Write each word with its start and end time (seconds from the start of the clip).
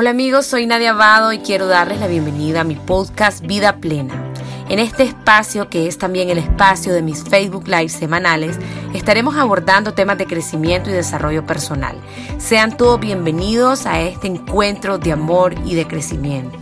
Hola 0.00 0.10
amigos, 0.10 0.46
soy 0.46 0.64
Nadia 0.64 0.90
Abado 0.90 1.32
y 1.32 1.40
quiero 1.40 1.66
darles 1.66 1.98
la 1.98 2.06
bienvenida 2.06 2.60
a 2.60 2.64
mi 2.64 2.76
podcast 2.76 3.44
Vida 3.44 3.80
Plena. 3.80 4.32
En 4.68 4.78
este 4.78 5.02
espacio, 5.02 5.68
que 5.68 5.88
es 5.88 5.98
también 5.98 6.30
el 6.30 6.38
espacio 6.38 6.92
de 6.92 7.02
mis 7.02 7.24
Facebook 7.24 7.66
Live 7.66 7.88
semanales, 7.88 8.60
estaremos 8.94 9.34
abordando 9.34 9.94
temas 9.94 10.16
de 10.16 10.26
crecimiento 10.26 10.88
y 10.88 10.92
desarrollo 10.92 11.44
personal. 11.44 12.00
Sean 12.38 12.76
todos 12.76 13.00
bienvenidos 13.00 13.86
a 13.86 14.00
este 14.00 14.28
encuentro 14.28 14.98
de 14.98 15.10
amor 15.10 15.56
y 15.66 15.74
de 15.74 15.88
crecimiento. 15.88 16.56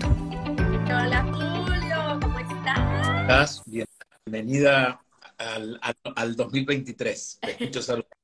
Hola 0.86 1.22
Julio, 1.30 2.18
¿cómo 2.22 2.38
estás? 2.38 3.62
Bienvenida 3.66 4.98
al, 5.36 5.78
al, 6.14 6.36
2023. 6.36 7.40
Te 7.42 7.50
escucho 7.50 7.82
saludar. 7.82 8.15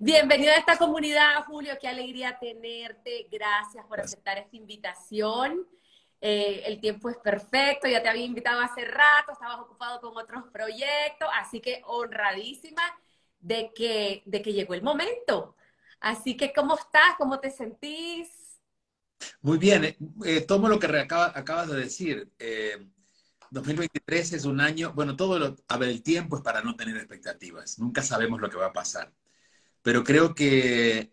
Bienvenido 0.00 0.52
a 0.52 0.56
esta 0.56 0.78
comunidad, 0.78 1.44
Julio. 1.46 1.74
Qué 1.80 1.88
alegría 1.88 2.38
tenerte. 2.38 3.28
Gracias 3.30 3.84
por 3.86 4.00
aceptar 4.00 4.38
esta 4.38 4.56
invitación. 4.56 5.66
Eh, 6.20 6.62
el 6.66 6.80
tiempo 6.80 7.10
es 7.10 7.16
perfecto, 7.18 7.88
ya 7.88 8.00
te 8.00 8.08
había 8.08 8.24
invitado 8.24 8.60
hace 8.60 8.84
rato, 8.84 9.32
estabas 9.32 9.58
ocupado 9.58 10.00
con 10.00 10.16
otros 10.16 10.44
proyectos, 10.52 11.28
así 11.34 11.60
que 11.60 11.82
honradísima 11.84 12.82
de 13.40 13.72
que, 13.74 14.22
de 14.24 14.40
que 14.40 14.52
llegó 14.52 14.74
el 14.74 14.82
momento. 14.82 15.56
Así 16.00 16.36
que, 16.36 16.52
¿cómo 16.52 16.76
estás? 16.76 17.16
¿Cómo 17.18 17.40
te 17.40 17.50
sentís? 17.50 18.60
Muy 19.40 19.58
bien, 19.58 19.84
eh, 19.84 19.96
eh, 20.24 20.40
tomo 20.42 20.68
lo 20.68 20.78
que 20.78 20.86
acabas 20.86 21.68
de 21.68 21.76
decir. 21.76 22.30
2023 23.50 24.32
es 24.34 24.44
un 24.44 24.60
año, 24.60 24.92
bueno, 24.94 25.16
todo 25.16 25.38
lo, 25.38 25.56
a 25.68 25.76
ver, 25.76 25.88
el 25.88 26.02
tiempo 26.02 26.36
es 26.36 26.42
para 26.42 26.62
no 26.62 26.76
tener 26.76 26.96
expectativas, 26.96 27.78
nunca 27.78 28.00
sabemos 28.02 28.40
lo 28.40 28.48
que 28.48 28.56
va 28.56 28.66
a 28.66 28.72
pasar 28.72 29.12
pero 29.82 30.04
creo 30.04 30.34
que 30.34 31.12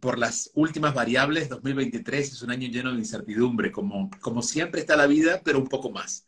por 0.00 0.18
las 0.18 0.50
últimas 0.54 0.94
variables, 0.94 1.48
2023 1.48 2.32
es 2.32 2.42
un 2.42 2.50
año 2.50 2.68
lleno 2.68 2.92
de 2.92 2.98
incertidumbre, 2.98 3.72
como, 3.72 4.10
como 4.20 4.42
siempre 4.42 4.80
está 4.80 4.96
la 4.96 5.06
vida, 5.06 5.40
pero 5.44 5.58
un 5.58 5.68
poco 5.68 5.90
más. 5.90 6.26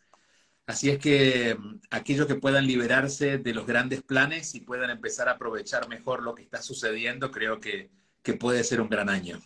Así 0.66 0.90
es 0.90 0.98
que 0.98 1.56
mm, 1.58 1.80
aquellos 1.90 2.26
que 2.26 2.34
puedan 2.34 2.66
liberarse 2.66 3.38
de 3.38 3.54
los 3.54 3.66
grandes 3.66 4.02
planes 4.02 4.54
y 4.54 4.60
puedan 4.60 4.90
empezar 4.90 5.28
a 5.28 5.32
aprovechar 5.32 5.88
mejor 5.88 6.22
lo 6.22 6.34
que 6.34 6.42
está 6.42 6.60
sucediendo, 6.60 7.30
creo 7.30 7.58
que, 7.58 7.90
que 8.22 8.34
puede 8.34 8.62
ser 8.64 8.80
un 8.80 8.90
gran 8.90 9.08
año. 9.08 9.40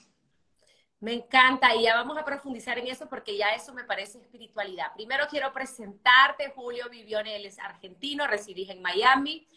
Me 0.99 1.15
encanta 1.15 1.75
y 1.75 1.83
ya 1.83 1.95
vamos 1.95 2.17
a 2.17 2.25
profundizar 2.25 2.79
en 2.79 2.87
eso 2.87 3.09
porque 3.09 3.37
ya 3.37 3.49
eso 3.51 3.73
me 3.75 3.83
parece 3.85 4.19
espiritualidad. 4.19 4.93
Primero 4.95 5.27
quiero 5.29 5.53
presentarte, 5.53 6.53
Julio 6.55 6.89
Vivione, 6.89 7.45
es 7.45 7.59
argentino, 7.59 8.27
residís 8.27 8.71
en 8.71 8.83
Miami. 8.83 9.49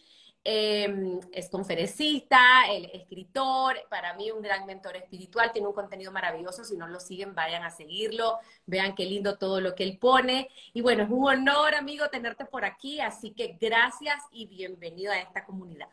Em, 0.48 1.18
es 1.32 1.48
conferencista, 1.48 2.38
el 2.70 2.84
escritor, 2.92 3.74
para 3.90 4.14
mí 4.14 4.30
un 4.30 4.40
gran 4.40 4.64
mentor 4.64 4.96
espiritual, 4.96 5.50
tiene 5.50 5.66
un 5.66 5.74
contenido 5.74 6.12
maravilloso, 6.12 6.62
si 6.62 6.76
no 6.76 6.86
lo 6.86 7.00
siguen 7.00 7.34
vayan 7.34 7.64
a 7.64 7.70
seguirlo, 7.70 8.38
vean 8.64 8.94
qué 8.94 9.06
lindo 9.06 9.38
todo 9.38 9.60
lo 9.60 9.74
que 9.74 9.82
él 9.82 9.98
pone. 9.98 10.48
Y 10.72 10.82
bueno, 10.82 11.02
es 11.02 11.10
un 11.10 11.26
honor, 11.26 11.74
amigo, 11.74 12.08
tenerte 12.10 12.44
por 12.44 12.64
aquí, 12.64 13.00
así 13.00 13.32
que 13.32 13.58
gracias 13.60 14.22
y 14.30 14.46
bienvenido 14.46 15.10
a 15.10 15.18
esta 15.18 15.44
comunidad. 15.44 15.88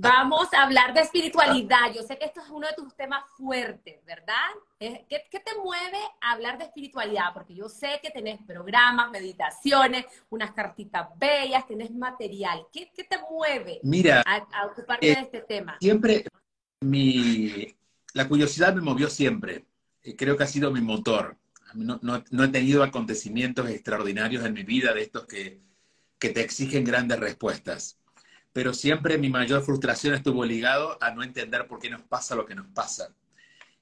Vamos 0.00 0.46
a 0.54 0.62
hablar 0.62 0.94
de 0.94 1.00
espiritualidad. 1.00 1.92
Yo 1.92 2.04
sé 2.04 2.16
que 2.16 2.26
esto 2.26 2.40
es 2.40 2.48
uno 2.50 2.68
de 2.68 2.74
tus 2.74 2.94
temas 2.94 3.24
fuertes, 3.36 3.98
¿verdad? 4.06 4.46
¿Qué, 4.78 5.02
te 5.08 5.60
mueve 5.60 5.98
a 6.20 6.30
hablar 6.30 6.56
de 6.56 6.66
espiritualidad? 6.66 7.34
Porque 7.34 7.56
yo 7.56 7.68
sé 7.68 7.98
que 8.00 8.10
tenés 8.10 8.40
programas, 8.46 9.10
meditaciones, 9.10 10.06
unas 10.30 10.52
cartitas 10.52 11.08
bellas, 11.16 11.66
tenés 11.66 11.90
material. 11.90 12.64
¿Qué, 12.72 12.88
te 12.94 13.18
mueve 13.28 13.80
Mira, 13.82 14.22
a, 14.24 14.66
ocuparte 14.66 15.10
eh, 15.10 15.16
de 15.16 15.20
este 15.20 15.40
tema? 15.40 15.76
Siempre 15.80 16.24
mi, 16.80 17.66
la 18.12 18.28
curiosidad 18.28 18.72
me 18.74 18.80
movió 18.80 19.10
siempre. 19.10 19.64
Eh, 20.04 20.14
creo 20.14 20.36
que 20.36 20.44
ha 20.44 20.48
sido 20.48 20.70
mi 20.70 20.80
motor. 20.80 21.36
No, 21.74 21.98
no, 22.02 22.44
he 22.44 22.48
tenido 22.48 22.84
acontecimientos 22.84 23.68
extraordinarios 23.68 24.44
en 24.44 24.54
mi 24.54 24.62
vida 24.62 24.94
de 24.94 25.02
estos 25.02 25.26
que, 25.26 25.60
que 26.20 26.30
te 26.30 26.40
exigen 26.40 26.84
grandes 26.84 27.18
respuestas 27.18 27.98
pero 28.52 28.74
siempre 28.74 29.18
mi 29.18 29.28
mayor 29.28 29.62
frustración 29.62 30.14
estuvo 30.14 30.44
ligado 30.44 30.98
a 31.02 31.10
no 31.10 31.22
entender 31.22 31.66
por 31.66 31.78
qué 31.78 31.90
nos 31.90 32.02
pasa 32.02 32.34
lo 32.34 32.46
que 32.46 32.54
nos 32.54 32.66
pasa. 32.68 33.14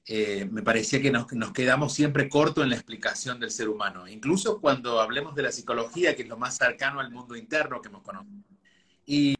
Eh, 0.09 0.47
me 0.49 0.61
parecía 0.61 1.01
que 1.01 1.11
nos, 1.11 1.27
quedamos 1.51 1.93
siempre 1.93 2.29
cortos 2.29 2.63
en 2.63 2.69
la 2.69 2.77
explicación 2.77 3.41
del 3.41 3.51
ser 3.51 3.67
humano, 3.67 4.07
incluso 4.07 4.61
cuando 4.61 5.01
hablemos 5.01 5.35
de 5.35 5.43
la 5.43 5.51
psicología, 5.51 6.15
que 6.15 6.21
es 6.21 6.29
lo 6.29 6.37
más 6.37 6.55
cercano 6.55 7.01
al 7.01 7.11
mundo 7.11 7.35
interno 7.35 7.81
que 7.81 7.89
hemos 7.89 8.03
conocido. 8.03 8.43
Y, 9.05 9.35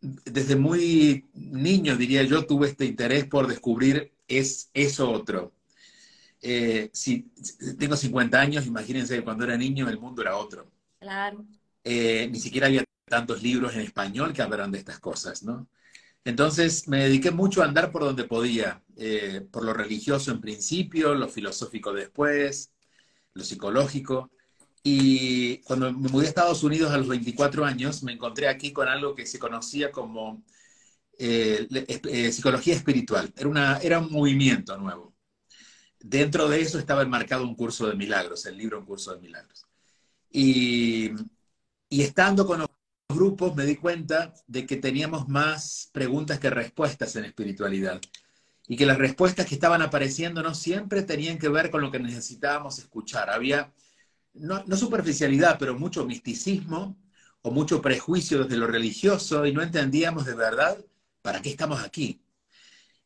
desde 0.00 0.56
muy 0.56 1.24
niño, 1.34 1.96
diría 1.96 2.22
yo, 2.22 2.46
tuve 2.46 2.68
este 2.68 2.84
interés 2.84 3.24
por 3.24 3.46
descubrir 3.46 4.12
es 4.28 4.70
eso 4.74 5.10
otro. 5.10 5.52
Eh, 6.42 6.90
si 6.92 7.22
tengo 7.78 7.96
50 7.96 8.38
años, 8.38 8.66
imagínense 8.66 9.16
que 9.16 9.24
cuando 9.24 9.44
era 9.44 9.56
niño 9.56 9.88
el 9.88 9.98
mundo 9.98 10.22
era 10.22 10.36
otro. 10.36 10.70
Claro. 11.00 11.44
Eh, 11.82 12.28
ni 12.30 12.38
siquiera 12.38 12.66
había 12.66 12.84
tantos 13.06 13.42
libros 13.42 13.74
en 13.74 13.80
español 13.80 14.32
que 14.32 14.42
hablarán 14.42 14.72
de 14.72 14.78
estas 14.78 14.98
cosas, 14.98 15.42
¿no? 15.42 15.68
Entonces 16.24 16.88
me 16.88 17.04
dediqué 17.04 17.30
mucho 17.30 17.62
a 17.62 17.66
andar 17.66 17.92
por 17.92 18.02
donde 18.02 18.24
podía, 18.24 18.82
eh, 18.96 19.46
por 19.52 19.64
lo 19.64 19.72
religioso 19.72 20.32
en 20.32 20.40
principio, 20.40 21.14
lo 21.14 21.28
filosófico 21.28 21.92
después, 21.92 22.72
lo 23.34 23.44
psicológico. 23.44 24.32
Y 24.82 25.58
cuando 25.62 25.92
me 25.92 26.08
mudé 26.08 26.26
a 26.26 26.28
Estados 26.28 26.64
Unidos 26.64 26.92
a 26.92 26.98
los 26.98 27.08
24 27.08 27.64
años, 27.64 28.02
me 28.02 28.12
encontré 28.12 28.48
aquí 28.48 28.72
con 28.72 28.88
algo 28.88 29.14
que 29.14 29.26
se 29.26 29.38
conocía 29.38 29.92
como 29.92 30.44
eh, 31.18 31.68
eh, 31.70 32.32
psicología 32.32 32.74
espiritual. 32.74 33.32
Era, 33.36 33.48
una, 33.48 33.78
era 33.78 34.00
un 34.00 34.12
movimiento 34.12 34.76
nuevo. 34.78 35.14
Dentro 36.00 36.48
de 36.48 36.60
eso 36.60 36.78
estaba 36.78 37.02
enmarcado 37.02 37.44
un 37.44 37.56
curso 37.56 37.88
de 37.88 37.96
milagros, 37.96 38.46
el 38.46 38.56
libro 38.58 38.78
Un 38.80 38.86
curso 38.86 39.14
de 39.14 39.20
milagros. 39.20 39.66
Y, 40.30 41.12
y 41.88 42.02
estando 42.02 42.46
con 42.46 42.62
grupos 43.16 43.56
me 43.56 43.64
di 43.64 43.76
cuenta 43.76 44.34
de 44.46 44.66
que 44.66 44.76
teníamos 44.76 45.28
más 45.28 45.90
preguntas 45.92 46.38
que 46.38 46.50
respuestas 46.50 47.16
en 47.16 47.24
espiritualidad 47.24 48.00
y 48.68 48.76
que 48.76 48.86
las 48.86 48.98
respuestas 48.98 49.46
que 49.46 49.54
estaban 49.54 49.82
apareciendo 49.82 50.42
no 50.42 50.54
siempre 50.54 51.02
tenían 51.02 51.38
que 51.38 51.48
ver 51.48 51.70
con 51.70 51.80
lo 51.80 51.90
que 51.90 51.98
necesitábamos 51.98 52.78
escuchar. 52.78 53.30
Había, 53.30 53.72
no, 54.34 54.64
superficialidad, 54.76 55.58
pero 55.58 55.78
mucho 55.78 56.04
misticismo 56.04 56.96
o 57.42 57.50
mucho 57.50 57.80
prejuicio 57.80 58.44
desde 58.44 58.56
lo 58.56 58.66
religioso 58.66 59.46
y 59.46 59.52
no 59.52 59.62
entendíamos 59.62 60.26
de 60.26 60.34
verdad 60.34 60.78
para 61.22 61.40
qué 61.40 61.50
estamos 61.50 61.82
aquí. 61.82 62.20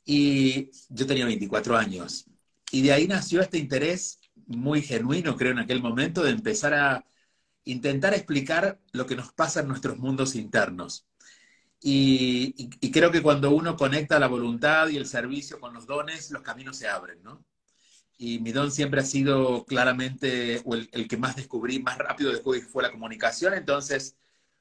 Y 0.04 0.70
yo 0.88 1.06
tenía 1.06 1.26
24 1.26 1.76
años 1.76 2.26
y 2.72 2.82
de 2.82 2.92
ahí 2.92 3.06
nació 3.06 3.42
este 3.42 3.58
interés 3.58 4.18
muy 4.46 4.82
genuino, 4.82 5.36
creo, 5.36 5.52
en 5.52 5.60
aquel 5.60 5.80
momento, 5.80 6.22
de 6.22 6.30
empezar 6.30 6.74
a 6.74 7.04
intentar 7.70 8.14
explicar 8.14 8.80
lo 8.92 9.06
que 9.06 9.16
nos 9.16 9.32
pasa 9.32 9.60
en 9.60 9.68
nuestros 9.68 9.98
mundos 9.98 10.34
internos. 10.34 11.06
Y, 11.82 12.68
creo 12.90 13.10
que 13.10 13.22
cuando 13.22 13.50
uno 13.52 13.76
conecta 13.76 14.18
la 14.18 14.28
voluntad 14.28 14.88
y 14.88 14.96
el 14.96 15.06
servicio 15.06 15.58
con 15.60 15.72
los 15.72 15.86
dones, 15.86 16.30
los 16.30 16.42
caminos 16.42 16.76
se 16.76 16.88
abren, 16.88 17.22
¿no? 17.22 17.44
Y 18.18 18.38
mi 18.40 18.52
don 18.52 18.70
siempre 18.70 19.00
ha 19.00 19.04
sido 19.04 19.64
claramente, 19.64 20.62
el, 20.92 21.08
que 21.08 21.16
más 21.16 21.36
descubrí, 21.36 21.82
más 21.82 21.96
rápido 21.96 22.30
descubrí 22.32 22.60
fue 22.60 22.82
la 22.82 22.92
comunicación. 22.92 23.54
Entonces, 23.54 24.16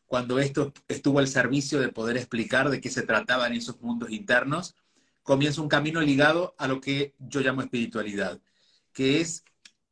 cuando 0.06 0.40
esto 0.40 0.74
estuvo 0.88 1.20
al 1.20 1.28
servicio 1.28 1.80
de 1.82 1.90
poder 1.90 2.16
explicar 2.16 2.70
de 2.70 2.80
qué 2.80 2.90
se 2.90 3.02
trataba 3.02 3.48
en 3.48 3.54
esos 3.54 3.82
mundos 3.82 4.12
internos, 4.12 4.76
comienza 5.24 5.62
un 5.62 5.68
camino 5.68 6.02
ligado 6.02 6.56
a 6.58 6.68
lo 6.68 6.80
que 6.80 7.14
yo 7.20 7.42
llamo 7.42 7.62
espiritualidad, 7.62 8.40
que 8.94 9.20
es 9.20 9.44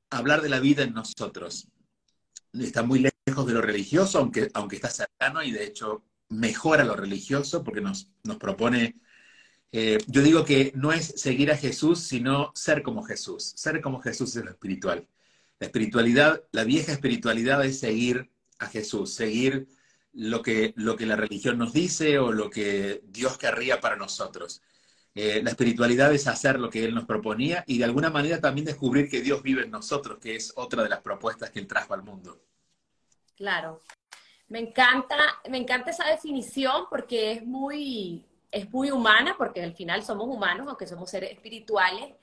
hablar 0.09 0.41
de 0.41 0.49
la 0.49 0.61
vida 0.61 0.83
en 0.83 0.93
nosotros, 0.93 1.67
está 2.59 2.83
muy 2.83 2.99
lejos 2.99 3.45
de 3.45 3.53
lo 3.53 3.61
religioso, 3.61 4.19
aunque, 4.19 4.49
aunque 4.53 4.75
está 4.77 4.89
cercano 4.89 5.43
y 5.43 5.51
de 5.51 5.65
hecho 5.65 6.03
mejora 6.29 6.83
lo 6.83 6.95
religioso 6.95 7.63
porque 7.63 7.81
nos, 7.81 8.11
nos 8.23 8.37
propone, 8.37 8.99
eh, 9.71 9.97
yo 10.07 10.21
digo 10.21 10.45
que 10.45 10.71
no 10.75 10.91
es 10.91 11.05
seguir 11.05 11.51
a 11.51 11.57
Jesús, 11.57 11.99
sino 12.01 12.51
ser 12.55 12.83
como 12.83 13.03
Jesús. 13.03 13.53
Ser 13.55 13.81
como 13.81 14.01
Jesús 14.01 14.35
es 14.35 14.43
lo 14.43 14.51
espiritual. 14.51 15.07
La 15.59 15.67
espiritualidad, 15.67 16.43
la 16.51 16.63
vieja 16.63 16.91
espiritualidad 16.91 17.65
es 17.65 17.79
seguir 17.79 18.29
a 18.59 18.67
Jesús, 18.67 19.13
seguir 19.13 19.67
lo 20.13 20.41
que, 20.41 20.73
lo 20.75 20.95
que 20.95 21.05
la 21.05 21.15
religión 21.15 21.57
nos 21.57 21.73
dice 21.73 22.19
o 22.19 22.31
lo 22.31 22.49
que 22.49 23.01
Dios 23.07 23.37
querría 23.37 23.79
para 23.79 23.95
nosotros. 23.95 24.61
Eh, 25.19 25.41
la 25.41 25.49
espiritualidad 25.49 26.13
es 26.13 26.27
hacer 26.27 26.59
lo 26.59 26.69
que 26.69 26.85
Él 26.85 26.93
nos 26.93 27.05
proponía 27.05 27.63
y 27.65 27.79
de 27.79 27.85
alguna 27.85 28.11
manera 28.11 28.39
también 28.39 28.65
descubrir 28.65 29.09
que 29.09 29.19
Dios 29.19 29.41
vive 29.41 29.63
en 29.63 29.71
nosotros, 29.71 30.19
que 30.19 30.35
es 30.35 30.53
otra 30.55 30.83
de 30.83 30.89
las 30.89 31.01
propuestas 31.01 31.49
que 31.49 31.57
Él 31.57 31.65
trajo 31.65 31.95
al 31.95 32.03
mundo. 32.03 32.39
Claro. 33.35 33.81
Me 34.47 34.59
encanta, 34.59 35.17
me 35.49 35.57
encanta 35.57 35.89
esa 35.89 36.05
definición 36.05 36.83
porque 36.87 37.31
es 37.31 37.43
muy, 37.43 38.27
es 38.51 38.69
muy 38.69 38.91
humana, 38.91 39.33
porque 39.39 39.63
al 39.63 39.73
final 39.73 40.03
somos 40.03 40.27
humanos, 40.27 40.67
aunque 40.67 40.85
somos 40.85 41.09
seres 41.09 41.31
espirituales, 41.31 42.13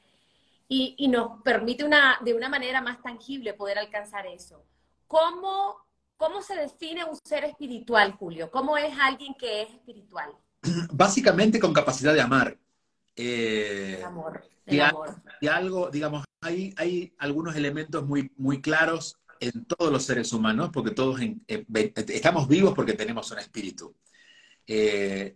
y, 0.69 1.08
nos 1.08 1.43
permite 1.43 1.82
una, 1.82 2.20
de 2.25 2.32
una 2.32 2.49
manera 2.49 2.81
más 2.81 3.02
tangible 3.02 3.55
poder 3.55 3.76
alcanzar 3.76 4.25
eso. 4.29 4.64
¿Cómo, 5.08 5.85
¿Cómo 6.17 6.43
se 6.43 6.55
define 6.55 7.05
un 7.05 7.17
ser 7.25 7.43
espiritual, 7.43 8.12
Julio? 8.12 8.52
¿Cómo 8.52 8.79
es 8.79 8.94
alguien 9.00 9.35
que 9.35 9.62
es 9.62 9.70
espiritual? 9.70 10.31
Básicamente 10.93 11.58
con 11.58 11.73
capacidad 11.73 12.14
de 12.14 12.20
amar. 12.20 12.56
Eh, 13.16 13.96
El 13.99 14.05
amor. 14.05 14.44
y 14.66 14.75
El 14.76 14.81
a- 14.81 14.88
amor. 14.88 15.22
y 15.40 15.46
algo, 15.46 15.90
digamos, 15.90 16.25
hay, 16.40 16.75
hay 16.76 17.14
algunos 17.19 17.55
elementos 17.56 18.06
muy, 18.06 18.31
muy 18.37 18.61
claros 18.61 19.19
en 19.40 19.64
todos 19.66 19.93
los 19.93 20.05
seres 20.05 20.32
humanos, 20.32 20.70
porque 20.72 20.90
todos 20.93 21.20
en- 21.20 21.44
eh, 21.49 21.64
estamos 22.08 22.49
vivos 22.49 22.75
porque 22.75 22.94
tenemos 22.94 23.31
un 23.31 23.38
espíritu. 23.38 23.94
Eh, 24.66 25.34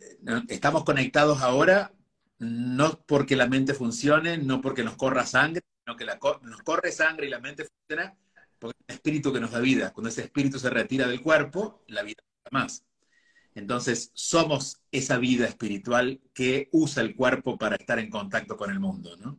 estamos 0.48 0.84
conectados 0.84 1.42
ahora 1.42 1.92
no 2.38 3.02
porque 3.06 3.36
la 3.36 3.46
mente 3.48 3.74
funcione, 3.74 4.38
no 4.38 4.60
porque 4.60 4.82
nos 4.84 4.96
corra 4.96 5.26
sangre, 5.26 5.62
sino 5.84 5.96
que 5.96 6.04
la 6.04 6.18
nos 6.42 6.62
corre 6.62 6.92
sangre 6.92 7.26
y 7.26 7.30
la 7.30 7.40
mente 7.40 7.64
funciona 7.66 8.14
porque 8.58 8.76
es 8.80 8.84
el 8.88 8.94
espíritu 8.94 9.32
que 9.32 9.40
nos 9.40 9.50
da 9.50 9.58
vida. 9.60 9.92
Cuando 9.92 10.08
ese 10.08 10.22
espíritu 10.22 10.58
se 10.58 10.70
retira 10.70 11.06
del 11.08 11.20
cuerpo, 11.20 11.82
la 11.88 12.02
vida 12.02 12.22
no 12.50 12.58
más. 12.58 12.84
Entonces, 13.58 14.12
somos 14.14 14.80
esa 14.92 15.18
vida 15.18 15.46
espiritual 15.46 16.20
que 16.32 16.68
usa 16.70 17.02
el 17.02 17.16
cuerpo 17.16 17.58
para 17.58 17.74
estar 17.74 17.98
en 17.98 18.08
contacto 18.08 18.56
con 18.56 18.70
el 18.70 18.78
mundo, 18.78 19.16
¿no? 19.16 19.36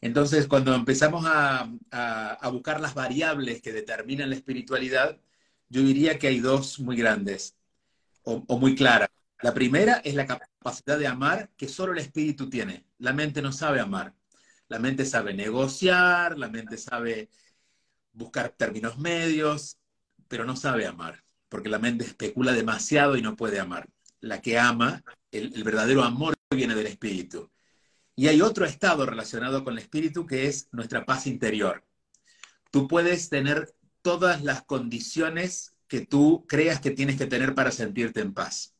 Entonces, 0.00 0.48
cuando 0.48 0.74
empezamos 0.74 1.24
a, 1.26 1.70
buscar 2.52 2.80
las 2.80 2.94
variables 2.94 3.62
que 3.62 3.72
determinan 3.72 4.30
la 4.30 4.36
espiritualidad, 4.36 5.20
yo 5.68 5.82
diría 5.82 6.18
que 6.18 6.26
hay 6.26 6.40
dos 6.40 6.80
muy 6.80 6.96
grandes 6.96 7.56
o, 8.24 8.44
o 8.48 8.58
muy 8.58 8.74
claras. 8.74 9.10
La 9.42 9.54
primera 9.54 10.02
es 10.04 10.14
la 10.14 10.26
capacidad 10.26 10.98
de 10.98 11.06
amar 11.06 11.50
que 11.56 11.68
solo 11.68 11.92
el 11.92 11.98
espíritu 12.00 12.50
tiene. 12.50 12.84
La 12.98 13.12
mente 13.12 13.42
no 13.42 13.52
sabe 13.52 13.80
amar. 13.80 14.14
La 14.68 14.80
mente 14.80 15.04
sabe 15.04 15.34
negociar, 15.34 16.36
la 16.36 16.48
mente 16.48 16.76
sabe 16.78 17.30
buscar 18.12 18.50
términos 18.50 18.98
medios, 18.98 19.78
pero 20.28 20.44
no 20.44 20.56
sabe 20.56 20.86
amar, 20.86 21.22
porque 21.50 21.68
la 21.68 21.78
mente 21.78 22.04
especula 22.04 22.52
demasiado 22.52 23.16
y 23.16 23.22
no 23.22 23.36
puede 23.36 23.58
amar. 23.58 23.90
La 24.20 24.40
que 24.40 24.58
ama, 24.58 25.02
el, 25.30 25.62
verdadero 25.64 26.02
amor 26.02 26.34
viene 26.50 26.74
del 26.74 26.86
espíritu. 26.86 27.50
Y 28.16 28.28
hay 28.28 28.40
otro 28.40 28.64
estado 28.64 29.04
relacionado 29.04 29.64
con 29.64 29.74
el 29.74 29.80
espíritu 29.80 30.26
que 30.26 30.46
es 30.46 30.68
nuestra 30.72 31.04
paz 31.04 31.26
interior. 31.26 31.84
Tú 32.70 32.86
puedes 32.86 33.28
tener 33.28 33.74
todas 34.00 34.42
las 34.42 34.62
condiciones 34.62 35.74
que 35.88 36.06
tú 36.06 36.46
creas 36.48 36.80
que 36.80 36.92
tienes 36.92 37.18
que 37.18 37.26
tener 37.26 37.54
para 37.54 37.72
sentirte 37.72 38.20
en 38.20 38.32
paz. 38.32 38.74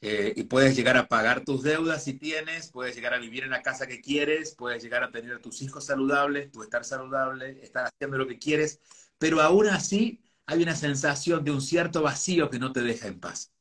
Eh, 0.00 0.32
y 0.34 0.42
puedes 0.44 0.74
llegar 0.74 0.96
a 0.96 1.06
pagar 1.06 1.44
tus 1.44 1.62
deudas 1.62 2.02
si 2.02 2.14
tienes, 2.14 2.72
puedes 2.72 2.96
llegar 2.96 3.14
a 3.14 3.18
vivir 3.18 3.44
en 3.44 3.50
la 3.50 3.62
casa 3.62 3.86
que 3.86 4.00
quieres, 4.00 4.56
puedes 4.56 4.82
llegar 4.82 5.04
a 5.04 5.12
tener 5.12 5.34
a 5.34 5.40
tus 5.40 5.62
hijos 5.62 5.86
saludables, 5.86 6.50
tú 6.50 6.64
estar 6.64 6.84
saludable, 6.84 7.60
estar 7.62 7.86
haciendo 7.86 8.18
lo 8.18 8.26
que 8.26 8.40
quieres, 8.40 8.80
pero 9.18 9.40
aún 9.40 9.68
así 9.68 10.21
hay 10.52 10.62
una 10.62 10.76
sensación 10.76 11.44
de 11.44 11.50
un 11.50 11.60
cierto 11.60 12.02
vacío 12.02 12.50
que 12.50 12.58
no 12.58 12.72
te 12.72 12.82
deja 12.82 13.08
en 13.08 13.20
paz. 13.20 13.52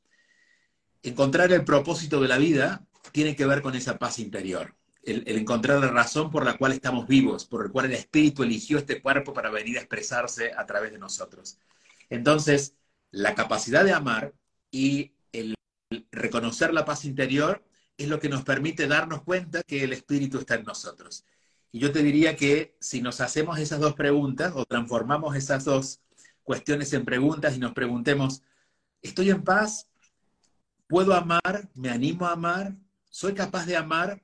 Encontrar 1.04 1.52
el 1.52 1.64
propósito 1.64 2.22
de 2.22 2.28
la 2.28 2.38
vida 2.38 2.86
tiene 3.12 3.36
que 3.36 3.46
ver 3.46 3.62
con 3.62 3.76
esa 3.76 3.98
paz 3.98 4.20
interior, 4.20 4.76
el, 5.04 5.24
el 5.26 5.38
encontrar 5.38 5.80
la 5.80 5.88
razón 5.88 6.30
por 6.30 6.46
la 6.46 6.58
cual 6.58 6.74
estamos 6.74 7.08
vivos, 7.08 7.46
por 7.46 7.66
el 7.66 7.72
cual 7.72 7.88
el 7.88 7.94
Espíritu 7.94 8.44
eligió 8.44 8.78
este 8.78 9.02
cuerpo 9.02 9.34
para 9.34 9.50
venir 9.50 9.78
a 9.78 9.82
expresarse 9.82 10.52
a 10.56 10.66
través 10.66 10.92
de 10.92 11.00
nosotros. 11.00 11.58
Entonces, 12.10 12.76
la 13.10 13.36
capacidad 13.36 13.84
de 13.84 13.94
amar 13.94 14.34
y 14.70 15.14
el 15.32 15.56
reconocer 16.12 16.74
la 16.74 16.86
paz 16.86 17.06
interior 17.06 17.64
es 17.98 18.08
lo 18.08 18.20
que 18.20 18.30
nos 18.30 18.44
permite 18.44 18.88
darnos 18.88 19.24
cuenta 19.24 19.64
que 19.64 19.84
el 19.84 19.94
Espíritu 19.94 20.40
está 20.40 20.56
en 20.56 20.64
nosotros. 20.64 21.26
Y 21.72 21.80
yo 21.80 21.92
te 21.92 22.04
diría 22.04 22.36
que 22.36 22.76
si 22.80 23.02
nos 23.02 23.22
hacemos 23.22 23.60
esas 23.60 23.80
dos 23.80 23.94
preguntas 23.94 24.54
o 24.56 24.66
transformamos 24.66 25.36
esas 25.36 25.64
dos 25.64 26.02
cuestiones 26.52 26.92
en 26.92 27.06
preguntas 27.06 27.56
y 27.56 27.60
nos 27.60 27.72
preguntemos, 27.72 28.44
¿estoy 29.02 29.30
en 29.30 29.42
paz? 29.42 29.88
¿Puedo 30.86 31.14
amar? 31.14 31.70
¿Me 31.76 31.90
animo 31.90 32.26
a 32.26 32.34
amar? 32.34 32.76
¿Soy 33.10 33.34
capaz 33.34 33.66
de 33.66 33.78
amar? 33.78 34.22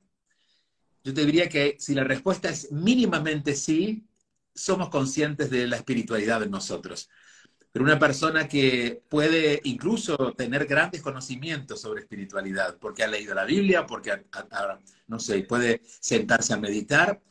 Yo 1.05 1.13
te 1.13 1.25
diría 1.25 1.47
que 1.47 1.77
si 1.79 1.95
la 1.95 2.03
respuesta 2.03 2.49
es 2.49 2.69
mínimamente 2.69 3.55
sí, 3.55 4.05
somos 4.53 4.89
conscientes 4.89 5.49
de 5.49 5.67
la 5.67 5.77
espiritualidad 5.77 6.43
en 6.43 6.51
nosotros. 6.51 7.09
Pero 7.71 7.85
una 7.85 7.97
persona 7.97 8.45
que 8.49 9.01
puede 9.07 9.61
incluso 9.63 10.33
tener 10.33 10.65
grandes 10.65 11.01
conocimientos 11.01 11.79
sobre 11.79 12.01
espiritualidad, 12.01 12.77
porque 12.77 13.05
ha 13.05 13.07
leído 13.07 13.35
la 13.35 13.45
Biblia, 13.45 13.85
porque, 13.85 14.11
ha, 14.11 14.79
no 15.07 15.17
sé, 15.17 15.43
puede 15.43 15.81
sentarse 16.01 16.53
a 16.53 16.57
meditar, 16.57 17.21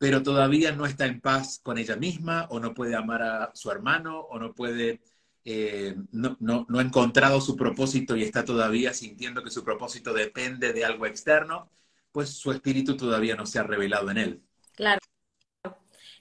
pero 0.00 0.22
todavía 0.22 0.72
no 0.72 0.86
está 0.86 1.04
en 1.04 1.20
paz 1.20 1.60
con 1.62 1.76
ella 1.76 1.94
misma, 1.94 2.46
o 2.48 2.58
no 2.58 2.72
puede 2.72 2.96
amar 2.96 3.22
a 3.22 3.50
su 3.54 3.70
hermano, 3.70 4.20
o 4.20 4.38
no 4.38 4.54
puede, 4.54 5.02
eh, 5.44 5.94
no, 6.10 6.66
ha 6.74 6.80
encontrado 6.80 7.38
su 7.42 7.54
propósito 7.54 8.16
y 8.16 8.22
está 8.22 8.42
todavía 8.42 8.94
sintiendo 8.94 9.44
que 9.44 9.50
su 9.50 9.62
propósito 9.62 10.14
depende 10.14 10.72
de 10.72 10.86
algo 10.86 11.04
externo, 11.04 11.68
pues 12.12 12.30
su 12.30 12.50
espíritu 12.50 12.96
todavía 12.96 13.36
no 13.36 13.44
se 13.44 13.58
ha 13.58 13.62
revelado 13.62 14.10
en 14.10 14.16
él. 14.16 14.42
Claro. 14.74 15.00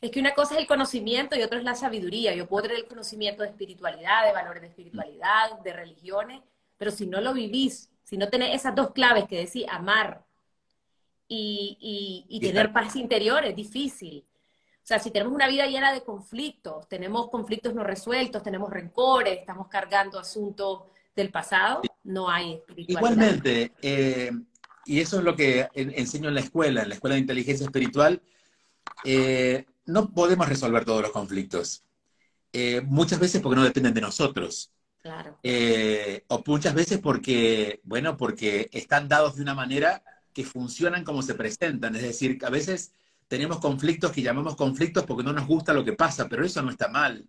Es 0.01 0.11
que 0.11 0.19
una 0.19 0.33
cosa 0.33 0.55
es 0.55 0.59
el 0.59 0.67
conocimiento 0.67 1.37
y 1.37 1.41
otra 1.43 1.59
es 1.59 1.63
la 1.63 1.75
sabiduría. 1.75 2.35
Yo 2.35 2.49
puedo 2.49 2.63
tener 2.63 2.79
el 2.79 2.87
conocimiento 2.87 3.43
de 3.43 3.49
espiritualidad, 3.49 4.25
de 4.25 4.33
valores 4.33 4.61
de 4.61 4.67
espiritualidad, 4.67 5.57
de 5.63 5.71
religiones, 5.71 6.41
pero 6.77 6.91
si 6.91 7.07
no 7.07 7.21
lo 7.21 7.33
vivís, 7.33 7.89
si 8.03 8.17
no 8.17 8.27
tenés 8.27 8.55
esas 8.55 8.75
dos 8.75 8.91
claves 8.91 9.23
que 9.29 9.37
decís 9.37 9.63
amar 9.69 10.25
y, 11.29 11.77
y, 11.79 12.37
y 12.37 12.39
tener 12.41 12.73
paz 12.73 12.95
interior, 12.97 13.45
es 13.45 13.55
difícil. 13.55 14.25
O 14.83 14.87
sea, 14.89 14.97
si 14.97 15.11
tenemos 15.11 15.33
una 15.33 15.47
vida 15.47 15.67
llena 15.67 15.93
de 15.93 16.03
conflictos, 16.03 16.89
tenemos 16.89 17.29
conflictos 17.29 17.75
no 17.75 17.83
resueltos, 17.83 18.41
tenemos 18.41 18.71
rencores, 18.71 19.37
estamos 19.37 19.67
cargando 19.67 20.17
asuntos 20.17 20.85
del 21.15 21.29
pasado, 21.29 21.83
no 22.03 22.27
hay 22.27 22.53
espiritualidad. 22.53 22.99
Igualmente, 22.99 23.71
eh, 23.83 24.31
y 24.85 24.99
eso 24.99 25.19
es 25.19 25.23
lo 25.23 25.35
que 25.35 25.67
enseño 25.75 26.29
en 26.29 26.33
la 26.33 26.41
escuela, 26.41 26.81
en 26.81 26.89
la 26.89 26.95
escuela 26.95 27.13
de 27.13 27.21
inteligencia 27.21 27.65
espiritual, 27.65 28.23
eh, 29.05 29.65
no 29.85 30.09
podemos 30.09 30.49
resolver 30.49 30.83
todos 30.83 31.03
los 31.03 31.11
conflictos. 31.11 31.83
Eh, 32.51 32.81
muchas 32.81 33.19
veces 33.19 33.41
porque 33.41 33.57
no 33.57 33.63
dependen 33.63 33.93
de 33.93 34.01
nosotros. 34.01 34.71
Claro. 35.03 35.37
O 36.29 36.43
muchas 36.47 36.73
veces 36.73 36.97
porque, 36.97 37.79
bueno, 37.83 38.17
porque 38.17 38.69
están 38.73 39.07
dados 39.07 39.35
de 39.35 39.43
una 39.43 39.53
manera 39.53 40.03
que 40.33 40.43
funcionan 40.43 41.03
como 41.03 41.21
se 41.21 41.35
presentan. 41.35 41.95
Es 41.95 42.01
decir, 42.03 42.37
a 42.45 42.49
veces 42.49 42.93
tenemos 43.27 43.59
conflictos 43.59 44.11
que 44.11 44.21
llamamos 44.21 44.55
conflictos 44.55 45.05
porque 45.05 45.23
no 45.23 45.33
nos 45.33 45.47
gusta 45.47 45.73
lo 45.73 45.85
que 45.85 45.93
pasa, 45.93 46.27
pero 46.29 46.45
eso 46.45 46.61
no 46.61 46.71
está 46.71 46.87
mal. 46.89 47.27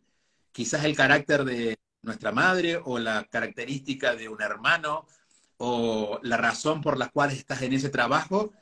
Quizás 0.52 0.85
el 0.85 0.97
carácter 0.97 1.44
de 1.44 1.79
nuestra 2.02 2.32
madre 2.32 2.81
o 2.82 2.99
la 2.99 3.25
característica 3.25 4.14
de 4.14 4.29
un 4.29 4.41
hermano 4.43 5.06
o 5.58 6.19
la 6.23 6.37
razón 6.38 6.81
por 6.81 6.97
la 6.97 7.11
cual 7.11 7.31
estás 7.32 7.62
en 7.62 7.75
ese 7.75 7.91
trabajo 7.91 8.52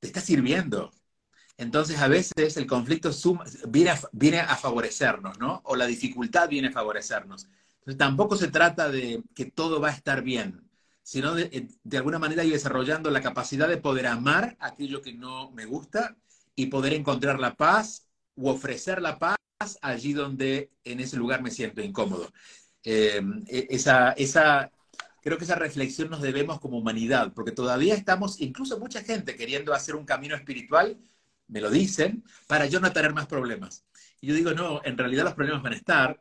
te 0.00 0.08
está 0.08 0.20
sirviendo. 0.20 0.92
Entonces, 1.56 2.00
a 2.00 2.08
veces 2.08 2.56
el 2.56 2.66
conflicto 2.66 3.12
suma, 3.12 3.44
viene, 3.68 3.90
a, 3.90 4.00
viene, 4.12 4.40
a, 4.40 4.56
favorecernos, 4.56 5.38
¿no? 5.38 5.62
O 5.64 5.76
la 5.76 5.86
dificultad 5.86 6.48
viene 6.48 6.68
a 6.68 6.72
favorecernos. 6.72 7.46
Entonces, 7.78 7.96
tampoco 7.96 8.36
se 8.36 8.48
trata 8.48 8.90
de 8.90 9.22
que 9.34 9.46
todo 9.46 9.80
va 9.80 9.88
a 9.88 9.92
estar 9.92 10.22
bien, 10.22 10.63
sino 11.04 11.34
de, 11.34 11.68
de 11.84 11.96
alguna 11.96 12.18
manera 12.18 12.44
ir 12.44 12.52
desarrollando 12.52 13.10
la 13.10 13.20
capacidad 13.22 13.68
de 13.68 13.76
poder 13.76 14.06
amar 14.06 14.56
aquello 14.58 15.02
que 15.02 15.12
no 15.12 15.52
me 15.52 15.66
gusta 15.66 16.16
y 16.56 16.66
poder 16.66 16.94
encontrar 16.94 17.38
la 17.38 17.54
paz 17.54 18.08
u 18.34 18.48
ofrecer 18.48 19.02
la 19.02 19.18
paz 19.18 19.36
allí 19.82 20.14
donde 20.14 20.72
en 20.82 21.00
ese 21.00 21.16
lugar 21.16 21.42
me 21.42 21.50
siento 21.50 21.82
incómodo. 21.82 22.32
Eh, 22.82 23.22
esa, 23.48 24.12
esa, 24.12 24.72
creo 25.22 25.38
que 25.38 25.44
esa 25.44 25.56
reflexión 25.56 26.10
nos 26.10 26.22
debemos 26.22 26.58
como 26.58 26.78
humanidad, 26.78 27.32
porque 27.34 27.52
todavía 27.52 27.94
estamos, 27.94 28.40
incluso 28.40 28.78
mucha 28.78 29.02
gente 29.02 29.36
queriendo 29.36 29.74
hacer 29.74 29.96
un 29.96 30.06
camino 30.06 30.34
espiritual, 30.34 30.98
me 31.48 31.60
lo 31.60 31.70
dicen, 31.70 32.24
para 32.46 32.66
yo 32.66 32.80
no 32.80 32.92
tener 32.92 33.12
más 33.12 33.26
problemas. 33.26 33.84
Y 34.20 34.28
yo 34.28 34.34
digo, 34.34 34.52
no, 34.52 34.80
en 34.84 34.96
realidad 34.96 35.24
los 35.24 35.34
problemas 35.34 35.62
van 35.62 35.74
a 35.74 35.76
estar, 35.76 36.20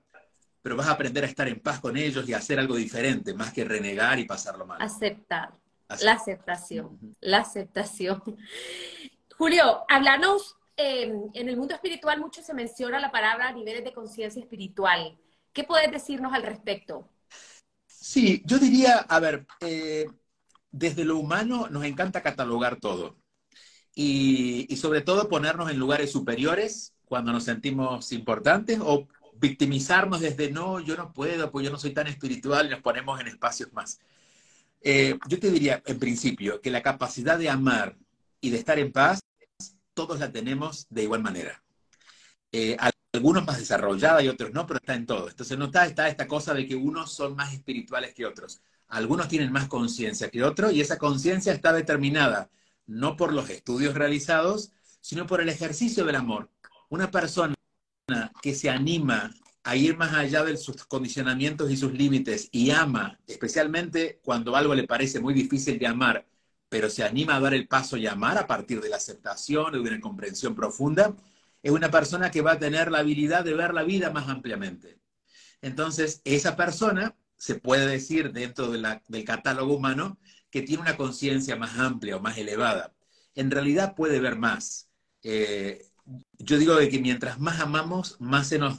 pero 0.64 0.78
vas 0.78 0.88
a 0.88 0.92
aprender 0.92 1.26
a 1.26 1.28
estar 1.28 1.48
en 1.48 1.60
paz 1.60 1.82
con 1.82 1.98
ellos 1.98 2.28
y 2.28 2.34
a 2.34 2.38
hacer 2.38 2.58
algo 2.58 2.76
diferente, 2.76 3.34
más 3.34 3.54
que 3.54 3.66
renegar 3.66 4.18
y 4.18 4.24
pasarlo 4.24 4.66
mal. 4.66 4.82
Aceptar. 4.82 5.52
La 6.02 6.14
aceptación, 6.14 6.86
uh 6.86 7.00
-huh. 7.00 7.16
la 7.20 7.40
aceptación. 7.40 8.24
Julio, 9.38 9.84
háblanos, 9.90 10.56
eh, 10.78 11.14
en 11.34 11.50
el 11.50 11.58
mundo 11.58 11.76
espiritual 11.76 12.20
mucho 12.20 12.42
se 12.42 12.54
menciona 12.54 13.00
la 13.00 13.12
palabra 13.12 13.52
niveles 13.52 13.84
de 13.84 13.94
conciencia 13.94 14.42
espiritual. 14.42 15.20
¿Qué 15.52 15.66
puedes 15.66 15.92
decirnos 15.92 16.34
al 16.34 16.44
respecto? 16.44 17.10
Sí, 17.86 18.42
yo 18.46 18.58
diría, 18.58 19.00
a 19.00 19.20
ver, 19.20 19.46
eh, 19.60 20.08
desde 20.72 21.04
lo 21.04 21.18
humano 21.18 21.68
nos 21.70 21.84
encanta 21.84 22.24
catalogar 22.24 22.78
todo. 22.80 23.18
Y, 23.94 24.66
y, 24.74 24.78
sobre 24.78 25.02
todo 25.02 25.30
ponernos 25.30 25.70
en 25.70 25.78
lugares 25.78 26.12
superiores 26.12 26.96
cuando 27.06 27.32
nos 27.32 27.44
sentimos 27.44 28.12
importantes 28.12 28.80
o 28.82 29.08
victimizarnos 29.44 30.22
desde 30.22 30.50
no, 30.52 30.80
yo 30.80 30.96
no 30.96 31.12
puedo, 31.12 31.52
pues 31.52 31.66
yo 31.66 31.72
no 31.72 31.78
soy 31.78 31.92
tan 31.92 32.08
espiritual 32.08 32.66
y 32.66 32.70
nos 32.70 32.82
ponemos 32.82 33.20
en 33.20 33.28
espacios 33.28 33.74
más. 33.74 34.00
Eh, 34.80 35.20
yo 35.28 35.38
te 35.38 35.52
diría, 35.52 35.84
en 35.86 36.00
principio, 36.00 36.62
que 36.62 36.72
la 36.72 36.82
capacidad 36.82 37.38
de 37.38 37.50
amar 37.50 37.98
y 38.40 38.52
de 38.52 38.58
estar 38.58 38.80
en 38.80 38.94
paz, 38.94 39.20
todos 39.94 40.20
la 40.20 40.32
tenemos 40.32 40.88
de 40.90 41.04
igual 41.04 41.22
manera. 41.22 41.62
Eh, 42.54 42.78
algunos 43.12 43.46
más 43.46 43.60
desarrollada 43.60 44.24
y 44.24 44.30
otros 44.30 44.54
no, 44.54 44.66
pero 44.66 44.80
está 44.80 44.96
en 44.96 45.06
todo. 45.06 45.30
Entonces 45.30 45.58
no 45.58 45.66
está, 45.66 45.86
está 45.88 46.08
esta 46.08 46.26
cosa 46.26 46.54
de 46.54 46.66
que 46.66 46.76
unos 46.76 47.14
son 47.14 47.36
más 47.36 47.54
espirituales 47.54 48.14
que 48.14 48.26
otros. 48.26 48.62
Algunos 48.88 49.28
tienen 49.28 49.52
más 49.52 49.68
conciencia 49.68 50.30
que 50.30 50.42
otros 50.44 50.72
y 50.72 50.80
esa 50.80 50.98
conciencia 50.98 51.52
está 51.52 51.74
determinada 51.74 52.50
no 52.86 53.18
por 53.18 53.34
los 53.34 53.50
estudios 53.50 53.94
realizados, 53.94 54.72
sino 55.02 55.28
por 55.28 55.42
el 55.42 55.50
ejercicio 55.50 56.06
del 56.06 56.16
amor. 56.16 56.50
Una 56.90 57.12
persona 57.12 57.56
que 58.42 58.54
se 58.54 58.70
anima 58.70 59.34
a 59.64 59.76
ir 59.76 59.96
más 59.98 60.14
allá 60.14 60.44
de 60.44 60.58
sus 60.58 60.84
condicionamientos 60.86 61.72
y 61.72 61.78
sus 61.78 61.94
límites 61.94 62.50
y 62.52 62.72
ama, 62.72 63.20
especialmente 63.28 64.20
cuando 64.24 64.56
algo 64.56 64.76
le 64.76 64.86
parece 64.86 65.22
muy 65.22 65.34
difícil 65.34 65.80
de 65.80 65.88
amar, 65.88 66.28
pero 66.68 66.90
se 66.90 67.04
anima 67.04 67.36
a 67.36 67.40
dar 67.40 67.54
el 67.54 67.68
paso 67.68 67.96
y 67.96 68.06
amar 68.08 68.38
a 68.38 68.48
partir 68.48 68.82
de 68.82 68.90
la 68.90 68.98
aceptación 68.98 69.72
de 69.72 69.80
una 69.80 70.02
comprensión 70.02 70.54
profunda, 70.54 71.16
es 71.62 71.72
una 71.72 71.90
persona 71.90 72.30
que 72.30 72.42
va 72.42 72.54
a 72.54 72.60
tener 72.60 72.92
la 72.92 73.00
habilidad 73.00 73.46
de 73.46 73.54
ver 73.54 73.74
la 73.74 73.84
vida 73.84 74.10
más 74.12 74.28
ampliamente. 74.28 75.00
Entonces, 75.62 76.22
esa 76.26 76.58
persona 76.58 77.16
se 77.38 77.56
puede 77.56 77.88
decir 77.88 78.34
dentro 78.34 78.70
del 78.70 79.24
catálogo 79.24 79.76
humano 79.76 80.18
que 80.50 80.62
tiene 80.62 80.82
una 80.82 80.98
conciencia 80.98 81.56
más 81.56 81.80
amplia 81.80 82.18
o 82.18 82.20
más 82.20 82.38
elevada. 82.38 82.94
En 83.34 83.50
realidad 83.50 83.96
puede 83.96 84.20
ver 84.20 84.36
más. 84.38 84.90
Eh, 85.24 85.93
yo 86.40 86.58
digo 86.58 86.78
que 86.78 87.00
mientras 87.00 87.40
más 87.40 87.60
amamos, 87.60 88.18
más 88.20 88.48
se 88.48 88.60
nos, 88.60 88.78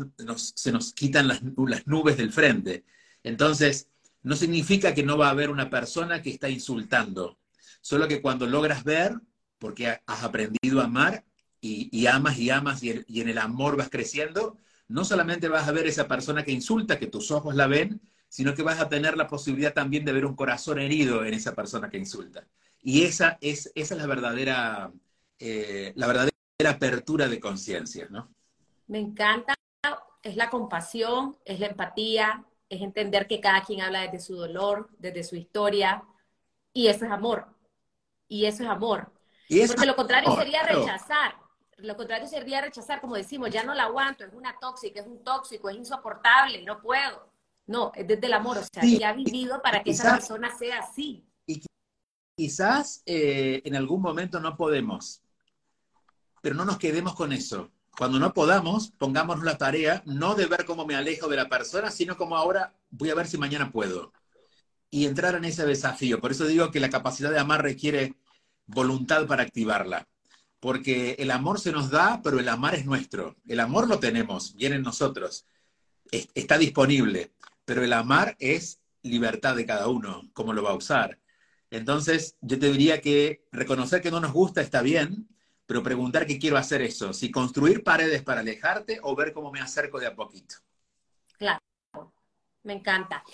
se 0.55 0.73
nos 0.73 0.93
quitan 0.93 1.29
las, 1.29 1.41
las, 1.43 1.87
nubes 1.87 2.17
del 2.17 2.33
frente. 2.33 2.85
Entonces, 3.23 3.89
no 4.23 4.37
significa 4.37 4.95
que 4.95 5.03
no 5.03 5.17
va 5.17 5.29
a 5.29 5.31
haber 5.31 5.51
una 5.51 5.71
persona 5.71 6.23
que 6.23 6.31
está 6.31 6.49
insultando, 6.49 7.39
solo 7.81 8.09
que 8.09 8.23
cuando 8.23 8.47
logras 8.47 8.85
ver, 8.85 9.15
porque 9.59 9.99
has 10.07 10.23
aprendido 10.23 10.81
a 10.81 10.85
amar 10.85 11.25
y, 11.61 12.07
amas 12.07 12.39
y 12.39 12.51
amas 12.51 12.83
y, 12.83 12.91
en 12.91 13.29
el 13.29 13.39
amor 13.39 13.77
vas 13.77 13.89
creciendo, 13.89 14.59
no 14.89 15.05
solamente 15.05 15.49
vas 15.49 15.67
a 15.67 15.73
ver 15.73 15.87
esa 15.87 16.07
persona 16.07 16.45
que 16.45 16.53
insulta, 16.53 16.99
que 16.99 17.07
tus 17.07 17.31
ojos 17.31 17.55
la 17.55 17.67
ven, 17.67 18.01
sino 18.29 18.55
que 18.55 18.63
vas 18.63 18.81
a 18.81 18.89
tener 18.89 19.17
la 19.17 19.29
posibilidad 19.29 19.73
también 19.73 20.05
de 20.05 20.13
ver 20.13 20.27
un 20.27 20.37
corazón 20.37 20.79
herido 20.79 21.25
en 21.25 21.35
esa 21.35 21.55
persona 21.55 21.89
que 21.89 21.99
insulta. 21.99 22.47
Y 22.83 23.05
esa 23.05 23.39
es, 23.41 23.73
esa 23.75 23.95
es 23.95 24.01
la 24.01 24.07
verdadera, 24.07 24.93
eh, 25.39 25.93
la 25.97 26.07
verdadera 26.07 26.34
apertura 26.63 27.29
de 27.29 27.41
conciencia, 27.41 28.07
¿no? 28.11 28.33
Me 28.87 28.99
encanta, 28.99 29.55
es 30.23 30.37
la 30.37 30.51
compasión, 30.51 31.37
es 31.45 31.59
la 31.59 31.67
empatía, 31.67 32.45
es 32.69 32.81
entender 32.81 33.27
que 33.27 33.41
cada 33.41 33.63
quien 33.63 33.81
habla 33.81 34.03
desde 34.03 34.21
su 34.21 34.37
dolor, 34.37 34.89
desde 34.99 35.25
su 35.25 35.37
historia, 35.37 36.05
y 36.73 36.87
eso 36.87 37.05
es 37.05 37.11
amor. 37.11 37.47
Y 38.29 38.47
eso 38.47 38.63
es 38.63 38.69
amor. 38.69 39.13
Porque 39.67 39.87
lo 39.87 39.97
contrario 39.97 40.35
sería 40.37 40.63
rechazar. 40.63 41.37
Lo 41.79 41.97
contrario 41.97 42.29
sería 42.29 42.61
rechazar, 42.61 43.01
como 43.01 43.17
decimos, 43.17 43.51
ya 43.51 43.65
no 43.65 43.75
la 43.75 43.85
aguanto, 43.85 44.25
es 44.25 44.33
una 44.33 44.57
tóxica, 44.61 45.01
es 45.01 45.07
un 45.07 45.23
tóxico, 45.25 45.69
es 45.69 45.77
insoportable, 45.77 46.63
no 46.63 46.81
puedo. 46.81 47.33
No, 47.67 47.91
es 47.95 48.07
desde 48.07 48.27
el 48.27 48.35
amor, 48.35 48.59
o 48.59 48.63
sea, 48.63 48.85
ya 48.85 49.09
ha 49.09 49.13
vivido 49.13 49.61
para 49.61 49.83
que 49.83 49.91
esa 49.91 50.13
persona 50.13 50.57
sea 50.57 50.81
así. 50.81 51.27
Y 51.47 51.63
quizás 52.37 53.03
eh, 53.07 53.63
en 53.65 53.75
algún 53.75 54.03
momento 54.03 54.39
no 54.39 54.57
podemos, 54.57 55.24
pero 56.45 56.57
no 56.57 56.67
nos 56.67 56.77
quedemos 56.77 57.15
con 57.15 57.33
eso. 57.33 57.71
Cuando 57.97 58.19
no 58.19 58.35
podamos, 58.35 58.93
pongámonos 58.99 59.47
la 59.47 59.57
tarea 59.57 60.03
no 60.05 60.35
de 60.35 60.45
ver 60.45 60.67
cómo 60.67 60.85
me 60.85 60.95
alejo 60.95 61.27
de 61.27 61.37
la 61.37 61.49
persona, 61.49 61.91
sino 61.91 62.19
como 62.19 62.37
ahora 62.37 62.75
voy 62.91 63.09
a 63.09 63.15
ver 63.15 63.27
si 63.27 63.39
mañana 63.39 63.73
puedo. 63.73 64.13
Y 64.91 65.07
entrar 65.07 65.37
en 65.37 65.47
ese 65.47 65.65
desafío. 65.65 66.21
Por 66.21 66.33
eso 66.33 66.47
digo 66.47 66.71
que 66.71 66.81
la 66.81 66.91
capacidad 66.91 67.31
de 67.31 67.39
amar 67.39 67.63
requiere 67.63 68.17
voluntad 68.67 69.27
para 69.27 69.43
activarla. 69.43 70.07
Porque 70.61 71.17
el 71.19 71.31
amor 71.31 71.59
se 71.59 71.73
nos 71.73 71.89
da, 71.89 72.21
pero 72.23 72.39
el 72.39 72.49
amar 72.51 72.75
es 72.75 72.85
nuestro. 72.85 73.37
El 73.49 73.59
amor 73.59 73.89
lo 73.89 73.99
tenemos, 73.99 74.55
viene 74.55 74.77
en 74.77 74.83
nosotros. 74.83 75.47
Está 76.13 76.59
disponible. 76.59 77.33
Pero 77.65 77.83
el 77.83 77.95
amar 77.95 78.37
es 78.39 78.81
libertad 79.01 79.57
de 79.57 79.65
cada 79.65 79.89
uno, 79.89 80.29
cómo 80.35 80.53
lo 80.53 80.63
va 80.63 80.73
a 80.73 80.77
usar. 80.77 81.19
Entonces, 81.71 82.37
yo 82.43 82.59
te 82.59 82.71
diría 82.71 83.01
que 83.01 83.47
reconocer 83.51 84.03
que 84.03 84.11
no 84.11 84.21
nos 84.21 84.35
gusta 84.35 84.61
está 84.61 84.83
bien, 84.83 85.27
pero 85.67 85.83
preguntar 85.83 86.27
qué 86.27 86.39
quiero 86.39 86.57
hacer 86.57 86.83
eso, 86.83 87.13
si 87.13 87.31
construir 87.31 87.83
paredes 87.83 88.23
para 88.23 88.41
alejarte 88.41 88.99
o 89.03 89.15
ver 89.15 89.33
cómo 89.33 89.51
me 89.51 89.61
acerco 89.61 89.99
de 89.99 90.07
a 90.07 90.15
poquito. 90.15 90.57
Claro, 91.39 91.61
me 92.63 92.75
encanta. 92.75 93.25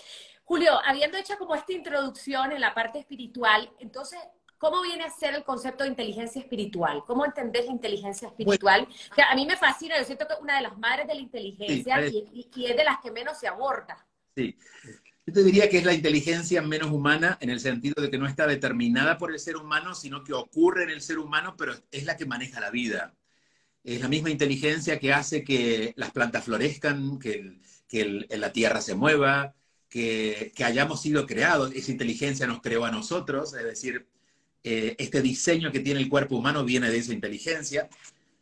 Julio, 0.44 0.80
habiendo 0.84 1.16
hecho 1.16 1.38
como 1.38 1.54
esta 1.54 1.72
introducción 1.72 2.52
en 2.52 2.60
la 2.60 2.75
parte 2.75 2.99
espiritual, 2.99 3.70
entonces, 3.78 4.18
¿cómo 4.58 4.82
viene 4.82 5.04
a 5.04 5.10
ser 5.10 5.34
el 5.34 5.44
concepto 5.44 5.84
de 5.84 5.90
inteligencia 5.90 6.40
espiritual? 6.40 7.04
¿Cómo 7.06 7.25
entendés 7.25 7.66
la 7.66 7.72
inteligencia 7.72 8.28
espiritual? 8.28 8.88
que 9.14 9.22
a 9.22 9.34
mí 9.34 9.46
me 9.46 9.56
fascina, 9.56 9.96
yo 9.99 10.04
siento 10.04 10.26
que 10.26 10.34
es 10.34 10.40
una 10.40 10.56
de 10.56 10.62
las 10.62 10.76
madres 10.78 11.06
de 11.06 11.14
la 11.14 11.20
inteligencia 11.20 12.04
y, 12.06 12.50
y, 12.54 12.66
es 12.66 12.76
de 12.76 12.84
las 12.84 12.99
que 13.00 13.10
menos 13.10 13.38
se 13.38 13.46
aborda. 13.46 14.04
Sí, 14.34 14.56
yo 15.30 15.34
te 15.34 15.44
diría 15.44 15.68
que 15.68 15.78
es 15.78 15.84
la 15.84 15.94
inteligencia 15.94 16.60
menos 16.60 16.90
humana 16.90 17.38
en 17.40 17.50
el 17.50 17.60
sentido 17.60 18.02
de 18.02 18.10
que 18.10 18.18
no 18.18 18.26
está 18.26 18.49
determinada 18.49 19.16
por 19.16 19.30
el 19.30 19.38
ser 19.38 19.56
humano, 19.56 19.94
sino 19.94 20.25
que 20.25 20.32
ocurre 20.32 20.82
en 20.82 20.90
el 20.90 21.02
ser 21.02 21.20
humano, 21.20 21.54
pero 21.56 21.72
es 21.92 22.04
la 22.04 22.16
que 22.16 22.26
maneja 22.26 22.58
la 22.58 22.70
vida. 22.70 23.14
Es 23.84 24.00
la 24.00 24.08
misma 24.08 24.30
inteligencia 24.30 24.99
que 24.99 25.12
hace 25.12 25.44
que 25.44 25.94
las 25.96 26.10
plantas 26.10 26.44
florezcan, 26.44 27.20
que, 27.20 27.60
la 28.30 28.52
tierra 28.52 28.80
se 28.80 28.96
mueva, 28.96 29.54
que, 29.88 30.52
hayamos 30.64 31.00
sido 31.00 31.28
creados. 31.28 31.72
Esa 31.76 31.92
inteligencia 31.92 32.49
nos 32.49 32.60
creó 32.60 32.84
a 32.84 32.90
nosotros, 32.90 33.54
es 33.54 33.62
decir, 33.62 34.08
eh, 34.64 34.96
este 34.99 35.22
diseño 35.22 35.70
que 35.70 35.78
tiene 35.78 36.00
el 36.00 36.08
cuerpo 36.08 36.37
humano 36.37 36.64
viene 36.64 36.90
de 36.90 36.99
esa 36.99 37.12
inteligencia. 37.12 37.88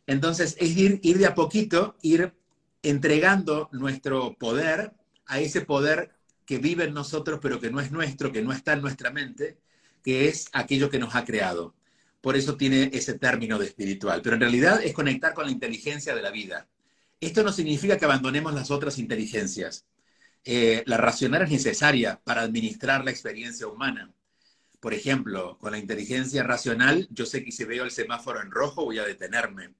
Entonces, 0.07 0.55
es 0.59 0.75
ir, 0.75 0.99
ir 1.03 1.19
de 1.19 1.27
a 1.27 1.35
poquito, 1.35 1.97
ir 2.01 2.33
entregando 2.81 3.69
nuestro 3.73 4.33
poder 4.39 4.93
a 5.27 5.39
ese 5.39 5.61
poder 5.61 6.18
que 6.49 6.57
vive 6.57 6.85
en 6.85 6.95
nosotros, 6.95 7.39
pero 7.39 7.59
que 7.59 7.69
no 7.69 7.79
es 7.79 7.91
nuestro, 7.91 8.31
que 8.31 8.41
no 8.41 8.51
está 8.51 8.73
en 8.73 8.81
nuestra 8.81 9.11
mente, 9.11 9.59
que 10.03 10.27
es 10.27 10.49
aquello 10.51 10.89
que 10.89 10.97
nos 10.97 11.13
ha 11.13 11.23
creado. 11.23 11.75
Por 12.21 12.35
eso 12.35 12.57
tiene 12.57 12.89
ese 12.91 13.19
término 13.19 13.59
de 13.59 13.67
espiritual. 13.67 14.23
Pero 14.23 14.33
en 14.33 14.41
realidad 14.41 14.81
es 14.83 14.93
conectar 14.93 15.35
con 15.35 15.45
la 15.45 15.51
inteligencia 15.51 16.15
de 16.15 16.23
la 16.23 16.31
vida. 16.31 16.67
Esto 17.21 17.43
no 17.43 17.51
significa 17.51 17.99
que 17.99 18.05
abandonemos 18.05 18.51
las 18.55 18.71
otras 18.71 18.97
inteligencias. 18.97 19.85
Eh, 20.43 20.81
la 20.87 20.97
racional 20.97 21.43
es 21.43 21.51
necesaria 21.51 22.19
para 22.23 22.41
administrar 22.41 23.05
la 23.05 23.11
experiencia 23.11 23.67
humana. 23.67 24.11
Por 24.79 24.95
ejemplo, 24.95 25.55
con 25.59 25.73
la 25.73 25.77
inteligencia 25.77 26.41
racional, 26.41 27.07
yo 27.11 27.27
sé 27.27 27.43
que 27.43 27.51
si 27.51 27.63
veo 27.63 27.83
el 27.83 27.91
semáforo 27.91 28.41
en 28.41 28.49
rojo 28.49 28.85
voy 28.85 28.97
a 28.97 29.05
detenerme. 29.05 29.75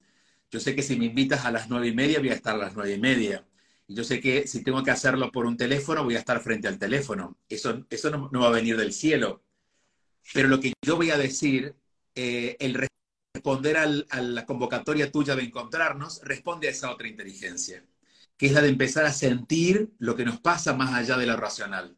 Yo 0.52 0.60
sé 0.60 0.76
que 0.76 0.84
si 0.84 1.00
me 1.00 1.06
invitas 1.06 1.46
a 1.46 1.52
las 1.52 1.68
nueve 1.68 1.88
y 1.88 1.96
media 1.96 2.20
voy 2.20 2.30
a 2.30 2.36
estar 2.36 2.54
a 2.54 2.60
las 2.60 2.76
nueve 2.76 2.94
y 2.94 3.00
media. 3.00 3.44
Yo 3.90 4.04
sé 4.04 4.22
que 4.22 4.48
si 4.48 4.64
tengo 4.64 4.84
que 4.84 4.92
hacerlo 4.92 5.32
por 5.32 5.48
un 5.48 5.58
teléfono, 5.58 6.04
voy 6.04 6.16
a 6.16 6.20
estar 6.20 6.40
frente 6.42 6.68
al 6.68 6.78
teléfono. 6.78 7.38
Eso, 7.50 7.86
eso 7.90 8.12
no, 8.12 8.40
va 8.40 8.48
a 8.48 8.52
venir 8.52 8.78
del 8.78 8.94
cielo. 8.94 9.44
Pero 10.32 10.48
lo 10.48 10.60
que 10.60 10.74
yo 10.86 10.96
voy 10.96 11.10
a 11.10 11.18
decir, 11.18 11.76
eh, 12.14 12.56
el 12.60 12.88
responder 13.34 13.78
a 13.78 14.22
la 14.22 14.46
convocatoria 14.46 15.12
tuya 15.12 15.36
de 15.36 15.44
encontrarnos, 15.44 16.22
responde 16.24 16.68
a 16.68 16.72
esa 16.72 16.92
otra 16.92 17.08
inteligencia, 17.08 17.84
que 18.38 18.46
es 18.46 18.52
la 18.52 18.62
de 18.62 18.70
empezar 18.70 19.06
a 19.06 19.14
sentir 19.14 19.90
lo 19.98 20.16
que 20.16 20.26
nos 20.26 20.40
pasa 20.40 20.74
más 20.74 20.94
allá 20.94 21.18
de 21.18 21.26
lo 21.26 21.36
racional. 21.36 21.98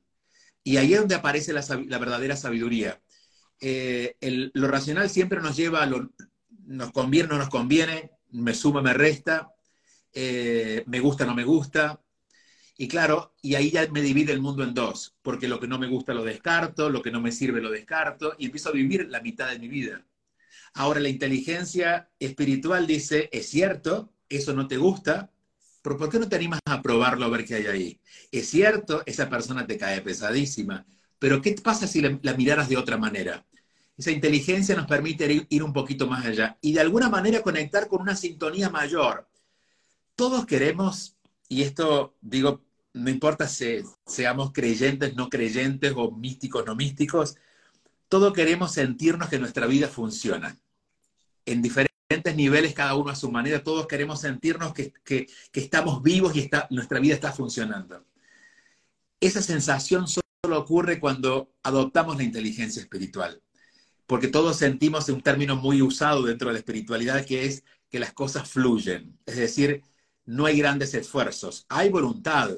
Y 0.64 0.78
ahí 0.78 0.94
es 0.94 1.00
donde 1.00 1.16
aparece 1.16 1.52
la, 1.52 1.62
verdadera 2.00 2.38
sabiduría. 2.38 3.02
Eh, 3.60 4.16
lo 4.54 4.68
racional 4.70 5.10
siempre 5.10 5.42
nos 5.42 5.58
lleva 5.58 5.84
a 5.84 5.88
lo, 5.88 6.10
nos 6.66 6.92
conviene, 6.94 7.28
no 7.30 7.38
nos 7.38 7.50
conviene, 7.50 8.12
me 8.30 8.54
suma, 8.54 8.82
me 8.82 8.94
resta, 8.94 9.54
eh, 10.14 10.84
me 10.88 11.00
gusta, 11.00 11.26
no 11.26 11.36
me 11.36 11.44
gusta. 11.44 12.02
Y 12.78 12.88
claro, 12.88 13.36
y 13.42 13.56
ahí 13.56 13.72
ya 13.72 13.88
me 13.92 14.02
divide 14.02 14.34
el 14.34 14.42
mundo 14.42 14.64
en 14.64 14.74
dos, 14.74 15.16
porque 15.22 15.48
lo 15.48 15.60
que 15.60 15.68
no 15.68 15.78
me 15.78 15.88
gusta 15.88 16.14
lo 16.14 16.24
descarto, 16.24 16.90
lo 16.90 17.02
que 17.02 17.12
no 17.12 17.22
me 17.22 17.32
sirve 17.32 17.62
lo 17.62 17.70
descarto, 17.70 18.36
y 18.40 18.46
empiezo 18.46 18.70
a 18.70 18.74
vivir 18.74 19.08
la 19.10 19.22
mitad 19.22 19.50
de 19.50 19.60
mi 19.60 19.68
vida. 19.68 20.06
Ahora 20.74 21.00
la 21.00 21.10
inteligencia 21.10 22.10
espiritual 22.20 22.88
dice, 22.88 23.30
es 23.32 23.50
cierto, 23.50 24.14
eso 24.30 24.54
no 24.54 24.68
te 24.68 24.78
gusta, 24.78 25.32
pero 25.82 25.98
¿por 25.98 26.10
qué 26.10 26.20
no 26.20 26.30
te 26.30 26.36
animas 26.36 26.60
a 26.66 26.82
probarlo 26.82 27.26
a 27.26 27.30
ver 27.30 27.46
qué 27.46 27.56
hay 27.56 27.66
ahí? 27.68 28.02
Es 28.32 28.50
cierto, 28.50 29.04
esa 29.06 29.30
persona 29.30 29.68
te 29.68 29.78
cae 29.78 30.02
pesadísima, 30.02 30.86
pero 31.20 31.42
¿qué 31.42 31.54
pasa 31.62 31.88
si 31.88 32.02
la, 32.02 32.34
miraras 32.36 32.70
de 32.70 32.78
otra 32.78 32.98
manera? 32.98 33.46
Esa 33.98 34.12
inteligencia 34.12 34.76
nos 34.76 34.88
permite 34.88 35.46
ir, 35.50 35.64
un 35.64 35.74
poquito 35.74 36.08
más 36.08 36.26
allá 36.26 36.58
y 36.62 36.74
de 36.74 36.82
alguna 36.82 37.10
manera 37.10 37.42
conectar 37.42 37.88
con 37.88 38.02
una 38.02 38.16
sintonía 38.16 38.70
mayor 38.70 39.28
todos 40.22 40.46
queremos, 40.46 41.18
y 41.50 41.64
esto 41.64 42.16
digo, 42.22 42.64
no 42.94 43.10
importa 43.10 43.48
si 43.48 43.82
seamos 44.06 44.52
creyentes, 44.54 45.16
no 45.16 45.32
creyentes 45.32 45.94
o 45.96 46.12
místicos, 46.12 46.64
no 46.64 46.76
místicos, 46.76 47.38
todos 48.08 48.32
queremos 48.32 48.72
sentirnos 48.72 49.30
que 49.30 49.40
nuestra 49.40 49.66
vida 49.66 49.88
funciona. 49.88 50.56
En 51.44 51.64
diferentes 51.64 52.36
niveles, 52.36 52.76
cada 52.76 52.94
uno 52.94 53.10
a 53.10 53.16
su 53.16 53.32
manera, 53.32 53.64
todos 53.64 53.88
queremos 53.88 54.22
sentirnos 54.22 54.76
que, 54.76 54.94
estamos 55.54 56.04
vivos 56.04 56.36
y 56.36 56.42
está, 56.42 56.68
nuestra 56.70 57.00
vida 57.00 57.16
está 57.16 57.32
funcionando. 57.32 58.06
Esa 59.20 59.42
sensación 59.42 60.06
solo 60.08 60.60
ocurre 60.60 61.00
cuando 61.00 61.52
adoptamos 61.64 62.18
la 62.18 62.24
inteligencia 62.24 62.80
espiritual, 62.80 63.42
porque 64.06 64.28
todos 64.28 64.56
sentimos 64.56 65.10
un 65.10 65.22
término 65.22 65.56
muy 65.56 65.82
usado 65.82 66.22
dentro 66.22 66.50
de 66.50 66.54
la 66.54 66.60
espiritualidad 66.60 67.26
que 67.26 67.46
es 67.46 67.64
que 67.90 67.98
las 67.98 68.14
cosas 68.14 68.48
fluyen, 68.48 69.18
es 69.26 69.38
decir, 69.38 69.82
no 70.26 70.46
hay 70.46 70.58
grandes 70.58 70.94
esfuerzos, 70.94 71.66
hay 71.70 71.90
voluntad. 71.90 72.52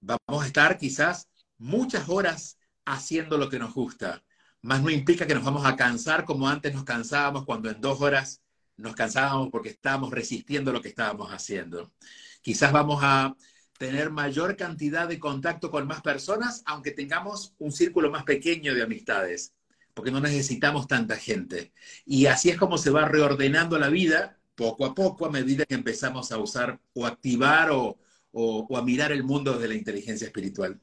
Vamos 0.00 0.44
a 0.44 0.46
estar 0.46 0.78
quizás 0.78 1.28
muchas 1.58 2.08
horas 2.08 2.58
haciendo 2.84 3.38
lo 3.38 3.48
que 3.48 3.58
nos 3.58 3.72
gusta, 3.72 4.22
más 4.64 4.82
no 4.82 4.88
implica 4.88 5.26
que 5.26 5.34
nos 5.34 5.44
vamos 5.44 5.66
a 5.66 5.76
cansar 5.76 6.24
como 6.24 6.48
antes 6.48 6.72
nos 6.72 6.84
cansábamos 6.84 7.44
cuando 7.44 7.70
en 7.70 7.82
dos 7.82 8.00
horas 8.00 8.42
nos 8.78 8.94
cansábamos 8.94 9.50
porque 9.50 9.68
estábamos 9.68 10.10
resistiendo 10.10 10.72
lo 10.72 10.80
que 10.80 10.88
estábamos 10.88 11.30
haciendo. 11.32 11.92
Quizás 12.40 12.72
vamos 12.72 13.00
a 13.02 13.36
tener 13.78 14.10
mayor 14.10 14.56
cantidad 14.56 15.06
de 15.06 15.18
contacto 15.18 15.70
con 15.70 15.86
más 15.86 16.00
personas, 16.00 16.62
aunque 16.64 16.92
tengamos 16.92 17.54
un 17.58 17.72
círculo 17.72 18.10
más 18.10 18.24
pequeño 18.24 18.74
de 18.74 18.82
amistades, 18.82 19.52
porque 19.92 20.10
no 20.10 20.20
necesitamos 20.20 20.86
tanta 20.86 21.16
gente. 21.16 21.74
Y 22.06 22.24
así 22.24 22.48
es 22.48 22.56
como 22.56 22.78
se 22.78 22.90
va 22.90 23.06
reordenando 23.06 23.78
la 23.78 23.90
vida 23.90 24.38
poco 24.54 24.84
a 24.84 24.94
poco 24.94 25.26
a 25.26 25.30
medida 25.30 25.64
que 25.64 25.74
empezamos 25.74 26.30
a 26.32 26.38
usar 26.38 26.78
o 26.94 27.06
activar 27.06 27.70
o, 27.70 27.98
o, 28.32 28.76
a 28.76 28.82
mirar 28.82 29.12
el 29.12 29.24
mundo 29.24 29.58
de 29.58 29.68
la 29.68 29.74
inteligencia 29.74 30.26
espiritual. 30.26 30.80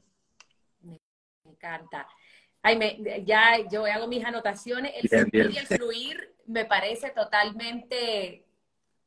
Me 0.82 1.00
encanta. 1.44 2.06
Ay, 2.62 2.78
me, 2.78 3.24
ya 3.24 3.58
yo 3.70 3.84
hago 3.84 4.06
mis 4.06 4.24
anotaciones. 4.24 4.92
El 4.96 5.08
sentir 5.08 5.50
y 5.50 5.58
el 5.58 5.66
fluir 5.66 6.34
me 6.46 6.64
parece 6.64 7.10
totalmente, 7.10 8.44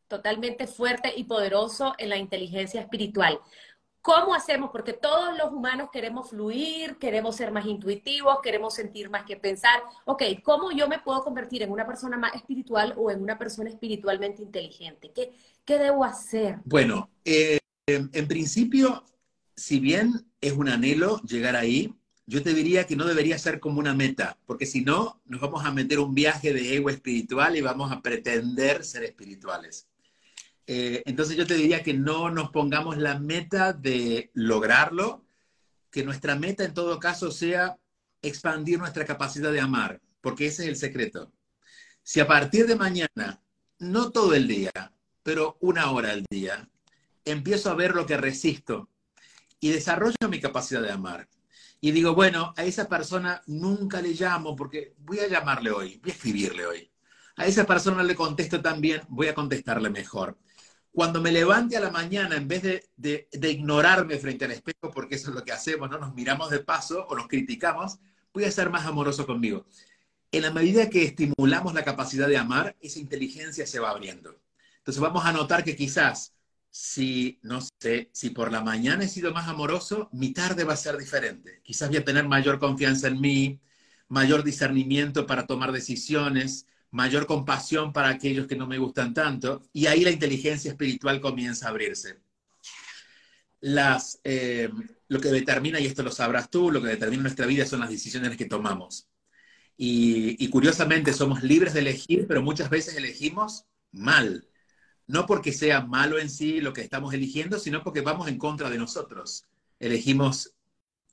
totalmente 0.07 0.67
fuerte 0.67 1.13
y 1.15 1.23
poderoso 1.23 1.93
en 1.97 2.09
la 2.09 2.17
inteligencia 2.17 2.81
espiritual. 2.81 3.39
¿Cómo 4.05 4.35
hacemos? 4.35 4.69
Porque 4.69 4.93
todos 4.93 5.35
los 5.35 5.51
humanos 5.51 5.89
queremos 5.91 6.29
fluir, 6.29 6.97
queremos 6.97 7.35
ser 7.35 7.51
más 7.51 7.65
intuitivos, 7.65 8.37
queremos 8.43 8.75
sentir 8.75 9.09
más 9.09 9.25
que 9.25 9.35
pensar. 9.35 9.81
Ok, 10.05 10.21
¿cómo 10.43 10.71
yo 10.71 10.87
me 10.87 10.99
puedo 10.99 11.23
convertir 11.23 11.63
en 11.63 11.71
una 11.71 11.87
persona 11.87 12.15
más 12.15 12.35
espiritual 12.35 12.93
o 12.97 13.09
en 13.09 13.19
una 13.23 13.39
persona 13.39 13.67
espiritualmente 13.67 14.43
inteligente? 14.43 15.11
¿Qué, 15.11 15.33
qué 15.65 15.79
debo 15.79 16.03
hacer? 16.03 16.57
Bueno, 16.65 17.09
eh, 17.25 17.57
en 17.87 18.27
principio, 18.27 19.03
si 19.55 19.79
bien 19.79 20.13
es 20.39 20.53
un 20.53 20.69
anhelo 20.69 21.19
llegar 21.21 21.55
ahí, 21.55 21.91
yo 22.27 22.43
te 22.43 22.53
diría 22.53 22.85
que 22.85 22.95
no 22.95 23.05
debería 23.05 23.39
ser 23.39 23.59
como 23.59 23.79
una 23.79 23.95
meta, 23.95 24.37
porque 24.45 24.67
si 24.67 24.81
no, 24.81 25.19
nos 25.25 25.41
vamos 25.41 25.65
a 25.65 25.71
meter 25.71 25.97
un 25.97 26.13
viaje 26.13 26.53
de 26.53 26.75
ego 26.75 26.91
espiritual 26.91 27.55
y 27.55 27.61
vamos 27.61 27.91
a 27.91 28.03
pretender 28.03 28.83
ser 28.83 29.03
espirituales. 29.03 29.87
Eh, 30.67 31.03
entonces 31.05 31.37
yo 31.37 31.45
te 31.45 31.55
diría 31.55 31.83
que 31.83 31.93
no 31.93 32.31
nos 32.31 32.49
pongamos 32.49 32.97
la 32.97 33.19
meta 33.19 33.73
de 33.73 34.31
lograrlo, 34.33 35.25
que 35.91 36.03
nuestra 36.03 36.35
meta 36.35 36.63
en 36.63 36.73
todo 36.73 36.99
caso 36.99 37.31
sea 37.31 37.77
expandir 38.21 38.79
nuestra 38.79 39.05
capacidad 39.05 39.51
de 39.51 39.61
amar, 39.61 40.01
porque 40.21 40.47
ese 40.47 40.63
es 40.63 40.69
el 40.69 40.75
secreto. 40.75 41.31
Si 42.03 42.19
a 42.19 42.27
partir 42.27 42.65
de 42.67 42.75
mañana, 42.75 43.41
no 43.79 44.11
todo 44.11 44.33
el 44.33 44.47
día, 44.47 44.71
pero 45.23 45.57
una 45.61 45.91
hora 45.91 46.11
al 46.11 46.25
día, 46.29 46.67
empiezo 47.23 47.69
a 47.69 47.75
ver 47.75 47.95
lo 47.95 48.05
que 48.05 48.17
resisto 48.17 48.89
y 49.59 49.69
desarrollo 49.69 50.15
mi 50.29 50.39
capacidad 50.39 50.81
de 50.81 50.91
amar, 50.91 51.27
y 51.81 51.91
digo, 51.91 52.15
bueno, 52.15 52.53
a 52.57 52.63
esa 52.63 52.89
persona 52.89 53.43
nunca 53.45 54.01
le 54.01 54.13
llamo 54.13 54.55
porque 54.55 54.95
voy 54.99 55.19
a 55.19 55.27
llamarle 55.27 55.71
hoy, 55.71 55.99
voy 56.01 56.11
a 56.11 56.13
escribirle 56.13 56.65
hoy. 56.65 56.91
A 57.37 57.45
esa 57.45 57.65
persona 57.65 58.03
le 58.03 58.15
contesto 58.15 58.61
también, 58.61 59.01
voy 59.09 59.27
a 59.27 59.35
contestarle 59.35 59.89
mejor. 59.89 60.37
Cuando 60.91 61.21
me 61.21 61.31
levante 61.31 61.75
a 61.75 61.81
la 61.81 61.91
mañana, 61.91 62.37
en 62.37 62.47
vez 62.47 62.63
de, 62.63 62.89
de, 62.95 63.51
ignorarme 63.51 64.17
frente 64.17 64.45
al 64.45 64.51
espejo, 64.51 64.91
porque 64.93 65.15
eso 65.15 65.29
es 65.29 65.35
lo 65.35 65.43
que 65.43 65.51
hacemos, 65.51 65.89
¿no? 65.89 65.97
Nos 65.97 66.13
miramos 66.13 66.49
de 66.49 66.59
paso 66.59 67.05
o 67.09 67.15
nos 67.15 67.27
criticamos, 67.27 67.99
voy 68.33 68.45
a 68.45 68.51
ser 68.51 68.69
más 68.69 68.85
amoroso 68.85 69.25
conmigo. 69.25 69.65
En 70.31 70.43
la 70.43 70.51
medida 70.51 70.89
que 70.89 71.03
estimulamos 71.03 71.73
la 71.73 71.83
capacidad 71.83 72.27
de 72.27 72.37
amar, 72.37 72.77
esa 72.79 72.99
inteligencia 72.99 73.67
se 73.67 73.79
va 73.79 73.89
abriendo. 73.89 74.39
Entonces 74.77 75.01
vamos 75.01 75.25
a 75.25 75.33
notar 75.33 75.63
que 75.63 75.75
quizás 75.75 76.33
si, 76.77 77.39
no 77.41 77.61
sé, 77.79 78.09
si 78.11 78.31
por 78.31 78.51
la 78.51 78.61
mañana 78.61 79.05
he 79.05 79.07
sido 79.07 79.31
más 79.33 79.47
amoroso, 79.47 80.09
mi 80.11 80.33
tarde 80.33 80.65
va 80.65 80.73
a 80.73 80.77
ser 80.77 80.97
diferente. 80.97 81.61
Quizás 81.63 81.87
voy 81.87 81.97
a 81.99 82.03
tener 82.05 82.27
mayor 82.27 82.59
confianza 82.59 83.07
en 83.07 83.21
mí, 83.21 83.61
mayor 84.09 84.43
discernimiento 84.43 85.25
para 85.25 85.47
tomar 85.47 85.71
decisiones, 85.71 86.67
mayor 86.91 87.25
compasión 87.25 87.93
para 87.93 88.09
aquellos 88.09 88.47
que 88.47 88.55
no 88.55 88.67
me 88.67 88.77
gustan 88.77 89.13
tanto, 89.13 89.63
y 89.73 89.87
ahí 89.87 90.03
la 90.03 90.11
inteligencia 90.11 90.71
espiritual 90.71 91.21
comienza 91.21 91.67
a 91.67 91.69
abrirse. 91.69 92.19
Las, 93.61 94.19
eh, 94.23 94.69
lo 95.07 95.19
que 95.19 95.29
determina, 95.29 95.79
y 95.79 95.87
esto 95.87 96.03
lo 96.03 96.11
sabrás 96.11 96.49
tú, 96.49 96.71
lo 96.71 96.81
que 96.81 96.89
determina 96.89 97.23
nuestra 97.23 97.45
vida 97.45 97.65
son 97.65 97.79
las 97.81 97.89
decisiones 97.89 98.37
que 98.37 98.45
tomamos. 98.45 99.07
Y, 99.77 100.43
y 100.43 100.49
curiosamente 100.49 101.13
somos 101.13 101.43
libres 101.43 101.73
de 101.73 101.81
elegir, 101.81 102.27
pero 102.27 102.41
muchas 102.41 102.69
veces 102.69 102.95
elegimos 102.95 103.65
mal 103.91 104.47
no 105.07 105.25
porque 105.25 105.51
sea 105.51 105.81
malo 105.81 106.19
en 106.19 106.29
sí 106.29 106.61
lo 106.61 106.73
que 106.73 106.81
estamos 106.81 107.13
eligiendo, 107.13 107.59
sino 107.59 107.83
porque 107.83 108.01
vamos 108.01 108.27
en 108.27 108.37
contra 108.37 108.69
de 108.69 108.77
nosotros. 108.77 109.45
Elegimos 109.79 110.55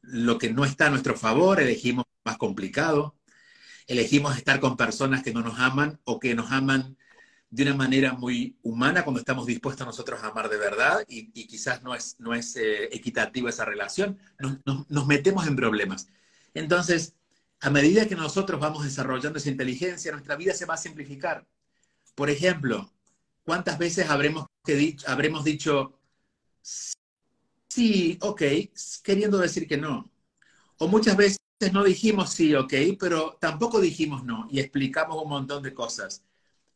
lo 0.01 0.39
que 0.39 0.53
no 0.53 0.65
está 0.65 0.87
a 0.87 0.91
nuestro 0.91 1.17
favor, 1.17 1.61
elegimos 1.61 2.05
más 2.25 2.39
complicado, 2.39 3.15
elegimos 3.87 4.37
estar 4.37 4.61
con 4.61 4.77
personas 4.77 5.23
que 5.23 5.33
no 5.33 5.43
nos 5.43 5.59
aman 5.59 6.01
o 6.05 6.21
que 6.21 6.35
nos 6.35 6.51
aman 6.53 6.97
de 7.51 7.65
una 7.65 7.75
manera 7.75 8.15
muy 8.15 8.57
humana 8.63 9.05
cuando 9.05 9.21
estamos 9.21 9.47
dispuestos 9.47 9.87
nosotros 9.87 10.23
a 10.23 10.29
amar 10.29 10.49
de 10.49 10.57
verdad 10.57 11.05
y, 11.07 11.31
quizás 11.47 11.83
no 11.83 11.95
es, 11.95 12.17
no 12.19 12.35
es 12.35 12.57
eh, 12.57 12.85
equitativa 12.93 13.51
esa 13.51 13.65
relación, 13.65 14.19
nos 14.65 15.07
metemos 15.07 15.47
en 15.47 15.57
problemas. 15.57 16.09
Entonces, 16.55 17.15
a 17.61 17.71
medida 17.71 18.09
que 18.09 18.17
nosotros 18.17 18.61
vamos 18.61 18.85
desarrollando 18.85 19.39
esa 19.39 19.51
inteligencia, 19.51 20.13
nuestra 20.13 20.37
vida 20.37 20.55
se 20.55 20.67
va 20.67 20.75
a 20.75 20.79
simplificar. 20.79 21.47
Por 22.15 22.31
ejemplo, 22.31 22.93
¿Cuántas 23.45 23.79
veces 23.79 24.09
habremos, 24.09 24.47
habremos 25.07 25.45
dicho 25.45 25.99
sí, 27.69 28.19
ok, 28.21 28.43
queriendo 29.03 29.39
decir 29.39 29.67
que 29.67 29.77
no? 29.77 30.11
O 30.79 30.89
muchas 30.89 31.17
veces 31.17 31.39
no 31.71 31.85
dijimos 31.85 32.31
sí, 32.31 32.55
ok, 32.55 32.73
pero 32.99 33.37
tampoco 33.41 33.81
dijimos 33.81 34.25
no 34.25 34.49
y 34.51 34.59
explicamos 34.59 35.23
un 35.23 35.29
montón 35.29 35.63
de 35.63 35.75
cosas. 35.75 36.25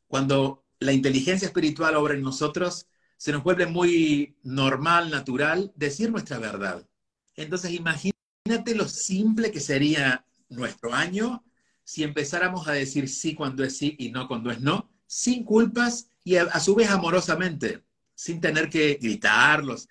Cuando 0.06 0.64
la 0.78 0.92
inteligencia 0.92 1.46
espiritual 1.46 1.96
obra 1.96 2.14
en 2.14 2.22
nosotros, 2.22 2.86
se 3.16 3.32
nos 3.32 3.42
vuelve 3.42 3.66
muy 3.66 4.36
normal, 4.42 5.10
natural, 5.10 5.72
decir 5.74 6.10
nuestra 6.10 6.38
verdad. 6.38 6.86
Entonces, 7.34 7.72
imagínate 7.72 8.74
lo 8.74 8.86
simple 8.88 9.50
que 9.50 9.60
sería 9.60 10.24
nuestro 10.48 10.94
año 10.94 11.42
si 11.84 12.02
empezáramos 12.02 12.68
a 12.68 12.72
decir 12.72 13.08
sí 13.08 13.34
cuando 13.34 13.64
es 13.64 13.78
sí 13.78 13.94
y 13.98 14.10
no 14.10 14.26
cuando 14.28 14.50
es 14.50 14.60
no, 14.60 14.90
sin 15.06 15.44
culpas 15.44 16.10
y 16.24 16.36
a, 16.36 16.58
su 16.58 16.74
vez 16.74 16.90
amorosamente, 16.90 17.84
sin 18.14 18.40
tener 18.40 18.68
que 18.68 18.98
gritarlos, 19.00 19.88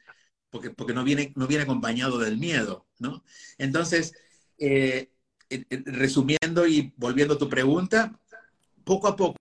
porque, 0.49 0.71
porque 0.71 0.93
no, 0.93 1.03
viene, 1.05 1.31
no 1.35 1.47
viene 1.47 1.63
acompañado 1.63 2.17
del 2.19 2.37
miedo, 2.37 2.85
¿no? 2.99 3.23
Entonces, 3.57 4.13
eh, 4.57 5.09
resumiendo 5.85 6.67
y 6.67 6.93
volviendo 6.97 7.35
a 7.35 7.37
tu 7.37 7.49
pregunta, 7.49 8.17
poco 8.83 9.07
a 9.07 9.15
poco, 9.15 9.37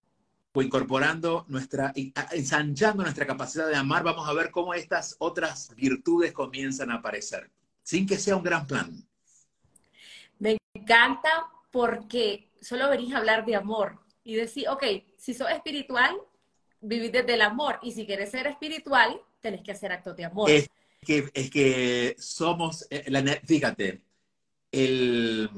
incorporando 0.57 1.45
nuestra, 1.49 1.93
ensanchando 2.33 3.03
nuestra 3.03 3.27
capacidad 3.27 3.69
de 3.69 3.77
amar, 3.77 4.05
vamos 4.05 4.29
a 4.29 4.33
ver 4.33 4.51
cómo 4.51 4.75
estas 4.75 5.17
otras 5.19 5.75
virtudes 5.75 6.33
comienzan 6.33 6.91
a 6.91 6.97
aparecer, 6.97 7.51
sin 7.83 8.07
que 8.07 8.19
sea 8.19 8.37
un 8.37 8.45
gran 8.45 8.67
plan. 8.67 8.93
Me 10.39 10.57
encanta 10.75 11.49
porque 11.71 12.51
solo 12.61 12.89
venís 12.89 13.15
a 13.15 13.19
hablar 13.19 13.45
de 13.45 13.57
amor 13.57 13.99
y 14.23 14.37
decir, 14.37 14.69
ok, 14.69 14.85
si 15.17 15.35
sos 15.35 15.51
espiritual, 15.51 16.17
vivir 16.81 17.11
desde 17.11 17.35
el 17.35 17.43
amor. 17.43 17.79
Y 17.83 17.93
si 17.93 18.07
quieres 18.07 18.31
ser 18.31 18.47
espiritual, 18.47 19.21
tenés 19.41 19.63
que 19.63 19.73
hacer 19.73 19.93
actos 19.93 20.17
de 20.17 20.25
amor. 20.25 20.51
Es 20.51 20.69
que, 21.01 21.31
es 21.35 21.51
que 21.51 22.15
somos, 22.19 22.87
eh, 22.91 23.41
fíjate, 23.45 24.03
el, 24.75 25.51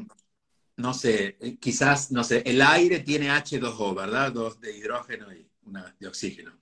no 0.76 0.94
sé, 0.94 1.37
quizás, 1.61 2.12
no 2.12 2.24
sé, 2.24 2.42
el 2.46 2.61
aire 2.62 3.00
tiene 3.00 3.31
H2O, 3.31 3.94
¿verdad? 3.94 4.33
Dos 4.33 4.61
de 4.61 4.76
hidrógeno 4.76 5.33
y 5.33 5.48
una 5.64 5.94
de 5.98 6.09
oxígeno. 6.09 6.52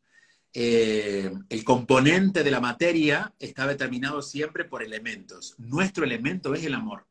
Eh, 0.53 1.33
el 1.49 1.65
componente 1.65 2.45
de 2.45 2.51
la 2.51 2.61
materia 2.61 3.35
está 3.41 3.67
determinado 3.67 4.23
siempre 4.23 4.65
por 4.65 4.83
elementos. 4.83 5.55
Nuestro 5.59 6.05
elemento 6.05 6.55
es 6.55 6.65
el 6.65 6.75
amor. 6.75 7.07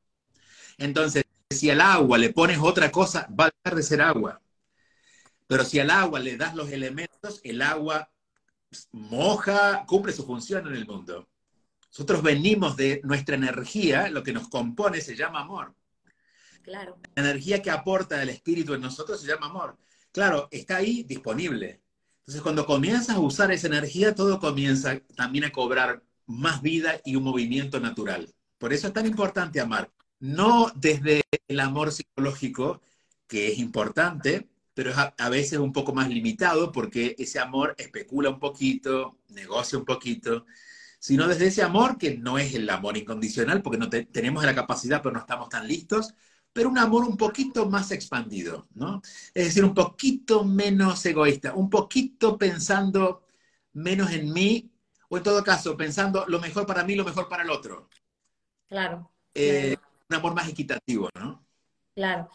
Entonces, 0.78 1.26
si 1.50 1.70
al 1.70 1.82
agua 1.82 2.18
le 2.18 2.32
pones 2.32 2.58
otra 2.60 2.92
cosa, 2.92 3.28
va 3.38 3.48
a 3.48 3.52
dejar 3.64 3.76
de 3.78 3.84
ser 3.84 4.02
agua. 4.02 4.42
Pero 5.48 5.66
si 5.66 5.80
al 5.80 5.90
agua 5.92 6.20
le 6.20 6.38
das 6.38 6.56
los 6.56 6.72
elementos, 6.72 7.42
el 7.44 7.62
agua 7.62 8.10
moja, 8.92 9.86
cumple 9.86 10.14
su 10.14 10.26
función 10.26 10.68
en 10.68 10.76
el 10.76 10.86
mundo. 10.88 11.28
Nosotros 11.94 12.24
venimos 12.24 12.76
de 12.76 13.02
nuestra 13.04 13.36
energía, 13.36 14.10
lo 14.10 14.24
que 14.24 14.34
nos 14.34 14.50
compone 14.50 15.00
se 15.00 15.16
llama 15.16 15.42
amor. 15.42 15.76
Claro. 16.64 16.98
La 17.16 17.22
energía 17.22 17.62
que 17.62 17.70
aporta 17.70 18.22
el 18.22 18.30
espíritu 18.30 18.74
en 18.74 18.82
nosotros 18.82 19.22
se 19.22 19.28
llama 19.28 19.46
amor. 19.46 19.78
Claro, 20.12 20.48
está 20.50 20.78
ahí 20.78 21.04
disponible. 21.04 21.82
Entonces, 22.22 22.42
cuando 22.42 22.66
comienzas 22.66 23.16
a 23.16 23.20
usar 23.20 23.52
esa 23.52 23.68
energía, 23.68 24.16
todo 24.16 24.40
comienza 24.40 25.00
también 25.16 25.44
a 25.46 25.52
cobrar 25.52 26.02
más 26.26 26.64
vida 26.64 27.00
y 27.06 27.16
un 27.16 27.24
movimiento 27.24 27.80
natural. 27.80 28.34
Por 28.58 28.74
eso 28.74 28.88
es 28.88 28.94
tan 28.94 29.06
importante 29.06 29.60
amar. 29.60 29.92
No 30.20 30.72
desde 30.76 31.22
el 31.48 31.60
amor 31.60 31.92
psicológico, 31.92 32.82
que 33.28 33.52
es 33.52 33.60
importante, 33.60 34.50
pero 34.74 34.90
es 34.90 34.98
a, 34.98 35.30
veces 35.30 35.60
un 35.60 35.74
poco 35.74 35.94
más 35.94 36.10
limitado 36.10 36.72
porque 36.72 37.16
ese 37.20 37.40
amor 37.40 37.76
especula 37.78 38.30
un 38.30 38.40
poquito, 38.40 39.20
negocia 39.30 39.78
un 39.78 39.86
poquito, 39.86 40.46
sino 41.04 41.28
desde 41.28 41.48
ese 41.48 41.62
amor 41.62 41.98
que 41.98 42.18
no 42.18 42.38
es 42.38 42.56
el 42.56 42.70
amor 42.70 42.96
incondicional, 42.96 43.62
porque 43.62 43.78
no 43.78 43.90
tenemos 43.90 44.46
la 44.46 44.56
capacidad, 44.56 45.02
pero 45.02 45.12
no 45.12 45.20
estamos 45.20 45.50
tan 45.50 45.68
listos, 45.68 46.14
pero 46.54 46.70
un 46.70 46.78
amor 46.78 47.04
un 47.04 47.18
poquito 47.18 47.70
más 47.70 47.92
expandido, 47.92 48.70
¿no? 48.74 49.02
Es 49.34 49.48
decir, 49.48 49.66
un 49.66 49.74
poquito 49.74 50.46
menos 50.46 51.06
egoísta, 51.06 51.56
un 51.56 51.70
poquito 51.70 52.38
pensando 52.38 53.26
menos 53.74 54.12
en 54.14 54.32
mí, 54.32 54.72
o 55.10 55.18
en 55.18 55.24
todo 55.24 55.44
caso, 55.44 55.76
pensando 55.76 56.24
lo 56.30 56.40
mejor 56.40 56.66
para 56.66 56.86
mí, 56.86 56.96
lo 56.96 57.04
mejor 57.04 57.28
para 57.28 57.44
el 57.44 57.50
otro. 57.50 57.90
Claro. 58.70 59.12
Eh, 59.34 59.76
un 60.10 60.16
amor 60.16 60.34
más 60.34 60.48
equitativo, 60.48 61.10
¿no? 61.16 61.46
Claro. 61.96 62.30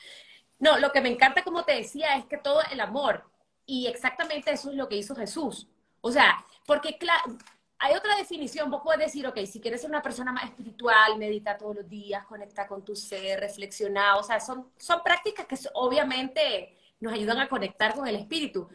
No, 0.59 0.79
lo 0.79 0.93
que 0.93 1.01
me 1.01 1.09
encanta, 1.09 1.43
como 1.43 1.65
te 1.65 1.73
decía, 1.73 2.17
es 2.19 2.27
que 2.27 2.37
todo 2.37 2.61
el 2.71 2.81
amor, 2.81 3.25
y 3.65 3.87
exactamente 3.87 4.53
eso 4.53 4.69
es 4.69 4.77
lo 4.77 4.91
que 4.91 4.99
hizo 4.99 5.17
Jesús. 5.17 5.69
O 6.03 6.13
sea, 6.13 6.45
porque 6.67 6.99
claro, 6.99 7.39
hay 7.81 7.95
otra 7.95 8.17
definición, 8.17 8.71
vos 8.71 8.81
puedes 8.83 9.07
decir, 9.07 9.27
ok, 9.27 9.39
si 9.47 9.61
quieres 9.61 9.81
ser 9.81 9.91
una 9.91 10.03
persona 10.03 10.33
más 10.33 10.45
espiritual, 10.45 11.17
medita 11.17 11.57
todos 11.57 11.77
los 11.77 11.89
días, 11.89 12.27
conecta 12.27 12.67
con 12.67 12.85
tu 12.85 12.97
ser, 12.97 13.41
reflexiona, 13.41 14.17
o 14.17 14.23
sea, 14.23 14.41
son, 14.41 14.71
son 14.77 15.01
prácticas 15.05 15.47
que 15.47 15.57
obviamente 15.75 16.77
nos 16.99 17.13
ayudan 17.13 17.39
a 17.39 17.49
conectar 17.49 17.95
con 17.95 18.09
el 18.09 18.17
espíritu, 18.17 18.69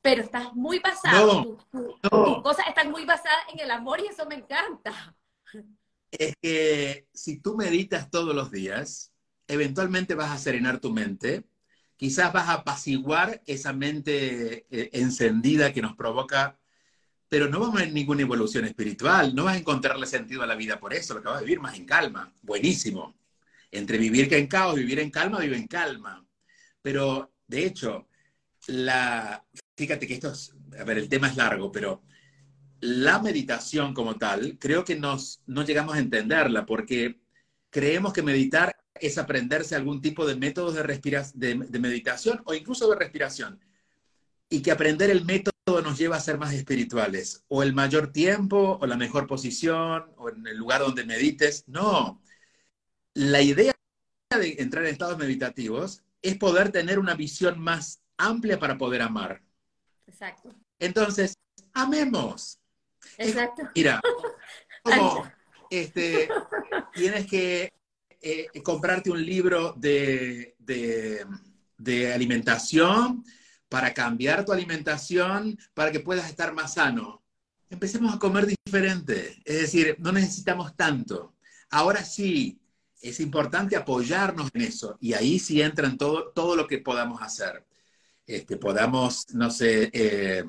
pero 0.00 0.22
estás 0.22 0.54
muy 0.54 0.78
basado, 0.78 1.58
tus 1.70 2.42
cosas 2.42 2.68
están 2.68 2.90
muy 2.90 3.04
basadas 3.04 3.40
en 3.52 3.60
el 3.60 3.70
amor 3.70 4.00
y 4.00 4.06
eso 4.06 4.24
me 4.26 4.36
encanta. 4.36 5.16
Es 6.12 6.34
que 6.40 7.08
si 7.12 7.40
tú 7.40 7.56
meditas 7.56 8.08
todos 8.08 8.36
los 8.36 8.52
días, 8.52 9.12
eventualmente 9.48 10.14
vas 10.14 10.30
a 10.30 10.38
serenar 10.38 10.78
tu 10.78 10.92
mente, 10.92 11.44
quizás 11.96 12.32
vas 12.32 12.48
a 12.48 12.54
apaciguar 12.54 13.42
esa 13.46 13.72
mente 13.72 14.66
eh, 14.70 14.90
encendida 14.92 15.72
que 15.72 15.82
nos 15.82 15.96
provoca 15.96 16.58
pero 17.34 17.48
no 17.48 17.58
vamos 17.58 17.82
a 17.82 17.86
ninguna 17.86 18.22
evolución 18.22 18.64
espiritual, 18.64 19.34
no 19.34 19.42
vas 19.42 19.56
a 19.56 19.58
encontrarle 19.58 20.06
sentido 20.06 20.44
a 20.44 20.46
la 20.46 20.54
vida 20.54 20.78
por 20.78 20.94
eso, 20.94 21.14
lo 21.14 21.20
que 21.20 21.26
vas 21.26 21.38
a 21.38 21.40
vivir 21.40 21.58
más 21.58 21.76
en 21.76 21.84
calma. 21.84 22.32
Buenísimo. 22.42 23.16
Entre 23.72 23.98
vivir 23.98 24.28
que 24.28 24.38
en 24.38 24.46
caos, 24.46 24.76
vivir 24.76 25.00
en 25.00 25.10
calma, 25.10 25.40
vive 25.40 25.56
en 25.56 25.66
calma. 25.66 26.24
Pero, 26.80 27.32
de 27.48 27.66
hecho, 27.66 28.06
la, 28.68 29.44
fíjate 29.76 30.06
que 30.06 30.14
esto 30.14 30.30
es, 30.30 30.54
a 30.78 30.84
ver, 30.84 30.96
el 30.96 31.08
tema 31.08 31.26
es 31.26 31.34
largo, 31.34 31.72
pero 31.72 32.04
la 32.78 33.18
meditación 33.18 33.94
como 33.94 34.14
tal, 34.14 34.56
creo 34.60 34.84
que 34.84 34.94
nos, 34.94 35.42
no 35.46 35.64
llegamos 35.64 35.96
a 35.96 35.98
entenderla 35.98 36.64
porque 36.64 37.20
creemos 37.68 38.12
que 38.12 38.22
meditar 38.22 38.76
es 38.94 39.18
aprenderse 39.18 39.74
algún 39.74 40.00
tipo 40.00 40.24
de 40.24 40.36
métodos 40.36 40.76
de, 40.76 41.66
de 41.68 41.78
meditación 41.80 42.42
o 42.44 42.54
incluso 42.54 42.88
de 42.88 42.94
respiración. 42.94 43.58
Y 44.48 44.62
que 44.62 44.70
aprender 44.70 45.10
el 45.10 45.24
método 45.24 45.53
nos 45.66 45.98
lleva 45.98 46.16
a 46.16 46.20
ser 46.20 46.38
más 46.38 46.52
espirituales, 46.52 47.44
o 47.48 47.62
el 47.62 47.72
mayor 47.72 48.12
tiempo, 48.12 48.78
o 48.80 48.86
la 48.86 48.96
mejor 48.96 49.26
posición, 49.26 50.12
o 50.16 50.28
en 50.28 50.46
el 50.46 50.58
lugar 50.58 50.80
donde 50.80 51.04
medites. 51.04 51.64
No. 51.66 52.20
La 53.14 53.40
idea 53.40 53.74
de 54.38 54.56
entrar 54.58 54.84
en 54.84 54.92
estados 54.92 55.16
meditativos 55.16 56.02
es 56.20 56.36
poder 56.36 56.70
tener 56.70 56.98
una 56.98 57.14
visión 57.14 57.58
más 57.58 58.02
amplia 58.18 58.58
para 58.58 58.76
poder 58.76 59.00
amar. 59.00 59.42
Exacto. 60.06 60.54
Entonces, 60.78 61.34
amemos. 61.72 62.58
Exacto. 63.16 63.62
Mira, 63.74 64.02
como 64.82 65.24
este, 65.70 66.28
tienes 66.92 67.26
que 67.26 67.72
eh, 68.20 68.48
comprarte 68.62 69.10
un 69.10 69.24
libro 69.24 69.72
de, 69.72 70.56
de, 70.58 71.24
de 71.78 72.12
alimentación, 72.12 73.24
para 73.68 73.94
cambiar 73.94 74.44
tu 74.44 74.52
alimentación, 74.52 75.58
para 75.74 75.90
que 75.92 76.00
puedas 76.00 76.28
estar 76.28 76.54
más 76.54 76.74
sano. 76.74 77.22
Empecemos 77.70 78.14
a 78.14 78.18
comer 78.18 78.46
diferente, 78.46 79.42
es 79.44 79.60
decir, 79.62 79.96
no 79.98 80.12
necesitamos 80.12 80.76
tanto. 80.76 81.34
Ahora 81.70 82.04
sí, 82.04 82.60
es 83.00 83.20
importante 83.20 83.76
apoyarnos 83.76 84.50
en 84.54 84.62
eso 84.62 84.96
y 85.00 85.12
ahí 85.12 85.38
sí 85.38 85.60
entra 85.60 85.86
en 85.86 85.98
todo, 85.98 86.32
todo 86.32 86.56
lo 86.56 86.66
que 86.66 86.78
podamos 86.78 87.20
hacer. 87.20 87.66
Este, 88.26 88.56
podamos, 88.56 89.26
no 89.34 89.50
sé, 89.50 89.90
eh, 89.92 90.44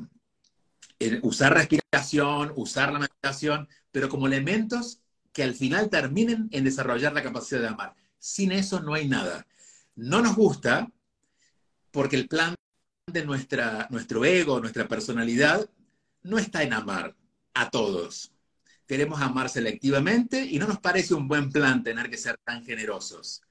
usar 1.21 1.53
respiración, 1.53 2.53
usar 2.55 2.93
la 2.93 2.99
meditación, 2.99 3.67
pero 3.91 4.07
como 4.07 4.27
elementos 4.27 5.01
que 5.33 5.43
al 5.43 5.53
final 5.53 5.89
terminen 5.89 6.47
en 6.51 6.63
desarrollar 6.63 7.13
la 7.13 7.23
capacidad 7.23 7.59
de 7.59 7.67
amar. 7.67 7.93
Sin 8.17 8.53
eso 8.53 8.79
no 8.81 8.93
hay 8.93 9.07
nada. 9.07 9.45
No 9.95 10.21
nos 10.21 10.35
gusta 10.35 10.89
porque 11.91 12.15
el 12.15 12.27
plan 12.27 12.55
nuestra, 13.13 13.87
nuestro 13.91 14.25
ego, 14.25 14.59
nuestra 14.59 14.87
personalidad, 14.87 15.69
no 16.23 16.39
está 16.39 16.63
en 16.63 16.73
amar 16.73 17.15
a 17.53 17.69
todos. 17.69 18.31
Queremos 18.87 19.21
amar 19.21 19.49
selectivamente 19.49 20.43
y 20.43 20.57
no 20.59 20.67
nos 20.67 20.79
parece 20.79 21.13
un 21.13 21.27
buen 21.27 21.51
plan 21.51 21.83
tener 21.83 22.09
que 22.09 22.17
ser 22.17 22.37
tan 22.43 22.63
generosos. 22.63 23.41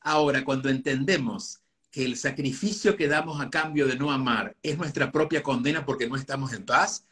Ahora, 0.00 0.44
cuando 0.44 0.68
entendemos 0.68 1.60
que 1.90 2.04
el 2.04 2.16
sacrificio 2.16 2.96
que 2.96 3.08
damos 3.08 3.40
a 3.40 3.50
cambio 3.50 3.86
de 3.86 3.96
no 3.96 4.12
amar 4.12 4.56
es 4.62 4.76
nuestra 4.76 5.10
propia 5.10 5.42
condena 5.42 5.84
porque 5.84 6.08
no 6.08 6.16
estamos 6.16 6.52
en 6.52 6.64
paz, 6.64 7.06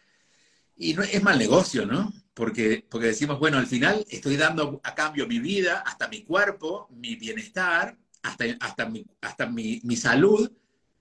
y 0.79 0.93
no, 0.93 1.03
es 1.03 1.23
mal 1.23 1.39
negocio, 1.39 1.87
¿no? 1.87 2.13
Porque, 2.35 2.85
porque 2.91 3.07
decimos, 3.07 3.39
bueno, 3.39 3.57
al 3.57 3.67
final 3.67 4.05
estoy 4.11 4.37
dando 4.37 4.79
a 4.85 4.95
cambio 4.95 5.27
mi 5.27 5.39
vida, 5.39 5.83
hasta 5.87 6.09
mi 6.09 6.23
cuerpo, 6.23 6.89
mi 6.91 7.17
bienestar, 7.17 7.97
hasta, 8.23 8.45
hasta, 8.61 8.93
hasta 9.23 9.47
mi, 9.47 9.81
mi 9.85 9.97
salud, 9.97 10.51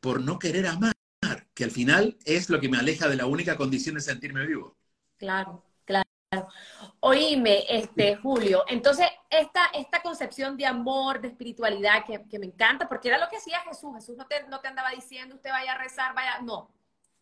por 0.05 0.21
no 0.21 0.37
querer 0.37 0.67
amar, 0.67 0.93
que 1.55 1.63
al 1.63 1.71
final 1.71 2.15
es 2.25 2.47
lo 2.51 2.59
que 2.59 2.69
me 2.69 2.77
aleja 2.77 3.07
de 3.07 3.15
la 3.15 3.25
única 3.25 3.57
condición 3.57 3.95
de 3.95 4.01
sentirme 4.01 4.45
vivo. 4.45 4.77
Claro, 5.17 5.65
claro. 5.83 6.47
Oíme, 6.99 7.63
este, 7.67 8.15
Julio, 8.17 8.63
entonces 8.67 9.07
esta, 9.27 9.65
esta 9.73 10.03
concepción 10.03 10.57
de 10.57 10.67
amor, 10.67 11.21
de 11.21 11.29
espiritualidad 11.29 12.05
que, 12.05 12.37
me 12.37 12.45
encanta, 12.45 12.87
porque 12.87 13.07
era 13.07 13.17
lo 13.17 13.27
que 13.29 13.37
hacía 13.37 13.61
Jesús. 13.61 13.95
Jesús 13.95 14.15
no 14.15 14.27
te, 14.27 14.43
no 14.47 14.59
te 14.59 14.67
andaba 14.67 14.91
diciendo, 14.91 15.33
usted 15.33 15.49
vaya 15.49 15.71
a 15.73 15.77
rezar, 15.79 16.13
vaya, 16.13 16.39
no. 16.43 16.69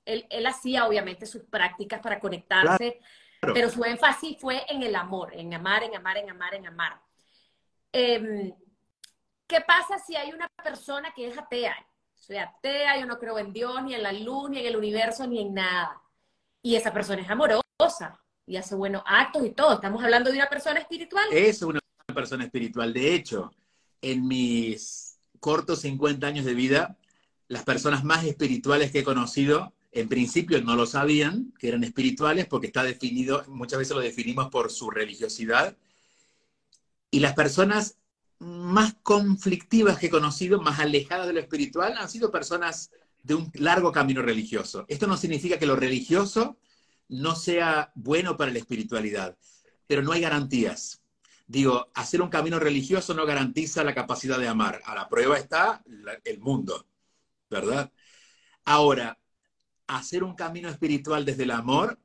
Él, 0.03 0.27
él 0.29 0.45
hacía 0.45 0.85
obviamente 0.85 1.25
sus 1.25 1.43
prácticas 1.43 2.01
para 2.01 2.19
conectarse, 2.19 2.99
pero 3.39 3.69
su 3.69 3.85
énfasis 3.85 4.37
fue 4.41 4.65
en 4.67 4.83
el 4.83 4.93
amor, 4.93 5.33
en 5.33 5.53
amar, 5.53 5.83
en 5.83 5.95
amar, 5.95 6.17
en 6.17 6.29
amar, 6.29 6.53
en 6.53 6.67
amar. 6.67 7.01
Em, 7.93 8.53
¿Qué 9.47 9.61
pasa 9.61 9.97
si 9.99 10.17
hay 10.17 10.33
una 10.33 10.49
persona 10.61 11.13
que 11.15 11.27
es 11.27 11.37
atea? 11.37 11.77
Soy 12.25 12.37
atea, 12.37 12.99
yo 12.99 13.05
no 13.05 13.19
creo 13.19 13.37
en 13.37 13.51
Dios, 13.51 13.83
ni 13.83 13.93
en 13.93 14.03
la 14.03 14.13
luz, 14.13 14.49
ni 14.49 14.59
en 14.59 14.65
el 14.65 14.77
universo, 14.77 15.27
ni 15.27 15.41
en 15.41 15.53
nada. 15.53 16.01
Y 16.61 16.75
esa 16.75 16.93
persona 16.93 17.21
es 17.21 17.29
amorosa 17.29 18.17
y 18.47 18.55
hace 18.55 18.75
buenos 18.75 19.03
actos 19.05 19.45
y 19.45 19.49
todo. 19.49 19.73
Estamos 19.73 20.01
hablando 20.01 20.31
de 20.31 20.37
una 20.37 20.47
persona 20.47 20.79
espiritual. 20.79 21.25
Es 21.31 21.61
una 21.61 21.81
persona 22.15 22.45
espiritual. 22.45 22.93
De 22.93 23.13
hecho, 23.13 23.51
en 24.01 24.25
mis 24.25 25.17
cortos 25.41 25.81
50 25.81 26.25
años 26.25 26.45
de 26.45 26.53
vida, 26.53 26.97
las 27.49 27.63
personas 27.65 28.05
más 28.05 28.23
espirituales 28.23 28.91
que 28.93 28.99
he 28.99 29.03
conocido, 29.03 29.73
en 29.91 30.07
principio 30.07 30.61
no 30.61 30.75
lo 30.75 30.85
sabían, 30.85 31.53
que 31.59 31.67
eran 31.67 31.83
espirituales, 31.83 32.45
porque 32.45 32.67
está 32.67 32.83
definido, 32.83 33.43
muchas 33.49 33.79
veces 33.79 33.95
lo 33.95 34.01
definimos 34.01 34.47
por 34.47 34.71
su 34.71 34.89
religiosidad. 34.89 35.75
Y 37.11 37.19
las 37.19 37.33
personas 37.33 37.97
más 38.43 38.95
conflictivas 39.03 39.97
que 39.97 40.07
he 40.07 40.09
conocido, 40.09 40.61
más 40.61 40.79
alejadas 40.79 41.27
de 41.27 41.33
lo 41.33 41.39
espiritual, 41.39 41.95
han 41.97 42.09
sido 42.09 42.31
personas 42.31 42.91
de 43.23 43.35
un 43.35 43.51
largo 43.55 43.91
camino 43.91 44.21
religioso. 44.21 44.85
Esto 44.87 45.07
no 45.07 45.17
significa 45.17 45.57
que 45.57 45.65
lo 45.65 45.75
religioso 45.75 46.57
no 47.07 47.35
sea 47.35 47.91
bueno 47.95 48.37
para 48.37 48.51
la 48.51 48.59
espiritualidad, 48.59 49.37
pero 49.87 50.01
no 50.01 50.11
hay 50.11 50.21
garantías. 50.21 51.01
Digo, 51.47 51.91
hacer 51.93 52.21
un 52.21 52.29
camino 52.29 52.59
religioso 52.59 53.13
no 53.13 53.25
garantiza 53.25 53.83
la 53.83 53.93
capacidad 53.93 54.39
de 54.39 54.47
amar. 54.47 54.81
A 54.85 54.95
la 54.95 55.09
prueba 55.09 55.37
está 55.37 55.83
el 56.23 56.39
mundo, 56.39 56.87
¿verdad? 57.49 57.91
Ahora, 58.65 59.19
hacer 59.87 60.23
un 60.23 60.35
camino 60.35 60.69
espiritual 60.69 61.25
desde 61.25 61.43
el 61.43 61.51
amor 61.51 61.99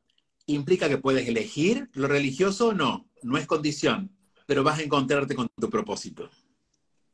implica 0.46 0.88
que 0.88 0.98
puedes 0.98 1.28
elegir 1.28 1.88
lo 1.92 2.08
religioso 2.08 2.68
o 2.68 2.74
no, 2.74 3.08
no 3.22 3.38
es 3.38 3.46
condición 3.46 4.17
pero 4.48 4.64
vas 4.64 4.78
a 4.78 4.82
encontrarte 4.82 5.34
con 5.34 5.46
tu 5.46 5.68
propósito. 5.68 6.30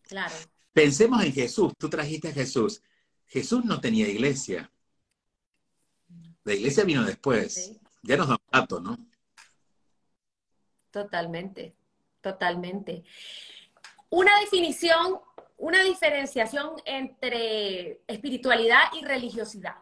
Claro. 0.03 0.33
Pensemos 0.73 1.21
en 1.25 1.33
Jesús. 1.33 1.73
Tú 1.77 1.91
trajiste 1.91 2.29
a 2.29 2.33
Jesús. 2.33 2.81
Jesús 3.27 3.65
no 3.65 3.81
tenía 3.81 4.07
iglesia. 4.07 4.71
La 6.45 6.55
iglesia 6.55 6.85
vino 6.85 7.03
después. 7.03 7.73
Ya 8.03 8.17
nos 8.17 8.29
da 8.29 8.35
un 8.35 8.61
dato, 8.61 8.79
¿no? 8.79 8.97
Totalmente, 10.93 11.75
totalmente. 12.21 13.03
Una 14.11 14.39
definición, 14.39 15.19
una 15.59 15.83
diferenciación 15.83 16.77
entre 16.85 18.01
espiritualidad 18.07 18.93
y 18.93 19.05
religiosidad. 19.05 19.75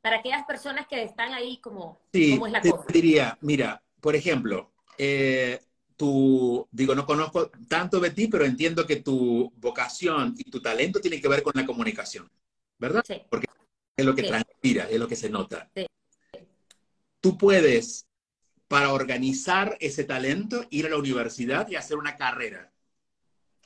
Para 0.00 0.18
aquellas 0.18 0.46
personas 0.46 0.86
que 0.86 1.02
están 1.02 1.32
ahí 1.32 1.56
como, 1.56 1.98
sí, 2.12 2.34
es 2.34 2.52
la 2.52 2.60
te 2.60 2.72
diría, 2.92 3.36
mira, 3.40 3.82
por 4.00 4.14
ejemplo, 4.14 4.70
eh, 4.96 5.58
tu, 5.96 6.68
digo, 6.70 6.94
no 6.94 7.06
conozco 7.06 7.50
tanto 7.68 8.00
de 8.00 8.10
ti, 8.10 8.28
pero 8.28 8.44
entiendo 8.44 8.86
que 8.86 8.96
tu 8.96 9.52
vocación 9.56 10.34
y 10.36 10.50
tu 10.50 10.60
talento 10.60 11.00
tienen 11.00 11.20
que 11.20 11.28
ver 11.28 11.42
con 11.42 11.52
la 11.54 11.66
comunicación, 11.66 12.30
¿verdad? 12.78 13.04
Sí. 13.06 13.22
Porque 13.30 13.46
es 13.96 14.04
lo 14.04 14.14
que 14.14 14.24
transpira, 14.24 14.88
es 14.90 14.98
lo 14.98 15.08
que 15.08 15.16
se 15.16 15.30
nota. 15.30 15.70
Sí. 15.74 15.86
Tú 17.20 17.38
puedes, 17.38 18.06
para 18.68 18.92
organizar 18.92 19.76
ese 19.80 20.04
talento, 20.04 20.66
ir 20.70 20.86
a 20.86 20.90
la 20.90 20.98
universidad 20.98 21.68
y 21.68 21.76
hacer 21.76 21.96
una 21.96 22.16
carrera. 22.16 22.72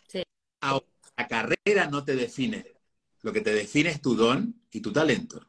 Sí. 0.06 0.22
Ahora, 0.60 0.86
la 1.16 1.26
carrera 1.26 1.88
no 1.90 2.04
te 2.04 2.14
define. 2.14 2.74
Lo 3.22 3.32
que 3.32 3.40
te 3.40 3.52
define 3.52 3.90
es 3.90 4.00
tu 4.00 4.14
don 4.14 4.62
y 4.70 4.80
tu 4.80 4.92
talento. 4.92 5.44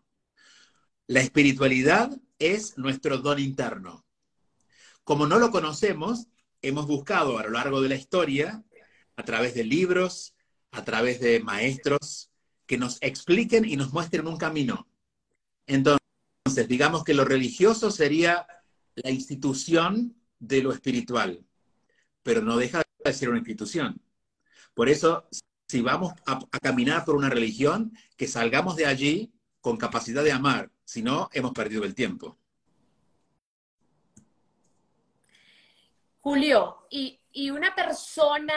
La 1.08 1.20
espiritualidad 1.20 2.12
es 2.40 2.78
nuestro 2.78 3.18
don 3.18 3.40
interno. 3.40 4.06
Como 5.04 5.28
no 5.28 5.40
lo 5.40 5.52
conocemos, 5.52 6.28
hemos 6.62 6.88
buscado 6.88 7.38
a 7.38 7.44
lo 7.44 7.52
largo 7.52 7.82
de 7.82 7.90
la 7.90 7.96
historia, 7.96 8.64
a 9.16 9.24
través 9.24 9.54
de 9.54 9.64
libros, 9.64 10.36
a 10.72 10.84
través 10.84 11.20
de 11.20 11.40
maestros, 11.40 12.30
que 12.66 12.78
nos 12.78 12.98
expliquen 13.02 13.66
y 13.66 13.76
nos 13.76 13.92
muestren 13.92 14.28
un 14.28 14.38
camino. 14.38 14.88
Entonces, 15.66 16.68
digamos 16.68 17.04
que 17.04 17.14
lo 17.14 17.26
religioso 17.26 17.92
sería 17.92 18.48
la 18.96 19.12
institución 19.12 20.16
de 20.40 20.62
lo 20.62 20.72
espiritual, 20.72 21.46
pero 22.24 22.42
no 22.42 22.58
deja 22.58 22.82
de 23.04 23.14
ser 23.14 23.30
una 23.30 23.40
institución. 23.40 24.02
Por 24.74 24.90
eso, 24.90 25.28
si 25.68 25.82
vamos 25.82 26.14
a, 26.26 26.40
caminar 26.62 27.06
por 27.06 27.16
una 27.16 27.30
religión, 27.30 27.94
que 28.18 28.28
salgamos 28.28 28.76
de 28.76 28.86
allí 28.86 29.34
con 29.62 29.78
capacidad 29.78 30.24
de 30.24 30.32
amar, 30.32 30.72
si 30.86 31.02
no, 31.02 31.30
hemos 31.34 31.52
perdido 31.52 31.84
el 31.84 31.96
tiempo. 31.96 32.38
Julio, 36.22 36.88
y, 36.90 37.20
y 37.32 37.50
una 37.50 37.74
persona, 37.74 38.54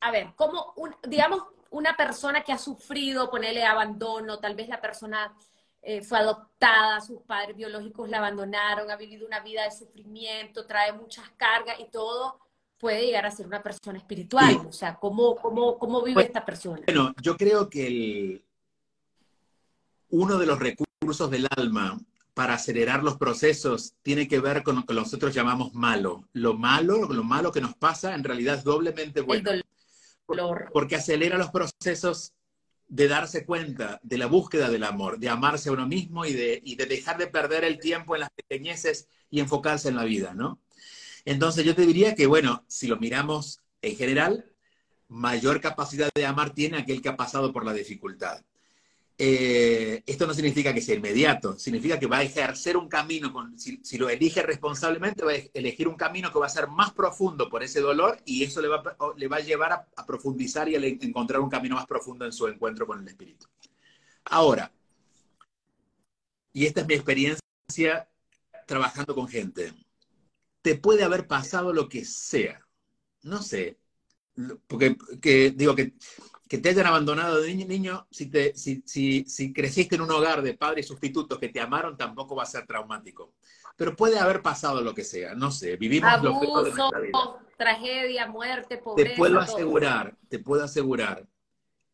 a 0.00 0.10
ver, 0.10 0.32
como, 0.34 0.72
un, 0.76 0.94
digamos, 1.06 1.42
una 1.70 1.96
persona 1.96 2.42
que 2.42 2.52
ha 2.52 2.58
sufrido, 2.58 3.30
ponerle 3.30 3.64
abandono, 3.64 4.38
tal 4.38 4.54
vez 4.54 4.68
la 4.68 4.80
persona 4.80 5.34
eh, 5.82 6.02
fue 6.02 6.18
adoptada, 6.18 7.00
sus 7.00 7.22
padres 7.22 7.56
biológicos 7.56 8.08
la 8.08 8.18
abandonaron, 8.18 8.90
ha 8.90 8.96
vivido 8.96 9.26
una 9.26 9.40
vida 9.40 9.64
de 9.64 9.70
sufrimiento, 9.70 10.66
trae 10.66 10.92
muchas 10.92 11.28
cargas 11.36 11.78
y 11.78 11.90
todo, 11.90 12.40
puede 12.78 13.04
llegar 13.04 13.26
a 13.26 13.30
ser 13.30 13.46
una 13.46 13.62
persona 13.62 13.98
espiritual. 13.98 14.66
O 14.66 14.72
sea, 14.72 14.96
¿cómo, 14.96 15.36
cómo, 15.36 15.78
cómo 15.78 16.02
vive 16.02 16.22
esta 16.22 16.44
persona? 16.44 16.82
Bueno, 16.86 17.14
yo 17.22 17.36
creo 17.36 17.68
que 17.68 18.44
uno 20.10 20.38
de 20.38 20.46
los 20.46 20.58
recursos 20.58 21.30
del 21.30 21.46
alma 21.56 21.98
para 22.38 22.54
acelerar 22.54 23.02
los 23.02 23.16
procesos 23.16 23.94
tiene 24.00 24.28
que 24.28 24.38
ver 24.38 24.62
con 24.62 24.76
lo 24.76 24.86
que 24.86 24.94
nosotros 24.94 25.34
llamamos 25.34 25.74
malo. 25.74 26.28
Lo 26.32 26.54
malo, 26.54 27.08
lo 27.08 27.24
malo 27.24 27.50
que 27.50 27.60
nos 27.60 27.74
pasa 27.74 28.14
en 28.14 28.22
realidad 28.22 28.58
es 28.58 28.62
doblemente 28.62 29.22
bueno. 29.22 29.50
Porque 30.72 30.94
acelera 30.94 31.36
los 31.36 31.50
procesos 31.50 32.34
de 32.86 33.08
darse 33.08 33.44
cuenta 33.44 33.98
de 34.04 34.18
la 34.18 34.26
búsqueda 34.26 34.70
del 34.70 34.84
amor, 34.84 35.18
de 35.18 35.28
amarse 35.28 35.68
a 35.68 35.72
uno 35.72 35.88
mismo 35.88 36.26
y 36.26 36.32
de, 36.32 36.62
y 36.64 36.76
de 36.76 36.86
dejar 36.86 37.18
de 37.18 37.26
perder 37.26 37.64
el 37.64 37.80
tiempo 37.80 38.14
en 38.14 38.20
las 38.20 38.30
pequeñeces 38.30 39.08
y 39.30 39.40
enfocarse 39.40 39.88
en 39.88 39.96
la 39.96 40.04
vida, 40.04 40.32
¿no? 40.32 40.60
Entonces 41.24 41.64
yo 41.64 41.74
te 41.74 41.86
diría 41.86 42.14
que, 42.14 42.26
bueno, 42.26 42.64
si 42.68 42.86
lo 42.86 42.98
miramos 42.98 43.62
en 43.82 43.96
general, 43.96 44.44
mayor 45.08 45.60
capacidad 45.60 46.08
de 46.14 46.24
amar 46.24 46.54
tiene 46.54 46.78
aquel 46.78 47.02
que 47.02 47.08
ha 47.08 47.16
pasado 47.16 47.52
por 47.52 47.64
la 47.64 47.72
dificultad. 47.72 48.44
Eh, 49.20 50.04
esto 50.06 50.28
no 50.28 50.32
significa 50.32 50.72
que 50.72 50.80
sea 50.80 50.94
inmediato, 50.94 51.58
significa 51.58 51.98
que 51.98 52.06
va 52.06 52.18
a 52.18 52.22
ejercer 52.22 52.76
un 52.76 52.88
camino, 52.88 53.32
si, 53.56 53.98
lo 53.98 54.08
elige 54.08 54.42
responsablemente, 54.42 55.24
va 55.24 55.32
a 55.32 55.42
elegir 55.54 55.88
un 55.88 55.96
camino 55.96 56.32
que 56.32 56.38
va 56.38 56.46
a 56.46 56.50
ser 56.50 56.68
más 56.68 56.92
profundo 56.92 57.48
por 57.48 57.64
ese 57.64 57.80
dolor 57.80 58.22
y 58.24 58.44
eso 58.44 58.60
le 58.60 58.68
va, 58.68 58.96
le 59.16 59.26
va 59.26 59.38
a 59.38 59.40
llevar 59.40 59.72
a, 59.72 60.06
profundizar 60.06 60.68
y 60.68 60.76
a 60.76 60.78
encontrar 60.78 61.40
un 61.40 61.50
camino 61.50 61.74
más 61.74 61.86
profundo 61.86 62.24
en 62.26 62.32
su 62.32 62.46
encuentro 62.46 62.86
con 62.86 63.00
el 63.00 63.08
espíritu. 63.08 63.48
Ahora, 64.24 64.72
y 66.52 66.66
esta 66.66 66.82
es 66.82 66.86
mi 66.86 66.94
experiencia 66.94 68.08
trabajando 68.66 69.16
con 69.16 69.26
gente, 69.26 69.72
te 70.62 70.76
puede 70.76 71.02
haber 71.02 71.26
pasado 71.26 71.72
lo 71.72 71.88
que 71.88 72.04
sea, 72.04 72.64
no 73.22 73.42
sé, 73.42 73.78
porque 74.68 74.96
que, 75.20 75.50
digo 75.50 75.74
que 75.74 75.94
que 76.48 76.58
te 76.58 76.70
hayan 76.70 76.86
abandonado 76.86 77.42
de 77.42 77.54
niño, 77.54 78.06
si, 78.10 78.26
te, 78.26 78.56
si, 78.56 78.82
si, 78.86 79.24
si, 79.26 79.52
creciste 79.52 79.96
en 79.96 80.00
un 80.00 80.10
hogar 80.10 80.40
de 80.42 80.54
padres 80.54 80.86
sustitutos 80.86 81.38
que 81.38 81.50
te 81.50 81.60
amaron, 81.60 81.96
tampoco 81.96 82.34
va 82.34 82.44
a 82.44 82.46
ser 82.46 82.66
traumático. 82.66 83.34
Pero 83.76 83.94
puede 83.94 84.18
haber 84.18 84.40
pasado 84.40 84.80
lo 84.80 84.94
que 84.94 85.04
sea, 85.04 85.34
no 85.34 85.50
sé, 85.50 85.76
vivimos 85.76 86.10
lo 86.22 86.40
peor 86.40 86.64
de 86.64 86.72
nuestra 86.72 87.00
vida. 87.00 87.18
tragedia, 87.56 88.26
muerte, 88.26 88.78
pobreza. 88.78 89.10
Te 89.10 89.16
puedo 89.16 89.38
asegurar, 89.38 90.16
te 90.28 90.38
puedo 90.38 90.64
asegurar 90.64 91.26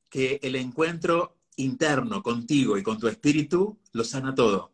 que 0.09 0.38
el 0.43 0.55
encuentro 0.55 1.37
interno 1.57 2.23
contigo 2.23 2.79
y 2.79 2.83
con 2.83 2.99
tu 2.99 3.09
espíritu 3.09 3.79
lo 3.93 4.05
sana 4.05 4.35
todo. 4.35 4.71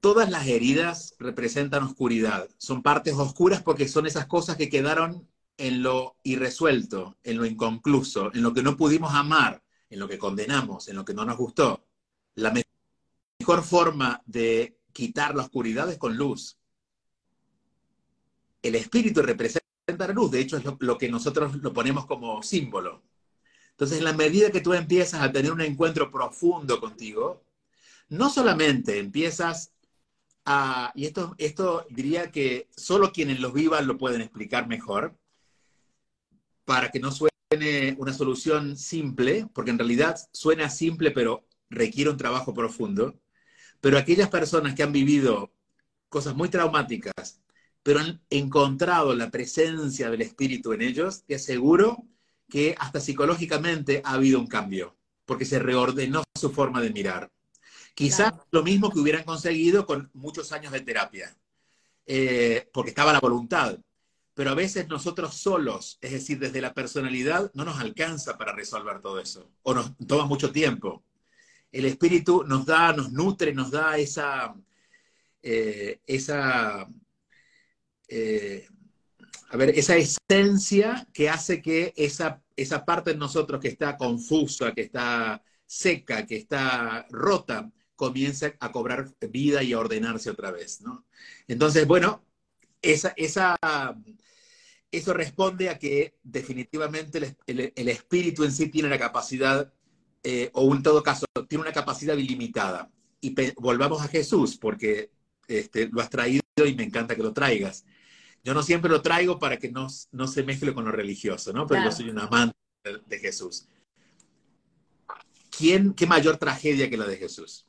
Todas 0.00 0.30
las 0.30 0.46
heridas 0.46 1.14
representan 1.18 1.82
oscuridad, 1.82 2.48
son 2.56 2.82
partes 2.82 3.14
oscuras 3.14 3.62
porque 3.62 3.86
son 3.86 4.06
esas 4.06 4.26
cosas 4.26 4.56
que 4.56 4.70
quedaron 4.70 5.28
en 5.58 5.82
lo 5.82 6.16
irresuelto, 6.22 7.18
en 7.24 7.36
lo 7.36 7.44
inconcluso, 7.44 8.32
en 8.32 8.42
lo 8.42 8.54
que 8.54 8.62
no 8.62 8.76
pudimos 8.76 9.12
amar, 9.12 9.62
en 9.90 9.98
lo 9.98 10.08
que 10.08 10.16
condenamos, 10.16 10.88
en 10.88 10.96
lo 10.96 11.04
que 11.04 11.14
no 11.14 11.24
nos 11.24 11.36
gustó. 11.36 11.84
La 12.36 12.52
mejor 12.52 13.64
forma 13.64 14.22
de 14.24 14.78
quitar 14.92 15.34
la 15.34 15.42
oscuridad 15.42 15.90
es 15.90 15.98
con 15.98 16.16
luz. 16.16 16.56
El 18.62 18.76
espíritu 18.76 19.20
representa 19.20 19.66
la 19.98 20.08
luz, 20.08 20.30
de 20.30 20.40
hecho 20.40 20.56
es 20.56 20.64
lo, 20.78 20.96
que 20.96 21.08
nosotros 21.08 21.56
lo 21.56 21.72
ponemos 21.72 22.06
como 22.06 22.42
símbolo. 22.42 23.02
Entonces, 23.70 23.98
en 23.98 24.04
la 24.04 24.12
medida 24.12 24.50
que 24.50 24.60
tú 24.60 24.74
empiezas 24.74 25.22
a 25.22 25.32
tener 25.32 25.52
un 25.52 25.60
encuentro 25.60 26.10
profundo 26.10 26.80
contigo, 26.80 27.44
no 28.08 28.30
solamente 28.30 28.98
empiezas 28.98 29.72
a, 30.44 30.92
y 30.94 31.06
esto, 31.06 31.34
esto 31.38 31.86
diría 31.90 32.30
que 32.30 32.68
solo 32.76 33.12
quienes 33.12 33.40
lo 33.40 33.52
vivan 33.52 33.86
lo 33.86 33.98
pueden 33.98 34.20
explicar 34.20 34.68
mejor, 34.68 35.17
para 36.68 36.90
que 36.90 37.00
no 37.00 37.10
suene 37.10 37.96
una 37.96 38.12
solución 38.12 38.76
simple, 38.76 39.48
porque 39.54 39.70
en 39.70 39.78
realidad 39.78 40.18
suena 40.32 40.68
simple, 40.68 41.12
pero 41.12 41.46
requiere 41.70 42.10
un 42.10 42.18
trabajo 42.18 42.52
profundo. 42.52 43.18
Pero 43.80 43.96
aquellas 43.96 44.28
personas 44.28 44.74
que 44.74 44.82
han 44.82 44.92
vivido 44.92 45.50
cosas 46.10 46.36
muy 46.36 46.50
traumáticas, 46.50 47.40
pero 47.82 48.00
han 48.00 48.20
encontrado 48.28 49.14
la 49.14 49.30
presencia 49.30 50.10
del 50.10 50.20
espíritu 50.20 50.74
en 50.74 50.82
ellos, 50.82 51.24
te 51.24 51.36
aseguro 51.36 52.04
que 52.50 52.74
hasta 52.78 53.00
psicológicamente 53.00 54.02
ha 54.04 54.12
habido 54.12 54.38
un 54.38 54.46
cambio, 54.46 54.94
porque 55.24 55.46
se 55.46 55.58
reordenó 55.58 56.22
su 56.38 56.50
forma 56.50 56.82
de 56.82 56.90
mirar. 56.90 57.32
Quizás 57.94 58.34
lo 58.50 58.62
mismo 58.62 58.90
que 58.90 59.00
hubieran 59.00 59.24
conseguido 59.24 59.86
con 59.86 60.10
muchos 60.12 60.52
años 60.52 60.72
de 60.72 60.82
terapia, 60.82 61.34
eh, 62.04 62.68
porque 62.74 62.90
estaba 62.90 63.14
la 63.14 63.20
voluntad, 63.20 63.78
pero 64.38 64.52
a 64.52 64.54
veces 64.54 64.86
nosotros 64.86 65.34
solos, 65.34 65.98
es 66.00 66.12
decir, 66.12 66.38
desde 66.38 66.60
la 66.60 66.72
personalidad, 66.72 67.50
no 67.54 67.64
nos 67.64 67.80
alcanza 67.80 68.38
para 68.38 68.52
resolver 68.52 69.00
todo 69.00 69.18
eso, 69.18 69.50
o 69.64 69.74
nos 69.74 69.96
toma 70.06 70.26
mucho 70.26 70.52
tiempo. 70.52 71.02
El 71.72 71.86
espíritu 71.86 72.44
nos 72.44 72.64
da, 72.64 72.92
nos 72.92 73.10
nutre, 73.10 73.52
nos 73.52 73.72
da 73.72 73.98
esa, 73.98 74.54
eh, 75.42 75.98
esa, 76.06 76.88
eh, 78.06 78.68
a 79.50 79.56
ver, 79.56 79.70
esa 79.70 79.96
esencia 79.96 81.08
que 81.12 81.28
hace 81.28 81.60
que 81.60 81.92
esa, 81.96 82.40
esa 82.54 82.84
parte 82.84 83.14
de 83.14 83.16
nosotros 83.16 83.60
que 83.60 83.66
está 83.66 83.96
confusa, 83.96 84.72
que 84.72 84.82
está 84.82 85.42
seca, 85.66 86.24
que 86.24 86.36
está 86.36 87.08
rota, 87.10 87.68
comience 87.96 88.56
a 88.60 88.70
cobrar 88.70 89.12
vida 89.32 89.64
y 89.64 89.72
a 89.72 89.80
ordenarse 89.80 90.30
otra 90.30 90.52
vez, 90.52 90.80
¿no? 90.80 91.06
Entonces, 91.48 91.88
bueno, 91.88 92.22
esa, 92.82 93.12
esa, 93.16 93.56
eso 94.90 95.12
responde 95.12 95.68
a 95.68 95.78
que 95.78 96.14
definitivamente 96.22 97.36
el, 97.46 97.88
espíritu 97.88 98.44
en 98.44 98.52
sí 98.52 98.68
tiene 98.68 98.88
la 98.88 98.98
capacidad, 98.98 99.72
eh, 100.22 100.50
o 100.54 100.74
en 100.74 100.82
todo 100.82 101.02
caso, 101.02 101.26
tiene 101.48 101.62
una 101.62 101.72
capacidad 101.72 102.16
ilimitada. 102.16 102.90
Y 103.20 103.34
volvamos 103.56 104.02
a 104.02 104.08
Jesús, 104.08 104.56
porque 104.56 105.10
este, 105.46 105.88
lo 105.88 106.00
has 106.00 106.10
traído 106.10 106.42
y 106.64 106.74
me 106.74 106.84
encanta 106.84 107.14
que 107.14 107.22
lo 107.22 107.32
traigas. 107.32 107.84
Yo 108.44 108.54
no 108.54 108.62
siempre 108.62 108.90
lo 108.90 109.02
traigo 109.02 109.38
para 109.38 109.58
que 109.58 109.70
no, 109.70 109.88
no 110.12 110.26
se 110.26 110.42
mezcle 110.42 110.72
con 110.72 110.84
lo 110.84 110.92
religioso, 110.92 111.52
¿no? 111.52 111.66
Pero 111.66 111.84
yo 111.84 111.92
soy 111.92 112.08
un 112.08 112.18
amante 112.18 112.56
de, 113.06 113.18
Jesús. 113.18 113.68
¿Quién, 115.50 115.92
qué 115.92 116.06
mayor 116.06 116.38
tragedia 116.38 116.88
que 116.88 116.96
la 116.96 117.06
de 117.06 117.16
Jesús? 117.16 117.66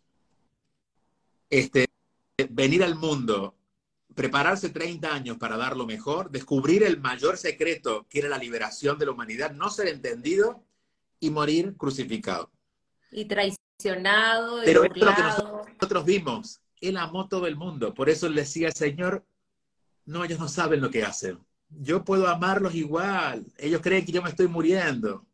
Este, 1.49 1.87
venir 2.49 2.83
al 2.83 2.95
mundo 2.95 3.58
prepararse 4.15 4.69
30 4.69 5.13
años 5.13 5.37
para 5.37 5.57
dar 5.57 5.77
lo 5.77 5.85
mejor, 5.85 6.31
descubrir 6.31 6.83
el 6.83 6.99
mayor 6.99 7.37
secreto 7.37 8.05
que 8.09 8.19
era 8.19 8.29
la 8.29 8.37
liberación 8.37 8.97
de 8.97 9.05
la 9.05 9.11
humanidad, 9.11 9.51
no 9.51 9.69
ser 9.69 9.87
entendido 9.87 10.63
y 11.19 11.29
morir 11.29 11.75
crucificado. 11.77 12.51
Y 13.11 13.25
traicionado. 13.25 14.61
Pero 14.65 14.83
esto 14.83 14.95
es 14.99 15.05
lo 15.05 15.15
que 15.15 15.21
nosotros, 15.21 16.05
vimos. 16.05 16.61
Él 16.81 16.97
amó 16.97 17.27
todo 17.27 17.47
el 17.47 17.55
mundo. 17.55 17.93
Por 17.93 18.09
eso 18.09 18.29
le 18.29 18.41
decía, 18.41 18.71
Señor, 18.71 19.25
no, 20.05 20.23
ellos 20.23 20.39
no 20.39 20.47
saben 20.47 20.81
lo 20.81 20.89
que 20.89 21.03
hacen. 21.03 21.39
Yo 21.69 22.03
puedo 22.03 22.27
amarlos 22.27 22.73
igual. 22.75 23.45
Ellos 23.57 23.81
creen 23.81 24.05
que 24.05 24.11
yo 24.11 24.21
me 24.21 24.29
estoy 24.29 24.47
muriendo. 24.47 25.25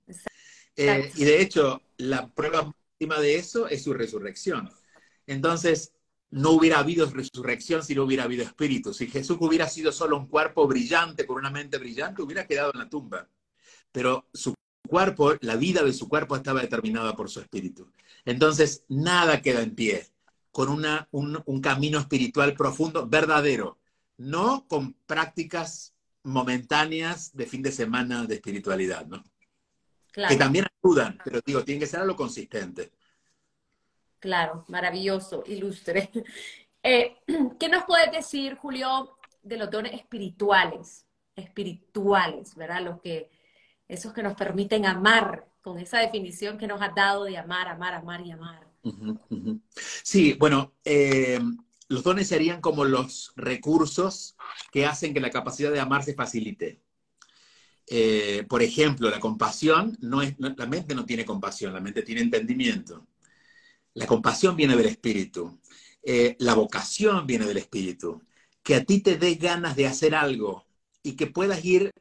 Eh, 0.76 1.12
y 1.16 1.24
de 1.24 1.42
hecho, 1.42 1.82
la 1.98 2.28
prueba 2.28 2.74
última 3.00 3.20
de 3.20 3.36
eso 3.36 3.68
es 3.68 3.84
su 3.84 3.94
resurrección. 3.94 4.70
Entonces, 5.28 5.95
no 6.36 6.52
hubiera 6.52 6.80
habido 6.80 7.10
resurrección 7.10 7.82
si 7.82 7.96
no 7.96 8.04
hubiera 8.04 8.26
habido 8.26 8.44
espíritu. 8.44 8.94
Si 8.94 9.08
Jesús 9.08 9.38
hubiera 9.40 9.70
sido 9.70 9.94
solo 9.94 10.18
un 10.18 10.28
cuerpo 10.28 10.68
brillante 10.68 11.26
con 11.26 11.38
una 11.38 11.50
mente 11.50 11.78
brillante, 11.78 12.22
hubiera 12.22 12.46
quedado 12.46 12.72
en 12.74 12.80
la 12.80 12.90
tumba. 12.90 13.30
pero 13.92 14.28
su 14.34 14.54
cuerpo, 14.88 15.36
la 15.42 15.56
vida 15.56 15.84
de 15.84 15.94
su 15.94 16.10
cuerpo 16.10 16.36
estaba 16.36 16.62
determinada 16.62 17.16
por 17.16 17.30
su 17.30 17.40
espíritu. 17.40 17.90
Entonces, 18.26 18.84
nada 18.90 19.42
queda 19.42 19.62
en 19.62 19.76
pie 19.76 20.08
con 20.52 20.70
una, 20.70 21.08
un, 21.12 21.42
un 21.46 21.62
camino 21.62 22.00
espiritual 22.00 22.54
profundo, 22.56 23.08
verdadero, 23.08 23.80
no 24.18 24.68
con 24.68 24.94
prácticas 25.06 25.94
momentáneas 26.24 27.34
de 27.36 27.46
fin 27.46 27.62
de 27.62 27.72
semana 27.72 28.26
de 28.26 28.36
espiritualidad, 28.36 29.06
¿no? 29.08 29.24
Claro. 30.12 30.30
Que 30.34 30.38
también 30.38 30.66
ayudan, 30.84 31.18
pero 31.24 31.40
digo, 31.46 31.64
tiene 31.64 31.80
que 31.80 31.88
ser 31.88 32.02
algo 32.02 32.16
consistente. 32.18 32.92
Claro, 34.26 34.66
maravilloso, 34.70 35.44
ilustre. 35.46 36.10
Eh, 36.88 37.18
¿Qué 37.60 37.68
nos 37.68 37.84
puedes 37.86 38.12
decir, 38.12 38.58
Julio, 38.58 39.18
de 39.42 39.58
los 39.58 39.72
dones 39.72 39.94
espirituales? 39.94 41.08
Espirituales, 41.36 42.54
¿verdad? 42.54 42.84
Los 42.84 43.02
que, 43.02 43.32
esos 43.88 44.14
que 44.14 44.22
nos 44.22 44.36
permiten 44.36 44.86
amar, 44.86 45.48
con 45.64 45.80
esa 45.80 45.98
definición 45.98 46.60
que 46.60 46.68
nos 46.68 46.80
has 46.80 46.94
dado 46.94 47.24
de 47.24 47.40
amar, 47.40 47.68
amar, 47.70 47.96
amar 47.96 48.22
y 48.24 48.32
amar. 48.32 48.68
Sí, 50.04 50.34
bueno, 50.34 50.76
eh, 50.84 51.40
los 51.88 52.04
dones 52.04 52.28
serían 52.28 52.62
como 52.62 52.86
los 52.86 53.34
recursos 53.36 54.36
que 54.72 54.86
hacen 54.86 55.16
que 55.16 55.22
la 55.22 55.32
capacidad 55.32 55.72
de 55.72 55.80
amar 55.80 56.04
se 56.04 56.14
facilite. 56.14 56.84
Eh, 57.88 58.46
por 58.48 58.62
ejemplo, 58.62 59.10
la 59.10 59.20
compasión, 59.20 59.98
no 60.02 60.22
es, 60.22 60.36
la 60.38 60.68
mente 60.68 60.94
no 60.94 61.04
tiene 61.04 61.26
compasión, 61.26 61.74
la 61.74 61.82
mente 61.82 62.04
tiene 62.04 62.22
entendimiento. 62.22 63.08
La 63.96 64.06
compasión 64.08 64.56
viene 64.56 64.76
del 64.76 64.88
espíritu. 64.88 65.60
Eh, 66.04 66.36
la 66.40 66.54
vocación 66.54 67.26
viene 67.26 67.46
del 67.46 67.58
espíritu. 67.58 68.22
Que 68.62 68.76
a 68.76 68.84
ti 68.84 69.02
te 69.02 69.18
dé 69.18 69.36
ganas 69.36 69.76
de 69.76 69.88
hacer 69.88 70.14
algo 70.14 70.66
y 71.02 71.16
que 71.16 71.28
puedas 71.28 71.64
ir, 71.66 71.92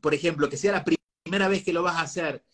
por 0.00 0.14
ejemplo, 0.14 0.48
que 0.48 0.56
sea 0.56 0.72
la 0.72 0.84
primera 0.84 1.48
vez 1.48 1.64
que 1.64 1.72
lo 1.72 1.82
vas 1.82 1.96
a 1.96 2.02
hacer, 2.02 2.44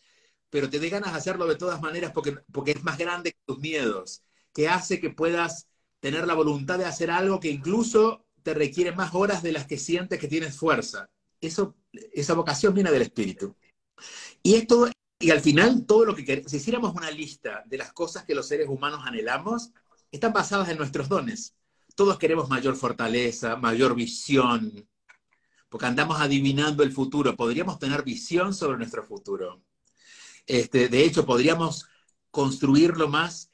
pero 0.51 0.71
te 0.71 0.81
dé 0.81 0.89
ganas 0.91 1.13
de 1.13 1.19
hacerlo 1.19 1.47
de 1.47 1.57
todas 1.57 1.81
maneras 1.81 2.13
porque, 2.13 2.37
porque 2.53 2.73
es 2.73 2.85
más 2.85 2.99
grande 2.99 3.33
que 3.33 3.41
tus 3.47 3.59
miedos, 3.59 4.23
que 4.53 4.69
hace 4.69 5.01
que 5.01 5.11
puedas 5.11 5.69
tener 6.01 6.27
la 6.27 6.35
voluntad 6.35 6.79
de 6.79 6.85
hacer 6.85 7.11
algo 7.11 7.41
que 7.41 7.51
incluso 7.51 8.27
te 8.43 8.55
requiere 8.55 8.93
más 8.93 9.15
horas 9.15 9.43
de 9.43 9.53
las 9.53 9.67
que 9.67 9.79
sientes 9.79 10.19
que 10.21 10.29
tienes 10.29 10.57
fuerza. 10.57 11.09
Eso, 11.41 11.77
esa 12.13 12.35
vocación 12.35 12.75
viene 12.75 12.91
del 12.93 13.03
espíritu. 13.03 13.57
Y 14.43 14.55
esto 14.57 14.89
y 15.25 15.31
al 15.31 15.41
final, 15.41 15.87
todo 15.87 16.05
lo 16.05 16.15
que 16.15 16.45
si 16.47 16.57
hiciéramos 16.59 16.95
una 16.95 17.11
lista 17.11 17.63
de 17.65 17.79
las 17.79 17.95
cosas 17.95 18.25
que 18.25 18.35
los 18.35 18.47
seres 18.47 18.69
humanos 18.69 19.01
anhelamos, 19.05 19.71
están 20.13 20.35
basadas 20.35 20.69
en 20.69 20.77
nuestros 20.77 21.09
dones. 21.09 21.57
Todos 21.95 22.19
queremos 22.19 22.51
mayor 22.51 22.77
fortaleza, 22.77 23.57
mayor 23.57 23.95
visión, 23.95 24.87
porque 25.71 25.87
andamos 25.87 26.21
adivinando 26.21 26.83
el 26.83 26.93
futuro. 26.93 27.37
Podríamos 27.37 27.79
tener 27.79 28.03
visión 28.03 28.53
sobre 28.53 28.77
nuestro 28.77 29.03
futuro. 29.03 29.63
Este, 30.47 30.91
de 30.91 31.05
hecho, 31.05 31.25
podríamos 31.25 31.89
construirlo 32.31 33.09
más, 33.09 33.51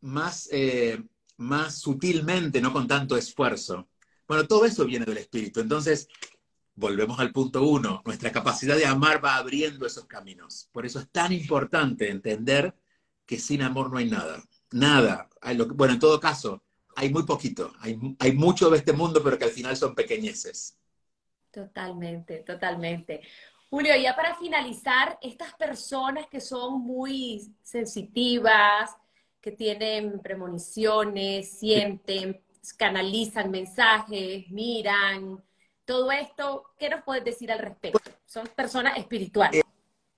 más, 0.00 0.48
eh, 0.52 1.04
más 1.36 1.80
sutilmente, 1.80 2.62
no 2.62 2.72
con 2.72 2.88
tanto 2.88 3.14
esfuerzo. 3.18 3.90
Bueno, 4.26 4.46
todo 4.46 4.64
eso 4.64 4.86
viene 4.86 5.04
del 5.04 5.18
espíritu. 5.18 5.60
Entonces, 5.60 6.08
volvemos 6.80 7.20
al 7.20 7.30
punto 7.30 7.62
uno, 7.62 8.02
nuestra 8.04 8.32
capacidad 8.32 8.76
de 8.76 8.86
amar 8.86 9.24
va 9.24 9.36
abriendo 9.36 9.86
esos 9.86 10.06
caminos. 10.06 10.68
Por 10.72 10.86
eso 10.86 10.98
es 10.98 11.08
tan 11.10 11.32
importante 11.32 12.10
entender 12.10 12.74
que 13.26 13.38
sin 13.38 13.62
amor 13.62 13.90
no 13.90 13.98
hay 13.98 14.10
nada. 14.10 14.42
Nada. 14.72 15.28
Bueno, 15.74 15.94
en 15.94 16.00
todo 16.00 16.18
caso, 16.18 16.64
hay 16.96 17.10
muy 17.10 17.24
poquito. 17.24 17.72
Hay, 17.80 17.98
hay 18.18 18.32
mucho 18.32 18.70
de 18.70 18.78
este 18.78 18.92
mundo, 18.92 19.22
pero 19.22 19.38
que 19.38 19.44
al 19.44 19.50
final 19.50 19.76
son 19.76 19.94
pequeñeces. 19.94 20.76
Totalmente, 21.50 22.38
totalmente. 22.38 23.20
Julio, 23.68 23.94
ya 23.96 24.16
para 24.16 24.34
finalizar, 24.34 25.18
estas 25.22 25.54
personas 25.54 26.26
que 26.28 26.40
son 26.40 26.80
muy 26.80 27.54
sensitivas, 27.62 28.90
que 29.40 29.52
tienen 29.52 30.20
premoniciones, 30.20 31.58
sienten, 31.58 32.42
canalizan 32.76 33.50
mensajes, 33.50 34.50
miran, 34.50 35.42
todo 35.90 36.12
esto, 36.12 36.70
¿qué 36.78 36.88
nos 36.88 37.02
puedes 37.02 37.24
decir 37.24 37.50
al 37.50 37.58
respecto? 37.58 37.98
Son 38.24 38.46
personas 38.54 38.96
espirituales. 38.96 39.60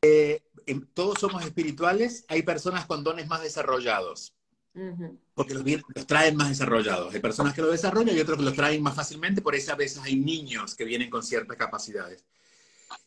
Eh, 0.02 0.42
eh, 0.66 0.80
todos 0.92 1.18
somos 1.18 1.42
espirituales, 1.46 2.26
hay 2.28 2.42
personas 2.42 2.84
con 2.84 3.02
dones 3.02 3.26
más 3.26 3.40
desarrollados. 3.40 4.34
Porque 5.32 5.54
los, 5.54 5.64
traen 6.06 6.36
más 6.36 6.50
desarrollados. 6.50 7.14
Hay 7.14 7.20
personas 7.20 7.54
que 7.54 7.62
lo 7.62 7.70
desarrollan 7.70 8.14
y 8.14 8.20
otros 8.20 8.36
que 8.36 8.44
los 8.44 8.54
traen 8.54 8.82
más 8.82 8.94
fácilmente, 8.94 9.40
por 9.40 9.54
eso 9.54 9.72
a 9.72 9.76
veces 9.76 10.02
hay 10.02 10.16
niños 10.16 10.74
que 10.74 10.84
vienen 10.84 11.08
con 11.08 11.22
ciertas 11.22 11.56
capacidades. 11.56 12.22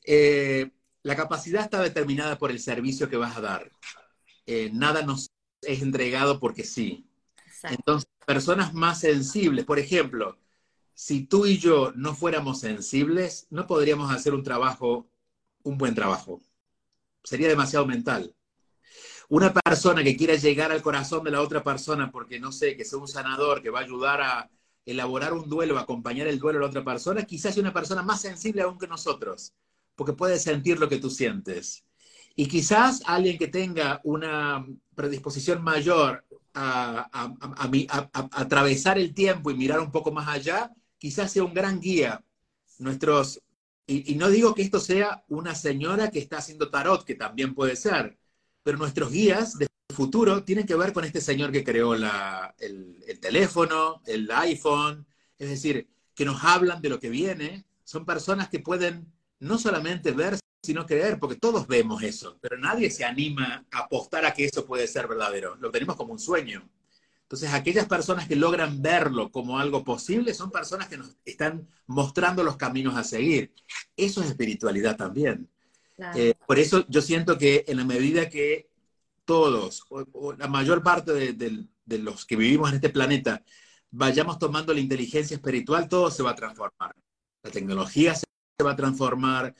Eh, 0.03 0.71
la 1.03 1.15
capacidad 1.15 1.61
está 1.61 1.83
determinada 1.83 2.39
por 2.39 2.49
el 2.49 2.59
servicio 2.59 3.07
que 3.07 3.17
vas 3.17 3.37
a 3.37 3.41
dar. 3.41 3.71
nada 4.71 5.03
nos 5.03 5.29
es 5.61 5.83
entregado 5.83 6.39
porque 6.39 6.63
sí. 6.63 7.07
Entonces, 7.61 8.09
personas 8.25 8.73
más 8.73 9.01
sensibles, 9.01 9.65
por 9.65 9.77
ejemplo, 9.77 10.35
si 10.95 11.25
tú 11.25 11.45
y 11.45 11.57
yo 11.57 11.91
no 11.95 12.15
fuéramos 12.15 12.61
sensibles, 12.61 13.47
no 13.49 13.67
podríamos 13.67 14.11
hacer 14.11 14.33
un 14.33 14.43
trabajo, 14.43 15.07
un 15.63 15.77
buen 15.77 15.93
trabajo. 15.93 16.41
Sería 17.21 17.49
demasiado 17.49 17.85
mental. 17.85 18.33
Una 19.27 19.53
persona 19.53 20.03
que 20.03 20.15
quiera 20.15 20.35
llegar 20.35 20.71
al 20.71 20.81
corazón 20.81 21.25
de 21.25 21.31
la 21.31 21.41
otra 21.41 21.63
persona 21.63 22.11
porque, 22.11 22.39
no 22.39 22.53
sé, 22.53 22.77
que 22.77 22.85
sea 22.85 22.97
un 22.97 23.09
sanador 23.09 23.61
que 23.61 23.69
va 23.69 23.79
a 23.79 23.83
ayudar 23.83 24.21
a 24.21 24.49
elaborar 24.85 25.33
un 25.33 25.49
duelo, 25.49 25.77
a 25.77 25.81
acompañar 25.81 26.27
el 26.27 26.39
duelo 26.39 26.59
de 26.59 26.63
la 26.65 26.69
otra 26.69 26.85
persona, 26.85 27.23
quizás 27.23 27.53
sea 27.53 27.61
una 27.61 27.73
persona 27.73 28.01
más 28.01 28.21
sensible 28.21 28.61
aún 28.61 28.77
que 28.77 28.87
nosotros, 28.87 29.53
porque 29.95 30.13
puede 30.13 30.39
sentir 30.39 30.79
lo 30.79 30.87
que 30.87 30.99
tú 30.99 31.09
sientes. 31.09 31.83
Y 32.37 32.47
quizás 32.47 33.01
alguien 33.05 33.37
que 33.37 33.47
tenga 33.49 33.99
una 34.05 34.65
predisposición 34.93 35.61
mayor 35.61 36.23
a, 36.53 37.09
a, 37.11 38.29
atravesar 38.31 38.97
el 38.97 39.13
tiempo 39.13 39.51
y 39.51 39.55
mirar 39.55 39.81
un 39.81 39.91
poco 39.91 40.11
más 40.11 40.27
allá, 40.29 40.71
quizás 41.05 41.31
sea 41.31 41.43
un 41.43 41.53
gran 41.53 41.79
guía. 41.79 42.23
Nuestros, 42.79 43.39
y, 43.85 44.15
no 44.15 44.27
digo 44.27 44.55
que 44.55 44.63
esto 44.63 44.79
sea 44.79 45.23
una 45.27 45.53
señora 45.53 46.09
que 46.09 46.17
está 46.17 46.39
haciendo 46.39 46.71
tarot, 46.71 47.05
que 47.05 47.13
también 47.13 47.53
puede 47.53 47.75
ser, 47.75 48.17
pero 48.63 48.79
nuestros 48.79 49.11
guías 49.11 49.55
de 49.59 49.67
futuro 49.93 50.43
tienen 50.43 50.65
que 50.65 50.73
ver 50.73 50.93
con 50.93 51.05
este 51.05 51.21
señor 51.21 51.51
que 51.51 51.63
creó 51.63 51.93
el, 51.93 52.03
el 52.57 53.19
teléfono, 53.19 54.01
el 54.07 54.27
iPhone, 54.31 55.05
es 55.37 55.47
decir, 55.47 55.87
que 56.15 56.25
nos 56.25 56.43
hablan 56.43 56.81
de 56.81 56.89
lo 56.89 56.99
que 56.99 57.11
viene. 57.11 57.65
Son 57.83 58.03
personas 58.03 58.49
que 58.49 58.57
pueden 58.57 59.05
no 59.39 59.59
solamente 59.59 60.11
ver, 60.11 60.39
sino 60.63 60.87
creer, 60.87 61.19
porque 61.19 61.35
todos 61.35 61.67
vemos 61.67 62.01
eso, 62.01 62.39
pero 62.41 62.57
nadie 62.57 62.89
se 62.89 63.05
anima 63.05 63.63
a 63.69 63.81
apostar 63.81 64.25
a 64.25 64.33
que 64.33 64.45
eso 64.45 64.65
puede 64.65 64.87
ser 64.87 65.07
verdadero. 65.07 65.55
Lo 65.57 65.69
tenemos 65.69 65.97
como 65.97 66.13
un 66.13 66.19
sueño. 66.19 66.67
Entonces, 67.25 67.53
aquellas 67.53 67.87
personas 67.87 68.27
que 68.27 68.35
logran 68.35 68.83
verlo 68.83 69.31
como 69.31 69.57
algo 69.57 69.83
posible 69.83 70.35
son 70.35 70.51
personas 70.51 70.87
que 70.87 70.97
nos 70.97 71.17
están 71.25 71.67
mostrando 71.87 72.43
los 72.43 72.55
caminos 72.55 72.95
a 72.95 73.03
seguir. 73.03 73.51
Eso 73.97 74.21
es 74.21 74.29
espiritualidad 74.29 74.95
también. 74.95 75.49
Eh, 76.15 76.35
por 76.45 76.59
eso 76.59 76.85
yo 76.87 77.01
siento 77.01 77.37
que 77.37 77.65
en 77.67 77.77
la 77.77 77.85
medida 77.85 78.29
que 78.29 78.69
todos, 79.23 79.85
o, 79.89 80.33
la 80.33 80.47
mayor 80.47 80.83
parte 80.83 81.33
de, 81.33 81.97
los 81.97 82.25
que 82.25 82.35
vivimos 82.35 82.69
en 82.69 82.75
este 82.75 82.89
planeta, 82.89 83.43
vayamos 83.89 84.37
tomando 84.37 84.71
la 84.71 84.79
inteligencia 84.79 85.33
espiritual, 85.33 85.89
todo 85.89 86.11
se 86.11 86.21
va 86.21 86.31
a 86.31 86.35
transformar. 86.35 86.95
La 87.41 87.49
tecnología 87.49 88.13
se 88.13 88.25
va 88.63 88.73
a 88.73 88.75
transformar, 88.75 89.55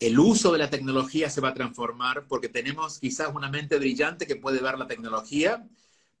el 0.00 0.18
uso 0.18 0.52
de 0.52 0.58
la 0.58 0.70
tecnología 0.70 1.28
se 1.28 1.42
va 1.42 1.48
a 1.48 1.54
transformar, 1.54 2.26
porque 2.28 2.48
tenemos 2.48 2.98
quizás 2.98 3.34
una 3.34 3.50
mente 3.50 3.78
brillante 3.78 4.26
que 4.26 4.36
puede 4.36 4.60
ver 4.60 4.78
la 4.78 4.86
tecnología 4.86 5.68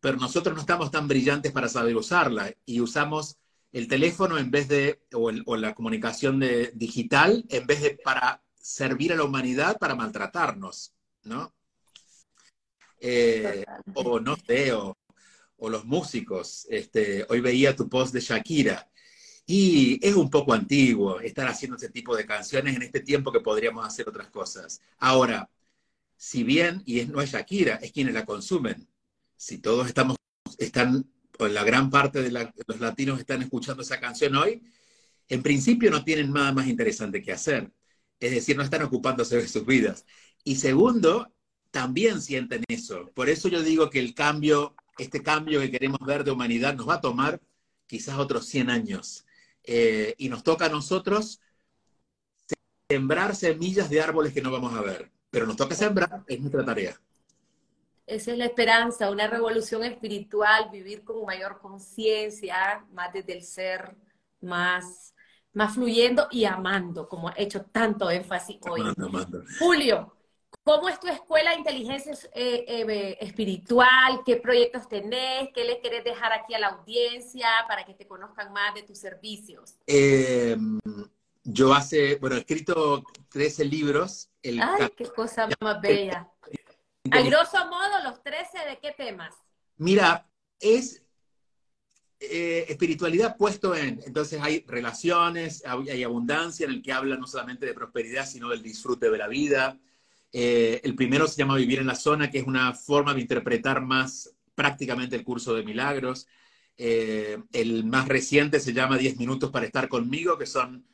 pero 0.06 0.18
nosotros 0.18 0.54
no 0.54 0.60
estamos 0.60 0.92
tan 0.92 1.08
brillantes 1.08 1.50
para 1.50 1.68
saber 1.68 1.96
usarla 1.96 2.54
y 2.64 2.80
usamos 2.80 3.38
el 3.72 3.88
teléfono 3.88 4.38
en 4.38 4.52
vez 4.52 4.68
de, 4.68 5.02
o, 5.12 5.56
la 5.56 5.74
comunicación 5.74 6.38
de, 6.38 6.70
digital, 6.76 7.44
en 7.48 7.66
vez 7.66 7.82
de 7.82 7.98
para 8.04 8.40
servir 8.54 9.12
a 9.12 9.16
la 9.16 9.24
humanidad, 9.24 9.78
para 9.80 9.96
maltratarnos, 9.96 10.94
¿no? 11.24 11.52
Eh, 13.00 13.64
o 13.94 14.20
no 14.20 14.36
sé, 14.36 14.72
o, 14.74 14.96
los 15.58 15.84
músicos. 15.84 16.68
Este, 16.70 17.26
hoy 17.28 17.40
veía 17.40 17.74
tu 17.74 17.88
post 17.88 18.14
de 18.14 18.20
Shakira. 18.20 18.88
Y 19.44 19.98
es 20.06 20.14
un 20.14 20.30
poco 20.30 20.52
antiguo 20.52 21.18
estar 21.18 21.48
haciendo 21.48 21.76
ese 21.78 21.88
tipo 21.88 22.16
de 22.16 22.26
canciones 22.26 22.76
en 22.76 22.82
este 22.82 23.00
tiempo 23.00 23.32
que 23.32 23.40
podríamos 23.40 23.84
hacer 23.84 24.08
otras 24.08 24.30
cosas. 24.30 24.80
Ahora, 24.98 25.50
si 26.16 26.44
bien, 26.44 26.84
y 26.86 27.00
es, 27.00 27.08
no 27.08 27.20
es 27.20 27.32
Shakira, 27.32 27.74
es 27.82 27.90
quienes 27.90 28.14
la 28.14 28.24
consumen, 28.24 28.86
si 29.36 29.58
todos 29.58 29.86
estamos, 29.86 30.16
están, 30.58 31.10
o 31.38 31.48
la 31.48 31.64
gran 31.64 31.90
parte 31.90 32.22
de, 32.22 32.30
los 32.30 32.80
latinos 32.80 33.20
están 33.20 33.42
escuchando 33.42 33.82
esa 33.82 34.00
canción 34.00 34.36
hoy, 34.36 34.62
en 35.28 35.42
principio 35.42 35.90
no 35.90 36.04
tienen 36.04 36.32
nada 36.32 36.52
más 36.52 36.66
interesante 36.66 37.22
que 37.22 37.32
hacer. 37.32 37.70
Es 38.20 38.30
decir, 38.30 38.56
no 38.56 38.62
están 38.62 38.82
ocupándose 38.82 39.36
de 39.36 39.48
sus 39.48 39.66
vidas. 39.66 40.06
Y 40.44 40.56
segundo, 40.56 41.32
también 41.70 42.22
sienten 42.22 42.64
eso. 42.68 43.10
Por 43.14 43.28
eso 43.28 43.48
yo 43.48 43.62
digo 43.62 43.90
que 43.90 43.98
el 43.98 44.14
cambio, 44.14 44.74
este 44.98 45.22
cambio 45.22 45.60
que 45.60 45.70
queremos 45.70 46.00
ver 46.06 46.24
de 46.24 46.30
humanidad 46.30 46.74
nos 46.74 46.88
va 46.88 46.94
a 46.94 47.00
tomar 47.00 47.40
quizás 47.86 48.18
otros 48.18 48.46
100 48.46 48.70
años. 48.70 49.26
Eh, 49.64 50.14
y 50.18 50.28
nos 50.28 50.44
toca 50.44 50.66
a 50.66 50.68
nosotros 50.70 51.40
sembrar 52.88 53.34
semillas 53.34 53.90
de 53.90 54.00
árboles 54.00 54.32
que 54.32 54.42
no 54.42 54.50
vamos 54.50 54.74
a 54.74 54.80
ver. 54.80 55.10
Pero 55.30 55.46
nos 55.46 55.56
toca 55.56 55.74
sembrar, 55.74 56.24
es 56.26 56.40
nuestra 56.40 56.64
tarea. 56.64 57.00
Esa 58.06 58.30
es 58.32 58.38
la 58.38 58.44
esperanza, 58.44 59.10
una 59.10 59.26
revolución 59.26 59.82
espiritual, 59.82 60.70
vivir 60.70 61.02
con 61.02 61.24
mayor 61.24 61.58
conciencia, 61.58 62.84
más 62.92 63.12
desde 63.12 63.32
el 63.32 63.42
ser, 63.42 63.96
más, 64.40 65.12
más 65.52 65.74
fluyendo 65.74 66.28
y 66.30 66.44
amando, 66.44 67.08
como 67.08 67.28
ha 67.28 67.34
hecho 67.36 67.64
tanto 67.64 68.08
énfasis 68.08 68.58
hoy. 68.70 68.82
Julio, 69.58 70.16
¿cómo 70.62 70.88
es 70.88 71.00
tu 71.00 71.08
escuela 71.08 71.50
de 71.50 71.56
inteligencia 71.56 72.12
eh, 72.32 72.64
eh, 72.68 73.18
espiritual? 73.20 74.22
¿Qué 74.24 74.36
proyectos 74.36 74.88
tenés? 74.88 75.48
¿Qué 75.52 75.64
le 75.64 75.80
querés 75.80 76.04
dejar 76.04 76.32
aquí 76.32 76.54
a 76.54 76.60
la 76.60 76.68
audiencia 76.68 77.48
para 77.66 77.84
que 77.84 77.94
te 77.94 78.06
conozcan 78.06 78.52
más 78.52 78.72
de 78.74 78.84
tus 78.84 78.98
servicios? 78.98 79.74
Eh, 79.88 80.56
yo 81.42 81.74
hace, 81.74 82.16
bueno, 82.16 82.36
he 82.36 82.40
escrito 82.40 83.02
13 83.30 83.64
libros. 83.64 84.30
Ay, 84.44 84.90
qué 84.96 85.06
cosa 85.06 85.48
más 85.60 85.80
bella. 85.80 86.30
A 87.12 87.22
grosso 87.22 87.66
modo, 87.66 88.02
los 88.04 88.22
13, 88.22 88.58
¿de 88.68 88.78
qué 88.80 88.92
temas? 88.92 89.34
Mira, 89.76 90.28
es 90.58 91.02
eh, 92.18 92.64
espiritualidad 92.68 93.36
puesto 93.36 93.76
en, 93.76 94.00
entonces 94.06 94.40
hay 94.40 94.64
relaciones, 94.66 95.62
hay 95.66 96.02
abundancia 96.02 96.64
en 96.64 96.72
el 96.72 96.82
que 96.82 96.92
habla 96.92 97.16
no 97.16 97.26
solamente 97.26 97.66
de 97.66 97.74
prosperidad, 97.74 98.26
sino 98.26 98.48
del 98.48 98.62
disfrute 98.62 99.10
de 99.10 99.18
la 99.18 99.28
vida. 99.28 99.78
Eh, 100.32 100.80
el 100.82 100.94
primero 100.94 101.26
se 101.28 101.36
llama 101.36 101.56
Vivir 101.56 101.80
en 101.80 101.86
la 101.86 101.94
Zona, 101.94 102.30
que 102.30 102.38
es 102.38 102.46
una 102.46 102.72
forma 102.72 103.12
de 103.12 103.20
interpretar 103.20 103.82
más 103.82 104.34
prácticamente 104.54 105.14
el 105.14 105.24
curso 105.24 105.54
de 105.54 105.62
milagros. 105.62 106.26
Eh, 106.78 107.38
el 107.52 107.84
más 107.84 108.08
reciente 108.08 108.60
se 108.60 108.72
llama 108.72 108.96
10 108.96 109.18
minutos 109.18 109.50
para 109.50 109.66
estar 109.66 109.88
conmigo, 109.88 110.38
que 110.38 110.46
son 110.46 110.86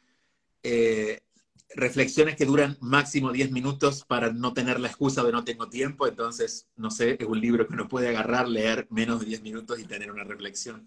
reflexiones 1.75 2.37
que 2.37 2.45
duran 2.45 2.77
máximo 2.81 3.33
10 3.33 3.51
minutos 3.51 4.05
para 4.05 4.33
no 4.33 4.53
tener 4.53 4.81
la 4.81 4.89
excusa 4.89 5.23
de 5.25 5.33
no 5.33 5.45
tengo 5.45 5.69
tiempo, 5.69 6.07
entonces, 6.07 6.69
no 6.77 6.91
sé, 6.91 7.17
es 7.19 7.27
un 7.27 7.41
libro 7.41 7.67
que 7.67 7.75
uno 7.75 7.89
puede 7.89 8.09
agarrar, 8.09 8.49
leer 8.49 8.87
menos 8.91 9.21
de 9.21 9.27
10 9.27 9.43
minutos 9.43 9.79
y 9.81 9.85
tener 9.85 10.11
una 10.11 10.25
reflexión. 10.25 10.87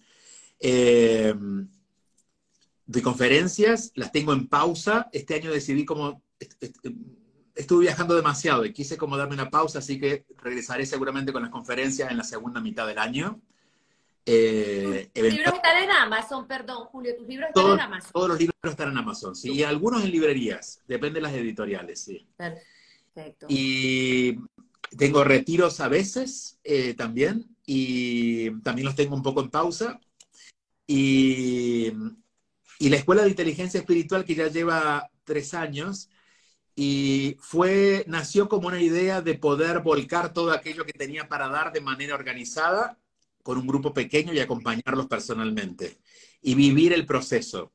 Eh, 0.59 1.33
de 2.85 3.01
conferencias, 3.01 3.91
las 3.95 4.11
tengo 4.11 4.33
en 4.33 4.47
pausa. 4.47 5.09
Este 5.11 5.35
año 5.35 5.51
decidí 5.51 5.85
como, 5.85 6.21
estuve 7.55 7.81
viajando 7.83 8.15
demasiado 8.15 8.65
y 8.65 8.73
quise 8.73 8.97
como 8.97 9.17
darme 9.17 9.33
una 9.33 9.49
pausa, 9.49 9.79
así 9.79 9.99
que 9.99 10.25
regresaré 10.37 10.85
seguramente 10.85 11.33
con 11.33 11.41
las 11.41 11.51
conferencias 11.51 12.11
en 12.11 12.17
la 12.17 12.23
segunda 12.23 12.61
mitad 12.61 12.87
del 12.87 12.99
año. 12.99 13.41
Eh, 14.27 15.11
tus 15.13 15.23
libros 15.23 15.53
están 15.53 15.83
en 15.83 15.91
Amazon, 15.91 16.47
perdón, 16.47 16.85
Julio, 16.85 17.15
tus 17.15 17.27
libros 17.27 17.49
están 17.49 17.73
en 17.73 17.79
Amazon. 17.79 18.11
Todos 18.11 18.29
los 18.29 18.39
libros 18.39 18.55
están 18.63 18.89
en 18.89 18.97
Amazon, 18.97 19.35
sí, 19.35 19.51
y 19.51 19.63
algunos 19.63 20.03
en 20.03 20.11
librerías, 20.11 20.81
depende 20.87 21.19
de 21.19 21.21
las 21.21 21.33
editoriales, 21.33 22.01
sí. 22.01 22.27
Perfecto. 22.35 23.45
Y 23.49 24.39
tengo 24.97 25.23
retiros 25.23 25.79
a 25.79 25.89
veces 25.89 26.59
eh, 26.63 26.95
también, 26.95 27.55
y 27.67 28.49
también 28.61 28.85
los 28.85 28.95
tengo 28.95 29.15
un 29.15 29.23
poco 29.23 29.41
en 29.41 29.49
pausa. 29.51 29.99
Y, 30.87 31.91
y 32.79 32.89
la 32.89 32.97
Escuela 32.97 33.23
de 33.23 33.29
Inteligencia 33.29 33.79
Espiritual, 33.79 34.25
que 34.25 34.35
ya 34.35 34.47
lleva 34.47 35.09
tres 35.23 35.53
años, 35.53 36.09
y 36.75 37.37
fue, 37.39 38.05
nació 38.07 38.49
como 38.49 38.67
una 38.67 38.81
idea 38.81 39.21
de 39.21 39.35
poder 39.35 39.81
volcar 39.81 40.33
todo 40.33 40.51
aquello 40.51 40.83
que 40.83 40.93
tenía 40.93 41.27
para 41.27 41.47
dar 41.47 41.71
de 41.71 41.81
manera 41.81 42.15
organizada 42.15 42.97
con 43.45 43.59
un 43.59 43.67
grupo 43.67 43.93
pequeño 43.93 44.33
y 44.33 44.39
acompañarlos 44.39 45.05
personalmente 45.05 45.99
y 46.41 46.55
vivir 46.55 46.93
el 46.93 47.05
proceso. 47.05 47.73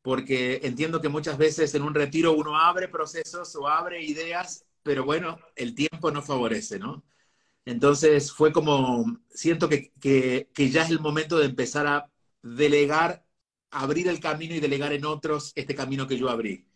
Porque 0.00 0.60
entiendo 0.62 1.02
que 1.02 1.10
muchas 1.10 1.36
veces 1.36 1.74
en 1.74 1.82
un 1.82 1.94
retiro 1.94 2.32
uno 2.32 2.56
abre 2.56 2.88
procesos 2.88 3.54
o 3.54 3.68
abre 3.68 4.02
ideas, 4.02 4.64
pero 4.82 5.04
bueno, 5.04 5.38
el 5.56 5.74
tiempo 5.74 6.10
no 6.10 6.22
favorece, 6.22 6.78
¿no? 6.78 7.04
Entonces 7.66 8.32
fue 8.32 8.50
como, 8.50 9.20
siento 9.28 9.68
que, 9.68 9.92
que, 10.00 10.70
ya 10.70 10.84
es 10.84 10.90
el 10.90 11.00
momento 11.00 11.38
de 11.38 11.44
empezar 11.44 11.86
a 11.86 12.10
delegar, 12.42 13.22
abrir 13.70 14.08
el 14.08 14.20
camino 14.20 14.54
y 14.54 14.60
delegar 14.60 14.94
en 14.94 15.04
otros 15.04 15.52
este 15.54 15.74
camino 15.74 16.06
que 16.06 16.16
yo 16.16 16.30
abrí. 16.30 16.66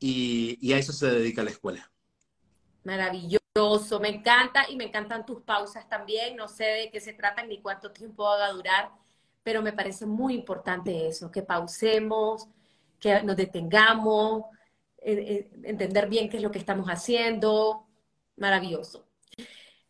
Y, 0.00 0.58
y 0.60 0.72
a 0.72 0.78
eso 0.78 0.92
se 0.92 1.06
dedica 1.06 1.44
la 1.44 1.50
escuela. 1.50 1.92
Maravilloso 2.82 3.41
me 4.00 4.08
encanta 4.08 4.64
y 4.70 4.76
me 4.76 4.84
encantan 4.84 5.26
tus 5.26 5.42
pausas 5.42 5.86
también. 5.88 6.36
No 6.36 6.48
sé 6.48 6.64
de 6.64 6.90
qué 6.90 7.00
se 7.00 7.12
tratan 7.12 7.48
ni 7.48 7.60
cuánto 7.60 7.92
tiempo 7.92 8.22
va 8.24 8.46
a 8.46 8.52
durar, 8.52 8.90
pero 9.42 9.60
me 9.62 9.72
parece 9.72 10.06
muy 10.06 10.34
importante 10.34 11.06
eso, 11.06 11.30
que 11.30 11.42
pausemos, 11.42 12.48
que 12.98 13.22
nos 13.22 13.36
detengamos, 13.36 14.44
entender 14.98 16.08
bien 16.08 16.30
qué 16.30 16.38
es 16.38 16.42
lo 16.42 16.50
que 16.50 16.58
estamos 16.58 16.86
haciendo. 16.88 17.86
Maravilloso. 18.36 19.06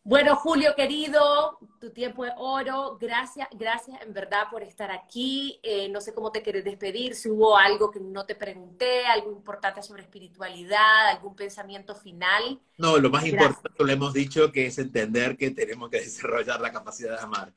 Bueno, 0.05 0.35
Julio, 0.35 0.73
querido, 0.75 1.57
tu 1.79 1.91
tiempo 1.91 2.25
es 2.25 2.33
oro. 2.35 2.97
Gracias, 2.99 3.47
gracias 3.57 4.01
en 4.01 4.13
verdad 4.13 4.47
por 4.51 4.61
estar 4.61 4.91
aquí. 4.91 5.61
Eh, 5.63 5.87
no 5.87 6.01
sé 6.01 6.13
cómo 6.13 6.29
te 6.29 6.41
quieres 6.41 6.65
despedir, 6.65 7.15
si 7.15 7.29
hubo 7.29 7.57
algo 7.57 7.89
que 7.89 8.01
no 8.01 8.25
te 8.25 8.35
pregunté, 8.35 9.05
algo 9.05 9.31
importante 9.31 9.81
sobre 9.81 10.03
espiritualidad, 10.03 11.07
algún 11.07 11.37
pensamiento 11.37 11.95
final. 11.95 12.59
No, 12.77 12.97
lo 12.97 13.09
más 13.09 13.25
importante 13.25 13.69
lo 13.79 13.91
hemos 13.91 14.13
dicho, 14.13 14.51
que 14.51 14.65
es 14.65 14.77
entender 14.77 15.37
que 15.37 15.51
tenemos 15.51 15.89
que 15.89 15.99
desarrollar 16.01 16.59
la 16.59 16.73
capacidad 16.73 17.17
de 17.17 17.23
amar. 17.23 17.53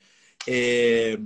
Eh, 0.47 1.19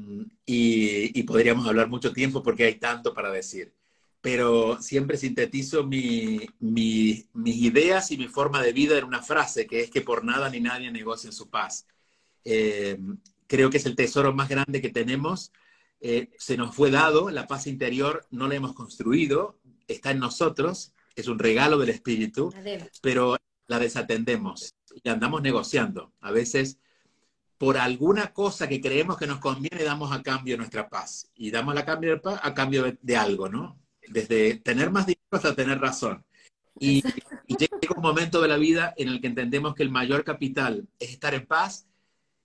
y 0.47 1.23
podríamos 1.25 1.69
hablar 1.69 1.89
mucho 1.89 2.15
tiempo 2.15 2.43
porque 2.43 2.65
hay 2.65 2.77
tanto 2.77 3.13
para 3.13 3.31
decir 3.31 3.75
pero 4.21 4.81
siempre 4.83 5.17
sintetizo 5.17 5.85
mis 5.85 7.27
ideas 7.45 8.11
y 8.11 8.19
mi 8.19 8.29
forma 8.29 8.63
de 8.63 8.73
vida 8.73 8.99
en 8.99 9.05
una 9.05 9.23
frase, 9.23 9.67
que 9.67 9.81
es 9.81 9.91
que 9.91 10.03
por 10.03 10.25
nada 10.25 10.51
ni 10.51 10.61
nadie 10.61 10.91
negocia 10.91 11.33
su 11.33 11.49
paz. 11.49 11.87
Eh, 12.45 12.99
creo 13.47 13.71
que 13.71 13.79
es 13.79 13.87
el 13.87 13.97
tesoro 13.97 14.33
más 14.35 14.49
grande 14.49 14.83
que 14.83 14.91
tenemos. 14.91 15.53
Eh, 16.01 16.31
se 16.39 16.57
nos 16.57 16.75
fue 16.75 16.91
dado, 16.91 17.31
la 17.31 17.47
paz 17.47 17.67
interior 17.67 18.27
no 18.31 18.47
la 18.49 18.55
hemos 18.55 18.75
construido, 18.75 19.59
está 19.89 20.11
en 20.11 20.19
nosotros, 20.19 20.93
es 21.17 21.29
un 21.29 21.39
regalo 21.39 21.79
del 21.79 21.91
espíritu, 21.91 22.53
pero 23.03 23.37
la 23.67 23.79
desatendemos 23.79 24.75
y 25.03 25.09
andamos 25.09 25.43
negociando. 25.43 26.13
A 26.21 26.31
veces 26.31 26.79
por 27.57 27.77
alguna 27.77 28.33
cosa 28.33 28.69
que 28.69 28.81
creemos 28.81 29.19
que 29.19 29.27
nos 29.27 29.39
conviene 29.39 29.85
damos 29.85 30.13
a 30.13 30.23
cambio 30.23 30.57
nuestra 30.57 30.89
paz 30.89 31.31
y 31.35 31.51
damos 31.51 31.75
la 31.75 31.85
cambio 31.85 32.13
de 32.13 32.17
paz 32.19 32.41
a 32.43 32.55
cambio 32.55 32.97
de 33.01 33.17
algo, 33.17 33.51
¿no? 33.51 33.79
Desde 34.11 34.57
tener 34.57 34.91
más 34.91 35.07
dinero 35.07 35.23
hasta 35.31 35.55
tener 35.55 35.81
razón. 35.81 36.25
Y, 36.79 37.03
llega 37.47 37.97
un 37.97 38.03
momento 38.03 38.41
de 38.41 38.49
la 38.49 38.57
vida 38.57 38.95
en 38.97 39.09
el 39.09 39.21
que 39.21 39.27
entendemos 39.27 39.75
que 39.75 39.83
el 39.83 39.91
mayor 39.91 40.25
capital 40.25 40.89
es 40.99 41.11
estar 41.11 41.35
en 41.35 41.47
paz. 41.47 41.87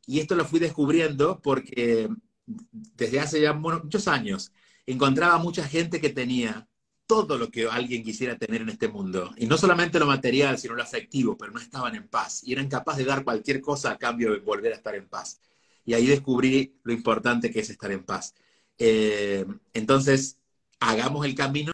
Y 0.05 0.19
esto 0.19 0.35
lo 0.35 0.45
fui 0.45 0.59
descubriendo 0.59 1.41
porque 1.41 2.09
desde 2.45 3.19
hace 3.19 3.41
ya 3.41 3.53
muchos 3.53 4.07
años 4.07 4.51
encontraba 4.85 5.37
mucha 5.37 5.67
gente 5.67 5.99
que 5.99 6.09
tenía 6.09 6.67
todo 7.07 7.37
lo 7.37 7.49
que 7.49 7.67
alguien 7.67 8.03
quisiera 8.03 8.37
tener 8.37 8.61
en 8.61 8.69
este 8.69 8.87
mundo. 8.87 9.33
Y 9.37 9.47
no 9.47 9.57
solamente 9.57 9.99
lo 9.99 10.05
material, 10.05 10.57
sino 10.57 10.75
lo 10.75 10.83
afectivo, 10.83 11.37
pero 11.37 11.51
no 11.51 11.59
estaban 11.59 11.95
en 11.95 12.07
paz. 12.07 12.43
Y 12.43 12.53
eran 12.53 12.67
capaces 12.67 13.05
de 13.05 13.11
dar 13.11 13.23
cualquier 13.23 13.61
cosa 13.61 13.91
a 13.91 13.97
cambio 13.97 14.31
de 14.31 14.39
volver 14.39 14.73
a 14.73 14.75
estar 14.75 14.95
en 14.95 15.07
paz. 15.07 15.39
Y 15.85 15.93
ahí 15.93 16.07
descubrí 16.07 16.75
lo 16.83 16.93
importante 16.93 17.51
que 17.51 17.59
es 17.59 17.69
estar 17.69 17.91
en 17.91 18.03
paz. 18.03 18.33
Eh, 18.77 19.45
entonces, 19.73 20.39
hagamos 20.79 21.25
el 21.25 21.35
camino 21.35 21.71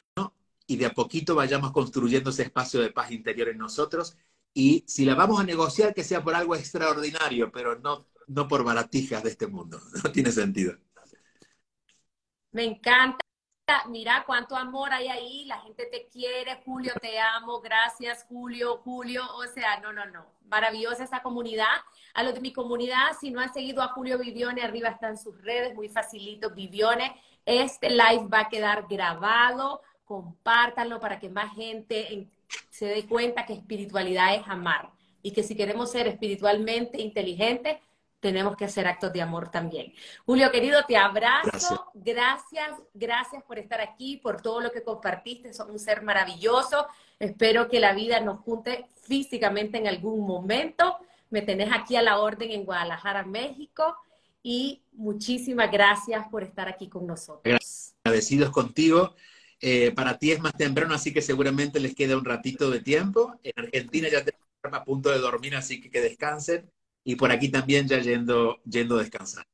y 0.67 0.77
de 0.77 0.85
a 0.85 0.93
poquito 0.93 1.35
vayamos 1.35 1.71
construyendo 1.71 2.29
ese 2.29 2.43
espacio 2.43 2.79
de 2.81 2.91
paz 2.91 3.11
interior 3.11 3.49
en 3.49 3.57
nosotros. 3.57 4.15
Y 4.53 4.85
si 4.87 5.05
la 5.05 5.15
vamos 5.15 5.39
a 5.39 5.43
negociar, 5.43 5.93
que 5.93 6.03
sea 6.03 6.23
por 6.23 6.33
algo 6.33 6.55
extraordinario, 6.55 7.51
pero 7.51 7.77
no, 7.79 8.07
no 8.27 8.47
por 8.47 8.63
baratijas 8.63 9.23
de 9.23 9.29
este 9.31 9.47
mundo. 9.47 9.79
No 10.03 10.11
tiene 10.11 10.31
sentido. 10.31 10.77
Me 12.51 12.63
encanta. 12.63 13.19
Mira 13.87 14.23
cuánto 14.25 14.57
amor 14.57 14.91
hay 14.91 15.07
ahí, 15.07 15.45
la 15.45 15.59
gente 15.61 15.85
te 15.85 16.09
quiere, 16.09 16.61
Julio, 16.65 16.93
te 17.01 17.17
amo, 17.19 17.61
gracias, 17.61 18.25
Julio, 18.27 18.81
Julio, 18.83 19.23
o 19.35 19.45
sea, 19.45 19.79
no, 19.79 19.93
no, 19.93 20.05
no, 20.07 20.25
maravillosa 20.47 21.05
esa 21.05 21.21
comunidad. 21.21 21.77
A 22.13 22.23
los 22.23 22.33
de 22.33 22.41
mi 22.41 22.51
comunidad, 22.51 23.15
si 23.17 23.31
no 23.31 23.39
han 23.39 23.53
seguido 23.53 23.81
a 23.81 23.89
Julio 23.89 24.17
Vivione, 24.17 24.61
arriba 24.61 24.89
están 24.89 25.17
sus 25.17 25.41
redes, 25.41 25.73
muy 25.73 25.87
facilito, 25.87 26.49
Vivione, 26.49 27.15
este 27.45 27.89
live 27.89 28.27
va 28.31 28.41
a 28.41 28.49
quedar 28.49 28.85
grabado, 28.89 29.81
compártanlo 30.05 30.99
para 30.99 31.19
que 31.19 31.29
más 31.29 31.53
gente 31.53 32.27
se 32.69 32.85
dé 32.85 33.05
cuenta 33.05 33.45
que 33.45 33.53
espiritualidad 33.53 34.35
es 34.35 34.47
amar 34.47 34.89
y 35.23 35.31
que 35.31 35.43
si 35.43 35.55
queremos 35.55 35.91
ser 35.91 36.07
espiritualmente 36.07 37.01
inteligentes, 37.01 37.77
tenemos 38.19 38.55
que 38.55 38.65
hacer 38.65 38.87
actos 38.87 39.11
de 39.13 39.21
amor 39.21 39.49
también. 39.49 39.93
Julio, 40.25 40.51
querido, 40.51 40.83
te 40.85 40.95
abrazo. 40.95 41.87
Gracias. 41.93 42.69
gracias, 42.93 43.43
por 43.43 43.57
estar 43.57 43.81
aquí, 43.81 44.17
por 44.17 44.41
todo 44.41 44.61
lo 44.61 44.71
que 44.71 44.83
compartiste. 44.83 45.53
Sos 45.53 45.67
un 45.67 45.79
ser 45.79 46.03
maravilloso. 46.03 46.87
Espero 47.19 47.67
que 47.67 47.79
la 47.79 47.93
vida 47.93 48.19
nos 48.19 48.41
junte 48.41 48.85
físicamente 49.01 49.79
en 49.79 49.87
algún 49.87 50.27
momento. 50.27 50.99
Me 51.31 51.41
tenés 51.41 51.69
aquí 51.73 51.95
a 51.95 52.03
la 52.03 52.19
orden 52.19 52.51
en 52.51 52.63
Guadalajara, 52.63 53.23
México 53.23 53.97
y 54.43 54.83
muchísimas 54.93 55.71
gracias 55.71 56.27
por 56.29 56.43
estar 56.43 56.67
aquí 56.67 56.89
con 56.89 57.07
nosotros. 57.07 57.95
Agradecidos 58.03 58.51
contigo 58.51 59.15
Eh, 59.63 59.91
para 59.93 60.17
ti 60.17 60.31
es 60.31 60.39
más 60.41 60.53
temprano, 60.57 60.95
así 60.95 61.13
que 61.13 61.21
seguramente 61.21 61.79
les 61.79 61.93
queda 61.95 62.17
un 62.17 62.25
ratito 62.25 62.71
de 62.71 62.79
tiempo. 62.81 63.39
En 63.43 63.53
Argentina 63.63 64.09
ya 64.09 64.23
tenemos 64.25 64.47
a 64.63 64.83
punto 64.83 65.09
de 65.11 65.19
dormir, 65.19 65.55
así 65.55 65.79
que 65.79 65.91
que 65.91 66.01
descansen. 66.01 66.71
Y 67.03 67.15
por 67.15 67.31
aquí 67.31 67.49
también 67.49 67.87
ya 67.87 67.99
yendo, 67.99 68.59
yendo 68.63 68.97
a 68.97 69.01
descansar. 69.03 69.45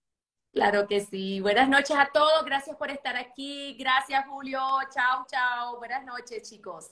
Claro 0.52 0.88
que 0.88 1.00
sí. 1.06 1.40
Buenas 1.40 1.70
noches 1.70 1.96
a 1.98 2.10
todos. 2.12 2.44
Gracias 2.46 2.76
por 2.76 2.90
estar 2.92 3.16
aquí. 3.16 3.76
Gracias, 3.80 4.26
Julio. 4.28 4.60
Chao, 4.94 5.26
chao. 5.30 5.78
Buenas 5.78 6.04
noches, 6.06 6.50
chicos. 6.50 6.92